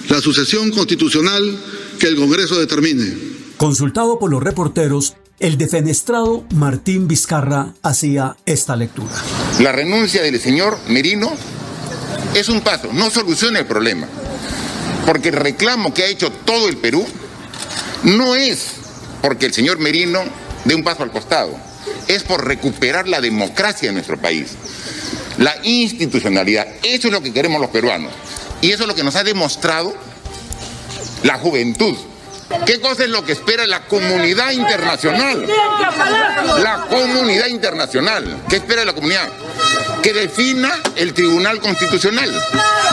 la 0.10 0.20
sucesión 0.20 0.72
constitucional 0.72 1.58
que 1.98 2.08
el 2.08 2.18
Congreso 2.18 2.60
determine. 2.60 3.14
Consultado 3.56 4.20
por 4.20 4.30
los 4.30 4.44
reporteros, 4.44 5.14
el 5.40 5.58
defenestrado 5.58 6.46
Martín 6.54 7.08
Vizcarra 7.08 7.74
hacía 7.82 8.36
esta 8.46 8.76
lectura. 8.76 9.14
La 9.62 9.72
renuncia 9.72 10.22
del 10.24 10.42
señor 10.42 10.78
Merino 10.90 11.32
es 12.36 12.50
un 12.50 12.62
paso, 12.62 12.92
no 12.92 13.10
soluciona 13.10 13.60
el 13.60 13.66
problema. 13.66 14.08
Porque 15.06 15.30
el 15.30 15.36
reclamo 15.36 15.94
que 15.94 16.04
ha 16.04 16.08
hecho 16.08 16.32
todo 16.32 16.70
el 16.70 16.78
Perú 16.78 17.06
no 18.04 18.36
es 18.36 18.74
porque 19.22 19.46
el 19.46 19.54
señor 19.54 19.80
Merino 19.80 20.22
dé 20.66 20.76
un 20.76 20.84
paso 20.84 21.04
al 21.04 21.12
costado, 21.12 21.58
es 22.08 22.24
por 22.24 22.46
recuperar 22.46 23.08
la 23.08 23.22
democracia 23.22 23.90
en 23.90 23.96
nuestro 23.96 24.20
país, 24.20 24.52
la 25.38 25.56
institucionalidad. 25.64 26.68
Eso 26.84 27.08
es 27.08 27.14
lo 27.14 27.22
que 27.22 27.34
queremos 27.34 27.62
los 27.62 27.70
peruanos. 27.70 28.12
Y 28.62 28.72
eso 28.72 28.84
es 28.84 28.88
lo 28.88 28.96
que 28.96 29.04
nos 29.04 29.16
ha 29.16 29.24
demostrado 29.24 29.94
la 31.24 31.38
juventud. 31.38 31.96
¿Qué 32.66 32.80
cosa 32.80 33.04
es 33.04 33.10
lo 33.10 33.26
que 33.26 33.34
espera 33.34 33.66
la 33.68 33.82
comunidad 33.86 34.52
internacional? 34.52 35.46
La 36.62 36.86
comunidad 36.90 37.48
internacional. 37.48 38.44
¿Qué 38.50 38.58
espera 38.58 38.86
la 38.86 38.94
comunidad? 38.94 39.30
Que 40.02 40.14
defina 40.14 40.82
el 40.96 41.14
Tribunal 41.14 41.60
Constitucional. 41.60 42.32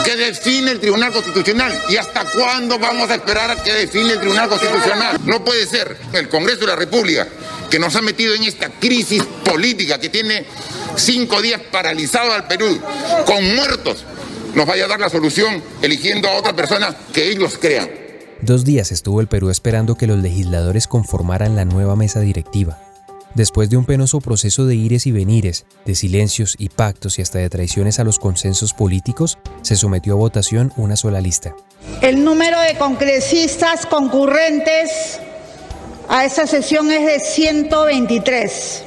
Que 0.03 0.15
define 0.15 0.71
el 0.71 0.79
Tribunal 0.79 1.11
Constitucional. 1.11 1.77
¿Y 1.89 1.97
hasta 1.97 2.25
cuándo 2.25 2.79
vamos 2.79 3.09
a 3.09 3.15
esperar 3.15 3.51
a 3.51 3.61
que 3.63 3.73
define 3.73 4.13
el 4.13 4.19
Tribunal 4.19 4.49
Constitucional? 4.49 5.19
No 5.25 5.43
puede 5.43 5.65
ser 5.65 5.97
el 6.13 6.29
Congreso 6.29 6.61
de 6.61 6.67
la 6.67 6.75
República 6.75 7.27
que 7.69 7.79
nos 7.79 7.95
ha 7.95 8.01
metido 8.01 8.35
en 8.35 8.43
esta 8.43 8.69
crisis 8.69 9.23
política 9.45 9.97
que 9.97 10.09
tiene 10.09 10.45
cinco 10.97 11.41
días 11.41 11.61
paralizado 11.71 12.33
al 12.33 12.45
Perú, 12.45 12.81
con 13.25 13.55
muertos, 13.55 14.03
nos 14.53 14.65
vaya 14.65 14.85
a 14.85 14.87
dar 14.89 14.99
la 14.99 15.09
solución 15.09 15.63
eligiendo 15.81 16.27
a 16.27 16.33
otra 16.33 16.53
persona 16.53 16.93
que 17.13 17.29
ellos 17.29 17.57
crean. 17.59 18.00
Dos 18.43 18.65
días 18.65 18.91
estuvo 18.91 19.21
el 19.21 19.27
Perú 19.27 19.51
esperando 19.51 19.93
que 19.93 20.07
los 20.07 20.17
legisladores 20.17 20.87
conformaran 20.87 21.55
la 21.55 21.63
nueva 21.63 21.95
mesa 21.95 22.21
directiva. 22.21 22.79
Después 23.35 23.69
de 23.69 23.77
un 23.77 23.85
penoso 23.85 24.19
proceso 24.19 24.65
de 24.65 24.73
ires 24.73 25.05
y 25.05 25.11
venires, 25.11 25.65
de 25.85 25.93
silencios 25.93 26.55
y 26.57 26.69
pactos 26.69 27.19
y 27.19 27.21
hasta 27.21 27.37
de 27.37 27.51
traiciones 27.51 27.99
a 27.99 28.03
los 28.03 28.17
consensos 28.17 28.73
políticos, 28.73 29.37
se 29.61 29.75
sometió 29.75 30.13
a 30.13 30.17
votación 30.17 30.73
una 30.75 30.95
sola 30.95 31.21
lista. 31.21 31.55
El 32.01 32.23
número 32.23 32.59
de 32.61 32.79
congresistas 32.79 33.85
concurrentes 33.85 35.19
a 36.09 36.25
esta 36.25 36.47
sesión 36.47 36.91
es 36.91 37.05
de 37.05 37.19
123. 37.19 38.83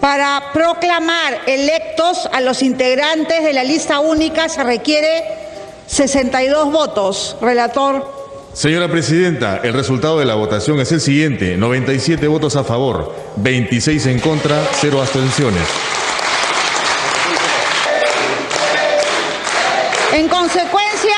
Para 0.00 0.50
proclamar 0.54 1.42
electos 1.46 2.26
a 2.32 2.40
los 2.40 2.62
integrantes 2.62 3.44
de 3.44 3.52
la 3.52 3.64
lista 3.64 4.00
única 4.00 4.48
se 4.48 4.64
requiere 4.64 5.24
62 5.86 6.72
votos. 6.72 7.36
Relator. 7.42 8.27
Señora 8.52 8.90
Presidenta, 8.90 9.58
el 9.58 9.72
resultado 9.72 10.18
de 10.18 10.24
la 10.24 10.34
votación 10.34 10.80
es 10.80 10.90
el 10.90 11.00
siguiente. 11.00 11.56
97 11.56 12.26
votos 12.26 12.56
a 12.56 12.64
favor, 12.64 13.14
26 13.36 14.06
en 14.06 14.20
contra, 14.20 14.60
0 14.80 15.00
abstenciones. 15.00 15.62
En 20.12 20.28
consecuencia, 20.28 21.14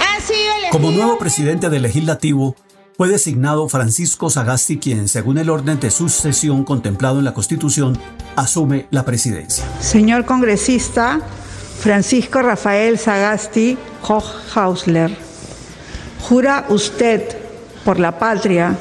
ha 0.00 0.20
sido 0.20 0.38
elegido... 0.58 0.70
Como 0.70 0.90
nuevo 0.90 1.18
presidente 1.18 1.70
del 1.70 1.82
legislativo, 1.82 2.54
fue 2.98 3.08
designado 3.08 3.66
Francisco 3.70 4.28
Sagasti, 4.28 4.78
quien, 4.78 5.08
según 5.08 5.38
el 5.38 5.48
orden 5.48 5.80
de 5.80 5.90
sucesión 5.90 6.64
contemplado 6.64 7.18
en 7.18 7.24
la 7.24 7.32
Constitución, 7.32 7.98
asume 8.36 8.86
la 8.90 9.06
presidencia. 9.06 9.64
Señor 9.80 10.26
congresista 10.26 11.20
Francisco 11.80 12.42
Rafael 12.42 12.98
Sagasti 12.98 13.78
Hochhausler, 14.02 15.16
¿jura 16.22 16.66
usted 16.68 17.22
por 17.84 17.98
la 17.98 18.18
patria 18.18 18.76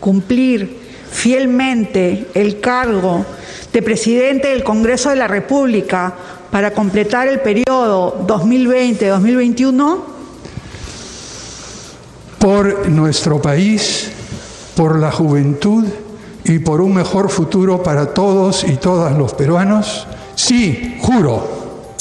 cumplir 0.00 0.78
fielmente 1.10 2.28
el 2.34 2.60
cargo 2.60 3.24
de 3.72 3.82
presidente 3.82 4.48
del 4.48 4.64
Congreso 4.64 5.10
de 5.10 5.16
la 5.16 5.28
República 5.28 6.14
para 6.50 6.72
completar 6.72 7.28
el 7.28 7.40
periodo 7.40 8.26
2020-2021? 8.26 10.14
por 12.44 12.90
nuestro 12.90 13.40
país, 13.40 14.10
por 14.76 14.98
la 14.98 15.10
juventud 15.10 15.86
y 16.44 16.58
por 16.58 16.82
un 16.82 16.92
mejor 16.92 17.30
futuro 17.30 17.82
para 17.82 18.12
todos 18.12 18.64
y 18.64 18.76
todas 18.76 19.16
los 19.16 19.32
peruanos? 19.32 20.06
Sí, 20.34 20.98
juro. 21.00 21.53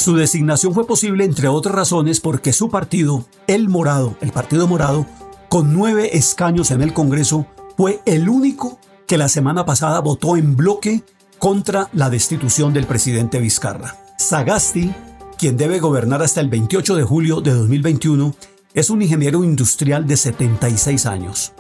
Su 0.04 0.18
designación 0.18 0.74
fue 0.74 0.86
posible, 0.86 1.24
entre 1.24 1.48
otras 1.48 1.74
razones, 1.74 2.20
porque 2.20 2.52
su 2.52 2.70
partido, 2.70 3.26
el 3.48 3.70
Morado, 3.70 4.18
el 4.20 4.34
Partido 4.34 4.68
Morado, 4.68 5.06
con 5.48 5.72
nueve 5.72 6.18
escaños 6.18 6.72
en 6.72 6.82
el 6.82 6.92
Congreso, 6.92 7.48
fue 7.78 8.02
el 8.06 8.28
único 8.28 8.80
que 9.08 9.18
la 9.18 9.30
semana 9.30 9.66
pasada 9.66 10.02
votó 10.02 10.36
en 10.36 10.58
bloque 10.58 11.06
contra 11.40 11.88
la 11.94 12.10
destitución 12.10 12.74
del 12.74 12.86
presidente 12.86 13.40
Vizcarra. 13.40 13.96
Sagasti, 14.18 14.94
quien 15.38 15.56
debe 15.56 15.80
gobernar 15.80 16.22
hasta 16.22 16.42
el 16.42 16.50
28 16.50 16.98
de 16.98 17.04
julio 17.04 17.40
de 17.40 17.54
2021, 17.54 18.36
es 18.74 18.90
un 18.90 19.02
ingeniero 19.02 19.46
industrial 19.46 20.06
de 20.06 20.18
76 20.18 21.06
años. 21.06 21.54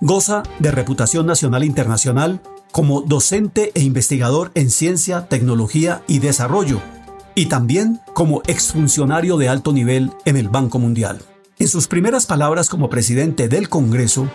Goza 0.00 0.44
de 0.60 0.70
reputación 0.70 1.26
nacional 1.26 1.64
e 1.64 1.66
internacional 1.66 2.40
como 2.70 3.00
docente 3.00 3.72
e 3.74 3.80
investigador 3.80 4.52
en 4.54 4.70
ciencia, 4.70 5.26
tecnología 5.26 6.04
y 6.06 6.20
desarrollo, 6.20 6.80
y 7.34 7.46
también 7.46 8.00
como 8.14 8.42
exfuncionario 8.46 9.36
de 9.36 9.48
alto 9.48 9.72
nivel 9.72 10.10
en 10.24 10.36
el 10.36 10.48
Banco 10.48 10.78
Mundial. 10.78 11.18
En 11.58 11.68
sus 11.68 11.88
primeras 11.88 12.26
palabras 12.26 12.68
como 12.68 12.88
presidente 12.88 13.48
del 13.48 13.68
Congreso, 13.68 14.28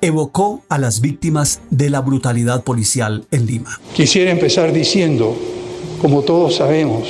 evocó 0.00 0.62
a 0.68 0.78
las 0.78 1.00
víctimas 1.00 1.60
de 1.70 1.88
la 1.88 2.00
brutalidad 2.00 2.62
policial 2.62 3.26
en 3.30 3.46
Lima. 3.46 3.80
Quisiera 3.94 4.30
empezar 4.30 4.72
diciendo, 4.72 5.36
como 6.02 6.22
todos 6.22 6.56
sabemos, 6.56 7.08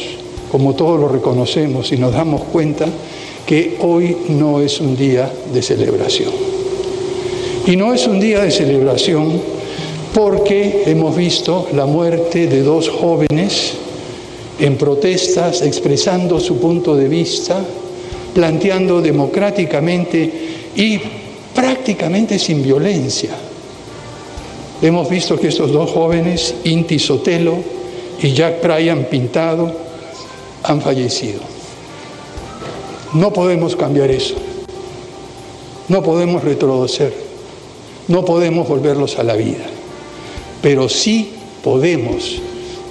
como 0.52 0.74
todos 0.74 1.00
lo 1.00 1.08
reconocemos 1.08 1.90
y 1.92 1.96
nos 1.96 2.12
damos 2.12 2.44
cuenta, 2.44 2.86
que 3.46 3.78
hoy 3.80 4.16
no 4.28 4.60
es 4.60 4.80
un 4.80 4.96
día 4.96 5.32
de 5.52 5.62
celebración. 5.62 6.32
Y 7.66 7.76
no 7.76 7.92
es 7.92 8.06
un 8.06 8.20
día 8.20 8.40
de 8.40 8.50
celebración 8.50 9.40
porque 10.14 10.84
hemos 10.86 11.16
visto 11.16 11.68
la 11.72 11.86
muerte 11.86 12.46
de 12.46 12.62
dos 12.62 12.88
jóvenes 12.88 13.76
en 14.58 14.76
protestas, 14.76 15.62
expresando 15.62 16.38
su 16.40 16.58
punto 16.58 16.94
de 16.94 17.08
vista, 17.08 17.64
planteando 18.34 19.00
democráticamente 19.00 20.32
y 20.76 21.00
prácticamente 21.54 22.38
sin 22.38 22.62
violencia. 22.62 23.30
Hemos 24.82 25.08
visto 25.08 25.38
que 25.38 25.48
estos 25.48 25.72
dos 25.72 25.90
jóvenes, 25.90 26.54
Inti 26.64 26.98
Sotelo 26.98 27.56
y 28.20 28.32
Jack 28.32 28.62
Bryan 28.62 29.04
Pintado, 29.04 29.72
han 30.62 30.80
fallecido. 30.80 31.40
No 33.14 33.32
podemos 33.32 33.76
cambiar 33.76 34.10
eso. 34.10 34.34
No 35.88 36.02
podemos 36.02 36.42
retroceder. 36.42 37.14
No 38.08 38.24
podemos 38.24 38.68
volverlos 38.68 39.18
a 39.18 39.22
la 39.22 39.34
vida. 39.34 39.64
Pero 40.60 40.88
sí 40.88 41.32
podemos, 41.62 42.40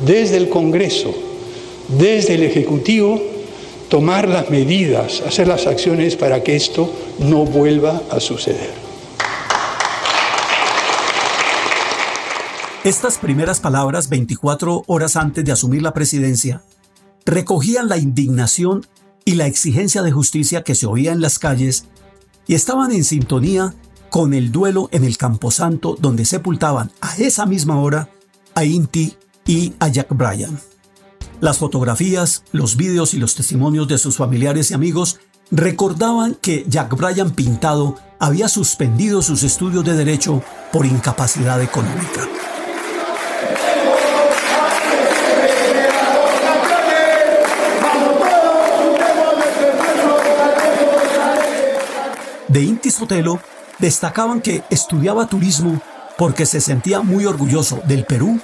desde 0.05 0.37
el 0.37 0.49
Congreso, 0.49 1.13
desde 1.97 2.35
el 2.35 2.43
Ejecutivo, 2.43 3.21
tomar 3.89 4.27
las 4.27 4.49
medidas, 4.49 5.21
hacer 5.21 5.47
las 5.47 5.67
acciones 5.67 6.15
para 6.15 6.43
que 6.43 6.55
esto 6.55 6.91
no 7.19 7.45
vuelva 7.45 8.01
a 8.09 8.19
suceder. 8.19 8.71
Estas 12.83 13.17
primeras 13.17 13.59
palabras, 13.59 14.09
24 14.09 14.83
horas 14.87 15.15
antes 15.15 15.45
de 15.45 15.53
asumir 15.53 15.81
la 15.81 15.93
presidencia, 15.93 16.63
recogían 17.25 17.87
la 17.87 17.97
indignación 17.97 18.85
y 19.23 19.35
la 19.35 19.47
exigencia 19.47 20.01
de 20.01 20.11
justicia 20.11 20.63
que 20.63 20.75
se 20.75 20.85
oía 20.85 21.13
en 21.13 21.21
las 21.21 21.39
calles 21.39 21.85
y 22.45 22.55
estaban 22.55 22.91
en 22.91 23.05
sintonía 23.05 23.73
con 24.09 24.33
el 24.33 24.51
duelo 24.51 24.89
en 24.91 25.05
el 25.05 25.17
Camposanto 25.17 25.95
donde 25.97 26.25
sepultaban 26.25 26.91
a 26.99 27.15
esa 27.15 27.45
misma 27.45 27.79
hora 27.79 28.09
a 28.53 28.65
Inti 28.65 29.13
y 29.45 29.73
a 29.79 29.87
Jack 29.87 30.09
Bryan. 30.09 30.72
Las 31.43 31.57
fotografías, 31.57 32.45
los 32.53 32.77
vídeos 32.77 33.13
y 33.13 33.17
los 33.17 33.35
testimonios 33.35 33.89
de 33.89 33.97
sus 33.97 34.15
familiares 34.15 34.71
y 34.71 34.75
amigos 34.75 35.19
recordaban 35.51 36.35
que 36.35 36.63
Jack 36.69 36.95
Bryan 36.95 37.31
Pintado 37.31 37.97
había 38.17 38.47
suspendido 38.47 39.21
sus 39.21 39.43
estudios 39.43 39.83
de 39.83 39.93
derecho 39.93 40.41
por 40.71 40.85
incapacidad 40.85 41.61
económica. 41.61 42.29
De 52.47 52.61
Inti 52.61 52.89
Sotelo 52.89 53.41
destacaban 53.79 54.39
que 54.39 54.63
estudiaba 54.69 55.27
turismo 55.27 55.81
porque 56.17 56.45
se 56.45 56.61
sentía 56.61 57.01
muy 57.01 57.25
orgulloso 57.25 57.81
del 57.85 58.05
Perú 58.05 58.39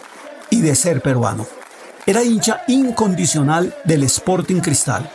y 0.49 0.59
de 0.59 0.75
ser 0.75 1.01
peruano. 1.01 1.58
Era 2.05 2.23
hincha 2.23 2.61
incondicional 2.67 3.75
del 3.83 4.03
Sporting 4.03 4.61
Cristal, 4.61 5.09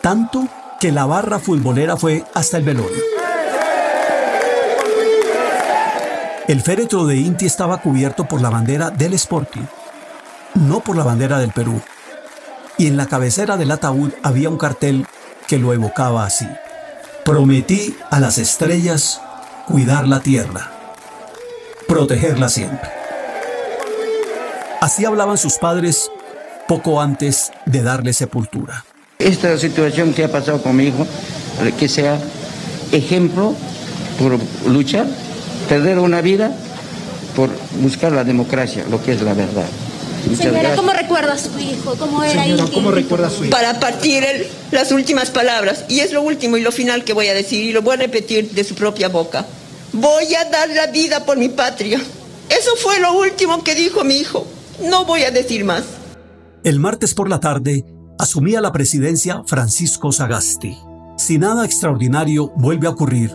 tanto 0.00 0.48
que 0.80 0.90
la 0.90 1.06
barra 1.06 1.38
futbolera 1.38 1.96
fue 1.96 2.24
hasta 2.34 2.56
el 2.56 2.64
velorio. 2.64 3.02
El 6.48 6.62
féretro 6.62 7.06
de 7.06 7.16
Inti 7.16 7.46
estaba 7.46 7.80
cubierto 7.80 8.26
por 8.26 8.40
la 8.40 8.50
bandera 8.50 8.90
del 8.90 9.12
Sporting, 9.14 9.62
no 10.54 10.80
por 10.80 10.96
la 10.96 11.04
bandera 11.04 11.38
del 11.38 11.52
Perú, 11.52 11.80
y 12.76 12.88
en 12.88 12.96
la 12.96 13.06
cabecera 13.06 13.56
del 13.56 13.70
ataúd 13.70 14.10
había 14.22 14.48
un 14.48 14.56
cartel 14.56 15.06
que 15.46 15.58
lo 15.58 15.72
evocaba 15.72 16.24
así. 16.24 16.48
Prometí 17.24 17.96
a 18.10 18.18
las 18.18 18.38
estrellas 18.38 19.20
cuidar 19.68 20.08
la 20.08 20.20
tierra, 20.20 20.72
protegerla 21.86 22.48
siempre. 22.48 22.90
Así 24.80 25.04
hablaban 25.04 25.36
sus 25.38 25.58
padres 25.58 26.10
poco 26.70 27.00
antes 27.00 27.50
de 27.66 27.82
darle 27.82 28.12
sepultura. 28.12 28.84
Esta 29.18 29.58
situación 29.58 30.14
que 30.14 30.22
ha 30.22 30.30
pasado 30.30 30.62
con 30.62 30.76
mi 30.76 30.84
hijo, 30.84 31.04
que 31.76 31.88
sea 31.88 32.16
ejemplo 32.92 33.56
por 34.20 34.38
luchar, 34.70 35.04
perder 35.68 35.98
una 35.98 36.20
vida 36.20 36.52
por 37.34 37.50
buscar 37.80 38.12
la 38.12 38.22
democracia, 38.22 38.84
lo 38.88 39.02
que 39.02 39.14
es 39.14 39.22
la 39.22 39.34
verdad. 39.34 39.66
Señora, 40.40 40.76
¿cómo 40.76 40.92
recuerda 40.92 41.32
a 41.32 41.38
su 41.38 41.58
hijo? 41.58 41.96
¿Cómo 41.98 42.22
era 42.22 42.44
Señora, 42.44 42.64
¿cómo 42.72 42.92
recuerda 42.92 43.26
a 43.26 43.30
su 43.30 43.46
hijo? 43.46 43.50
Para 43.50 43.80
partir 43.80 44.24
las 44.70 44.92
últimas 44.92 45.30
palabras, 45.30 45.86
y 45.88 45.98
es 45.98 46.12
lo 46.12 46.22
último 46.22 46.56
y 46.56 46.62
lo 46.62 46.70
final 46.70 47.02
que 47.02 47.14
voy 47.14 47.26
a 47.26 47.34
decir, 47.34 47.64
y 47.64 47.72
lo 47.72 47.82
voy 47.82 47.94
a 47.94 47.96
repetir 47.96 48.48
de 48.52 48.62
su 48.62 48.76
propia 48.76 49.08
boca. 49.08 49.44
Voy 49.92 50.32
a 50.36 50.44
dar 50.44 50.68
la 50.68 50.86
vida 50.86 51.24
por 51.24 51.36
mi 51.36 51.48
patria. 51.48 52.00
Eso 52.48 52.76
fue 52.76 53.00
lo 53.00 53.14
último 53.14 53.64
que 53.64 53.74
dijo 53.74 54.04
mi 54.04 54.18
hijo. 54.18 54.46
No 54.84 55.04
voy 55.04 55.24
a 55.24 55.32
decir 55.32 55.64
más. 55.64 55.82
El 56.62 56.78
martes 56.78 57.14
por 57.14 57.30
la 57.30 57.40
tarde 57.40 57.86
asumía 58.18 58.60
la 58.60 58.70
presidencia 58.70 59.42
Francisco 59.46 60.12
Sagasti. 60.12 60.76
Si 61.16 61.38
nada 61.38 61.64
extraordinario 61.64 62.52
vuelve 62.54 62.86
a 62.86 62.90
ocurrir, 62.90 63.34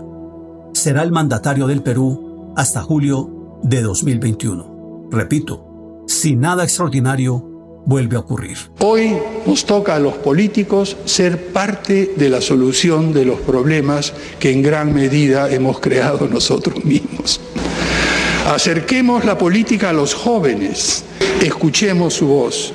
será 0.74 1.02
el 1.02 1.12
mandatario 1.12 1.66
del 1.66 1.82
Perú 1.82 2.54
hasta 2.56 2.84
julio 2.84 3.60
de 3.64 3.82
2021. 3.82 5.08
Repito, 5.10 6.04
si 6.08 6.36
nada 6.36 6.66
extraordinario 6.66 7.84
vuelve 7.88 8.16
a 8.16 8.20
ocurrir. 8.20 8.60
Hoy 8.80 9.18
nos 9.48 9.66
toca 9.66 9.96
a 9.96 10.00
los 10.00 10.14
políticos 10.14 10.96
ser 11.06 11.48
parte 11.48 12.14
de 12.16 12.30
la 12.30 12.42
solución 12.42 13.12
de 13.12 13.26
los 13.26 13.40
problemas 13.40 14.14
que 14.40 14.52
en 14.52 14.62
gran 14.62 14.94
medida 14.94 15.50
hemos 15.50 15.80
creado 15.80 16.28
nosotros 16.32 16.86
mismos. 16.86 17.42
Acerquemos 18.46 19.26
la 19.26 19.36
política 19.36 19.90
a 19.90 19.94
los 19.94 20.14
jóvenes, 20.14 21.04
escuchemos 21.42 22.14
su 22.14 22.28
voz 22.28 22.72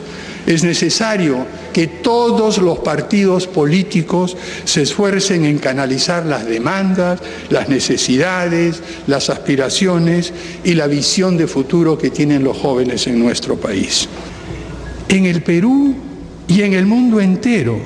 es 0.47 0.65
necesario 0.65 1.47
que 1.73 1.87
todos 1.87 2.59
los 2.59 2.81
partidos 2.81 3.47
políticos 3.47 4.37
se 4.65 4.83
esfuercen 4.83 5.45
en 5.45 5.59
canalizar 5.59 6.27
las 6.27 6.47
demandas, 6.47 7.21
las 7.51 7.69
necesidades, 7.69 8.83
las 9.07 9.31
aspiraciones 9.31 10.33
y 10.65 10.75
la 10.75 10.87
visión 10.87 11.37
de 11.37 11.47
futuro 11.47 11.99
que 11.99 12.11
tienen 12.11 12.45
los 12.45 12.57
jóvenes 12.57 13.07
en 13.07 13.19
nuestro 13.19 13.57
país. 13.57 14.09
En 15.09 15.27
el 15.27 15.43
Perú 15.43 15.95
y 16.49 16.63
en 16.63 16.73
el 16.75 16.87
mundo 16.87 17.21
entero 17.21 17.79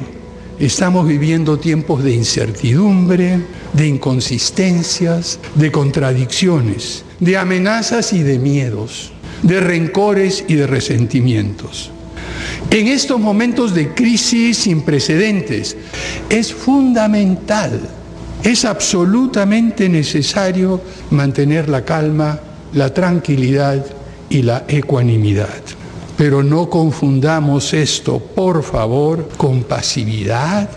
estamos 0.59 1.07
viviendo 1.07 1.59
tiempos 1.59 2.05
de 2.05 2.13
incertidumbre, 2.13 3.41
de 3.73 3.87
inconsistencias, 3.87 5.39
de 5.55 5.73
contradicciones, 5.73 7.05
de 7.21 7.37
amenazas 7.37 8.13
y 8.13 8.23
de 8.23 8.39
miedos, 8.39 9.13
de 9.43 9.61
rencores 9.61 10.45
y 10.49 10.55
de 10.55 10.67
resentimientos. 10.67 11.91
En 12.71 12.89
estos 12.89 13.21
momentos 13.21 13.75
de 13.75 13.95
crisis 13.95 14.59
sin 14.59 14.83
precedentes 14.83 15.77
es 16.29 16.53
fundamental, 16.53 17.81
es 18.43 18.65
absolutamente 18.65 19.89
necesario 19.89 20.81
mantener 21.11 21.69
la 21.69 21.85
calma, 21.85 22.41
la 22.73 22.93
tranquilidad 22.93 23.85
y 24.29 24.43
la 24.43 24.65
ecuanimidad. 24.69 25.63
Pero 26.17 26.43
no 26.43 26.69
confundamos 26.69 27.73
esto, 27.75 28.19
por 28.19 28.63
favor, 28.63 29.29
con 29.37 29.63
pasividad, 29.65 30.69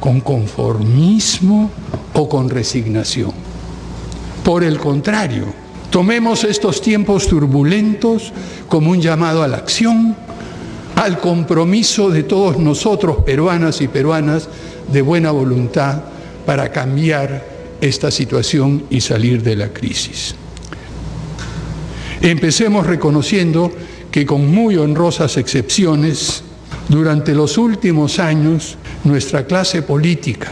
con 0.00 0.20
conformismo 0.20 1.70
o 2.14 2.28
con 2.28 2.50
resignación. 2.50 3.32
Por 4.44 4.64
el 4.64 4.78
contrario, 4.78 5.46
tomemos 5.90 6.44
estos 6.44 6.80
tiempos 6.80 7.26
turbulentos 7.26 8.32
como 8.68 8.90
un 8.90 9.00
llamado 9.00 9.42
a 9.42 9.48
la 9.48 9.58
acción, 9.58 10.16
al 11.02 11.18
compromiso 11.18 12.10
de 12.10 12.22
todos 12.22 12.58
nosotros, 12.58 13.24
peruanas 13.24 13.80
y 13.80 13.88
peruanas, 13.88 14.48
de 14.92 15.02
buena 15.02 15.32
voluntad 15.32 16.00
para 16.46 16.70
cambiar 16.70 17.44
esta 17.80 18.10
situación 18.10 18.84
y 18.88 19.00
salir 19.00 19.42
de 19.42 19.56
la 19.56 19.68
crisis. 19.72 20.36
Empecemos 22.20 22.86
reconociendo 22.86 23.72
que 24.12 24.24
con 24.24 24.46
muy 24.46 24.76
honrosas 24.76 25.36
excepciones, 25.38 26.44
durante 26.88 27.34
los 27.34 27.58
últimos 27.58 28.20
años, 28.20 28.76
nuestra 29.02 29.44
clase 29.44 29.82
política, 29.82 30.50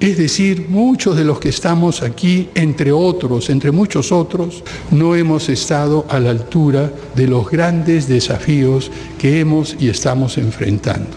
es 0.00 0.16
decir, 0.16 0.66
muchos 0.70 1.14
de 1.14 1.24
los 1.24 1.38
que 1.40 1.50
estamos 1.50 2.02
aquí, 2.02 2.48
entre 2.54 2.90
otros, 2.90 3.50
entre 3.50 3.70
muchos 3.70 4.12
otros, 4.12 4.64
no 4.90 5.14
hemos 5.14 5.50
estado 5.50 6.06
a 6.08 6.18
la 6.18 6.30
altura 6.30 6.90
de 7.14 7.26
los 7.26 7.50
grandes 7.50 8.08
desafíos 8.08 8.90
que 9.18 9.40
hemos 9.40 9.76
y 9.78 9.90
estamos 9.90 10.38
enfrentando. 10.38 11.10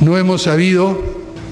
No 0.00 0.18
hemos 0.18 0.42
sabido 0.42 1.00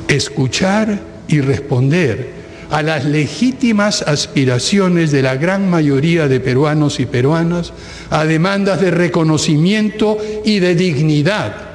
escuchar 0.09 1.01
y 1.27 1.41
responder 1.41 2.37
a 2.71 2.83
las 2.83 3.07
legítimas 3.07 4.03
aspiraciones 4.03 5.11
de 5.11 5.23
la 5.23 5.37
gran 5.37 5.71
mayoría 5.71 6.29
de 6.29 6.39
peruanos 6.39 7.01
y 7.01 7.07
peruanas, 7.07 7.73
a 8.11 8.27
demandas 8.27 8.83
de 8.83 8.91
reconocimiento 8.91 10.19
y 10.45 10.59
de 10.59 10.75
dignidad 10.75 11.68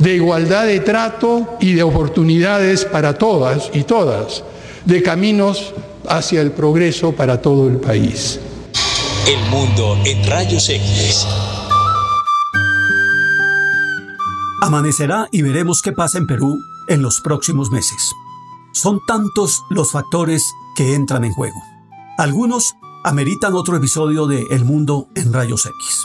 de 0.00 0.14
igualdad 0.14 0.66
de 0.66 0.80
trato 0.80 1.56
y 1.60 1.74
de 1.74 1.82
oportunidades 1.82 2.84
para 2.86 3.14
todas 3.14 3.70
y 3.72 3.84
todas, 3.84 4.42
de 4.86 5.02
caminos 5.02 5.74
hacia 6.08 6.40
el 6.40 6.52
progreso 6.52 7.12
para 7.12 7.40
todo 7.40 7.68
el 7.68 7.76
país. 7.76 8.40
El 9.28 9.50
mundo 9.50 9.98
en 10.06 10.26
rayos 10.26 10.68
X. 10.68 11.26
Amanecerá 14.62 15.28
y 15.30 15.42
veremos 15.42 15.82
qué 15.82 15.92
pasa 15.92 16.18
en 16.18 16.26
Perú 16.26 16.58
en 16.88 17.02
los 17.02 17.20
próximos 17.20 17.70
meses. 17.70 18.12
Son 18.72 19.00
tantos 19.06 19.62
los 19.68 19.92
factores 19.92 20.42
que 20.76 20.94
entran 20.94 21.24
en 21.24 21.32
juego. 21.32 21.62
Algunos 22.16 22.74
ameritan 23.04 23.54
otro 23.54 23.76
episodio 23.76 24.26
de 24.26 24.46
El 24.50 24.64
mundo 24.64 25.08
en 25.14 25.32
rayos 25.32 25.66
X. 25.66 26.04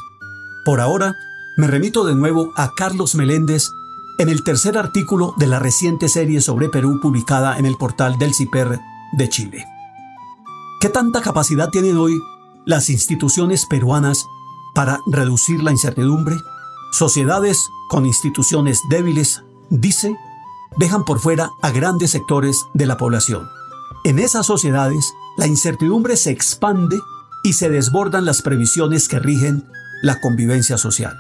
Por 0.65 0.81
ahora, 0.81 1.15
me 1.57 1.67
remito 1.67 2.03
de 2.03 2.15
nuevo 2.15 2.51
a 2.57 2.71
Carlos 2.75 3.15
Meléndez 3.15 3.69
en 4.17 4.29
el 4.29 4.43
tercer 4.43 4.77
artículo 4.77 5.33
de 5.37 5.47
la 5.47 5.59
reciente 5.59 6.09
serie 6.09 6.41
sobre 6.41 6.69
Perú 6.69 6.99
publicada 7.01 7.57
en 7.57 7.65
el 7.65 7.75
portal 7.75 8.17
del 8.17 8.33
CIPER 8.33 8.79
de 9.13 9.29
Chile. 9.29 9.65
¿Qué 10.79 10.89
tanta 10.89 11.21
capacidad 11.21 11.69
tienen 11.69 11.97
hoy 11.97 12.19
las 12.65 12.89
instituciones 12.89 13.65
peruanas 13.65 14.25
para 14.73 14.99
reducir 15.07 15.63
la 15.63 15.71
incertidumbre? 15.71 16.37
Sociedades 16.91 17.67
con 17.89 18.05
instituciones 18.05 18.79
débiles, 18.89 19.43
dice, 19.69 20.15
dejan 20.77 21.03
por 21.03 21.19
fuera 21.19 21.49
a 21.61 21.71
grandes 21.71 22.11
sectores 22.11 22.65
de 22.73 22.85
la 22.85 22.97
población. 22.97 23.47
En 24.05 24.19
esas 24.19 24.45
sociedades, 24.45 25.13
la 25.37 25.47
incertidumbre 25.47 26.15
se 26.15 26.31
expande 26.31 26.99
y 27.43 27.53
se 27.53 27.69
desbordan 27.69 28.25
las 28.25 28.41
previsiones 28.41 29.07
que 29.07 29.19
rigen 29.19 29.67
la 30.01 30.21
convivencia 30.21 30.77
social. 30.77 31.17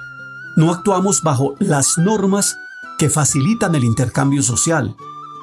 No 0.55 0.71
actuamos 0.71 1.21
bajo 1.21 1.55
las 1.59 1.97
normas 1.97 2.55
que 2.97 3.09
facilitan 3.09 3.75
el 3.75 3.83
intercambio 3.83 4.43
social, 4.43 4.95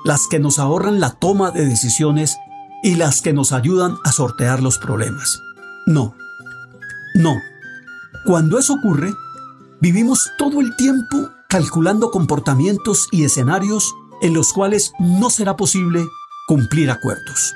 las 0.05 0.26
que 0.26 0.38
nos 0.38 0.59
ahorran 0.59 1.00
la 1.00 1.11
toma 1.11 1.50
de 1.50 1.64
decisiones 1.64 2.36
y 2.82 2.96
las 2.96 3.22
que 3.22 3.32
nos 3.32 3.53
ayudan 3.53 3.96
a 4.05 4.12
sortear 4.12 4.62
los 4.62 4.78
problemas. 4.78 5.40
No, 5.86 6.14
no. 7.14 7.36
Cuando 8.24 8.59
eso 8.59 8.74
ocurre, 8.74 9.14
vivimos 9.80 10.30
todo 10.38 10.61
el 10.61 10.74
tiempo 10.76 11.30
calculando 11.48 12.11
comportamientos 12.11 13.09
y 13.11 13.24
escenarios 13.24 13.94
en 14.22 14.34
los 14.34 14.53
cuales 14.53 14.92
no 14.98 15.30
será 15.30 15.57
posible 15.57 16.07
cumplir 16.46 16.90
acuerdos. 16.90 17.55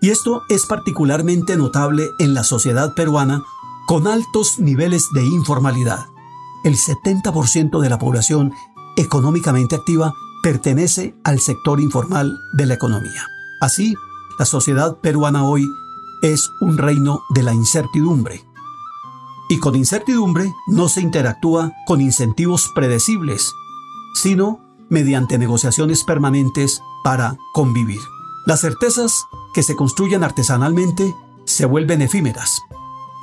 Y 0.00 0.10
esto 0.10 0.42
es 0.48 0.66
particularmente 0.66 1.56
notable 1.56 2.10
en 2.18 2.34
la 2.34 2.44
sociedad 2.44 2.94
peruana 2.94 3.42
con 3.86 4.06
altos 4.06 4.58
niveles 4.58 5.08
de 5.14 5.24
informalidad. 5.24 6.06
El 6.64 6.76
70% 6.76 7.80
de 7.80 7.88
la 7.88 7.98
población 7.98 8.52
económicamente 8.96 9.76
activa 9.76 10.12
pertenece 10.42 11.14
al 11.24 11.40
sector 11.40 11.80
informal 11.80 12.38
de 12.52 12.66
la 12.66 12.74
economía. 12.74 13.26
Así, 13.60 13.94
la 14.38 14.44
sociedad 14.44 14.96
peruana 14.96 15.44
hoy 15.44 15.68
es 16.22 16.50
un 16.60 16.78
reino 16.78 17.22
de 17.30 17.42
la 17.42 17.54
incertidumbre. 17.54 18.44
Y 19.48 19.58
con 19.58 19.76
incertidumbre 19.76 20.52
no 20.66 20.88
se 20.88 21.00
interactúa 21.00 21.72
con 21.86 22.00
incentivos 22.00 22.70
predecibles, 22.74 23.52
sino 24.14 24.60
mediante 24.88 25.38
negociaciones 25.38 26.04
permanentes 26.04 26.80
para 27.04 27.36
convivir. 27.52 28.00
Las 28.46 28.60
certezas 28.60 29.24
que 29.54 29.62
se 29.62 29.76
construyen 29.76 30.24
artesanalmente 30.24 31.14
se 31.44 31.66
vuelven 31.66 32.02
efímeras 32.02 32.62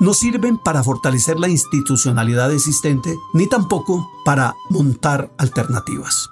no 0.00 0.14
sirven 0.14 0.58
para 0.58 0.82
fortalecer 0.82 1.38
la 1.38 1.48
institucionalidad 1.48 2.52
existente 2.52 3.14
ni 3.34 3.46
tampoco 3.46 4.10
para 4.24 4.54
montar 4.70 5.30
alternativas. 5.38 6.30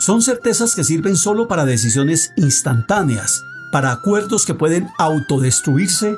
Son 0.00 0.20
certezas 0.20 0.74
que 0.74 0.84
sirven 0.84 1.16
solo 1.16 1.48
para 1.48 1.64
decisiones 1.64 2.30
instantáneas, 2.36 3.42
para 3.72 3.92
acuerdos 3.92 4.44
que 4.44 4.54
pueden 4.54 4.90
autodestruirse 4.98 6.16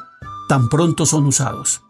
tan 0.48 0.68
pronto 0.68 1.06
son 1.06 1.26
usados. 1.26 1.82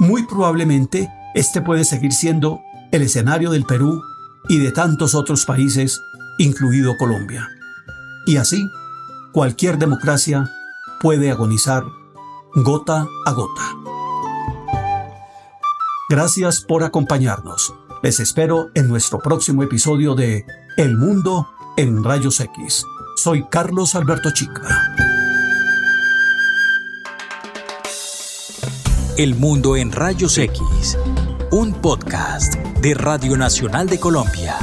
Muy 0.00 0.26
probablemente 0.26 1.08
este 1.34 1.60
puede 1.62 1.84
seguir 1.84 2.12
siendo 2.12 2.60
el 2.92 3.02
escenario 3.02 3.50
del 3.50 3.64
Perú 3.64 4.02
y 4.48 4.58
de 4.58 4.72
tantos 4.72 5.14
otros 5.14 5.44
países, 5.44 6.00
incluido 6.38 6.96
Colombia. 6.98 7.48
Y 8.26 8.36
así, 8.36 8.68
cualquier 9.32 9.78
democracia 9.78 10.50
puede 11.00 11.30
agonizar 11.30 11.84
gota 12.54 13.06
a 13.26 13.32
gota. 13.32 13.93
Gracias 16.16 16.60
por 16.60 16.84
acompañarnos. 16.84 17.74
Les 18.04 18.20
espero 18.20 18.70
en 18.74 18.86
nuestro 18.86 19.18
próximo 19.18 19.64
episodio 19.64 20.14
de 20.14 20.46
El 20.76 20.96
Mundo 20.96 21.48
en 21.76 22.04
Rayos 22.04 22.38
X. 22.38 22.84
Soy 23.16 23.44
Carlos 23.50 23.96
Alberto 23.96 24.30
Chica. 24.30 24.94
El 29.18 29.34
Mundo 29.34 29.74
en 29.74 29.90
Rayos 29.90 30.38
X, 30.38 30.96
un 31.50 31.74
podcast 31.74 32.54
de 32.80 32.94
Radio 32.94 33.36
Nacional 33.36 33.88
de 33.88 33.98
Colombia. 33.98 34.56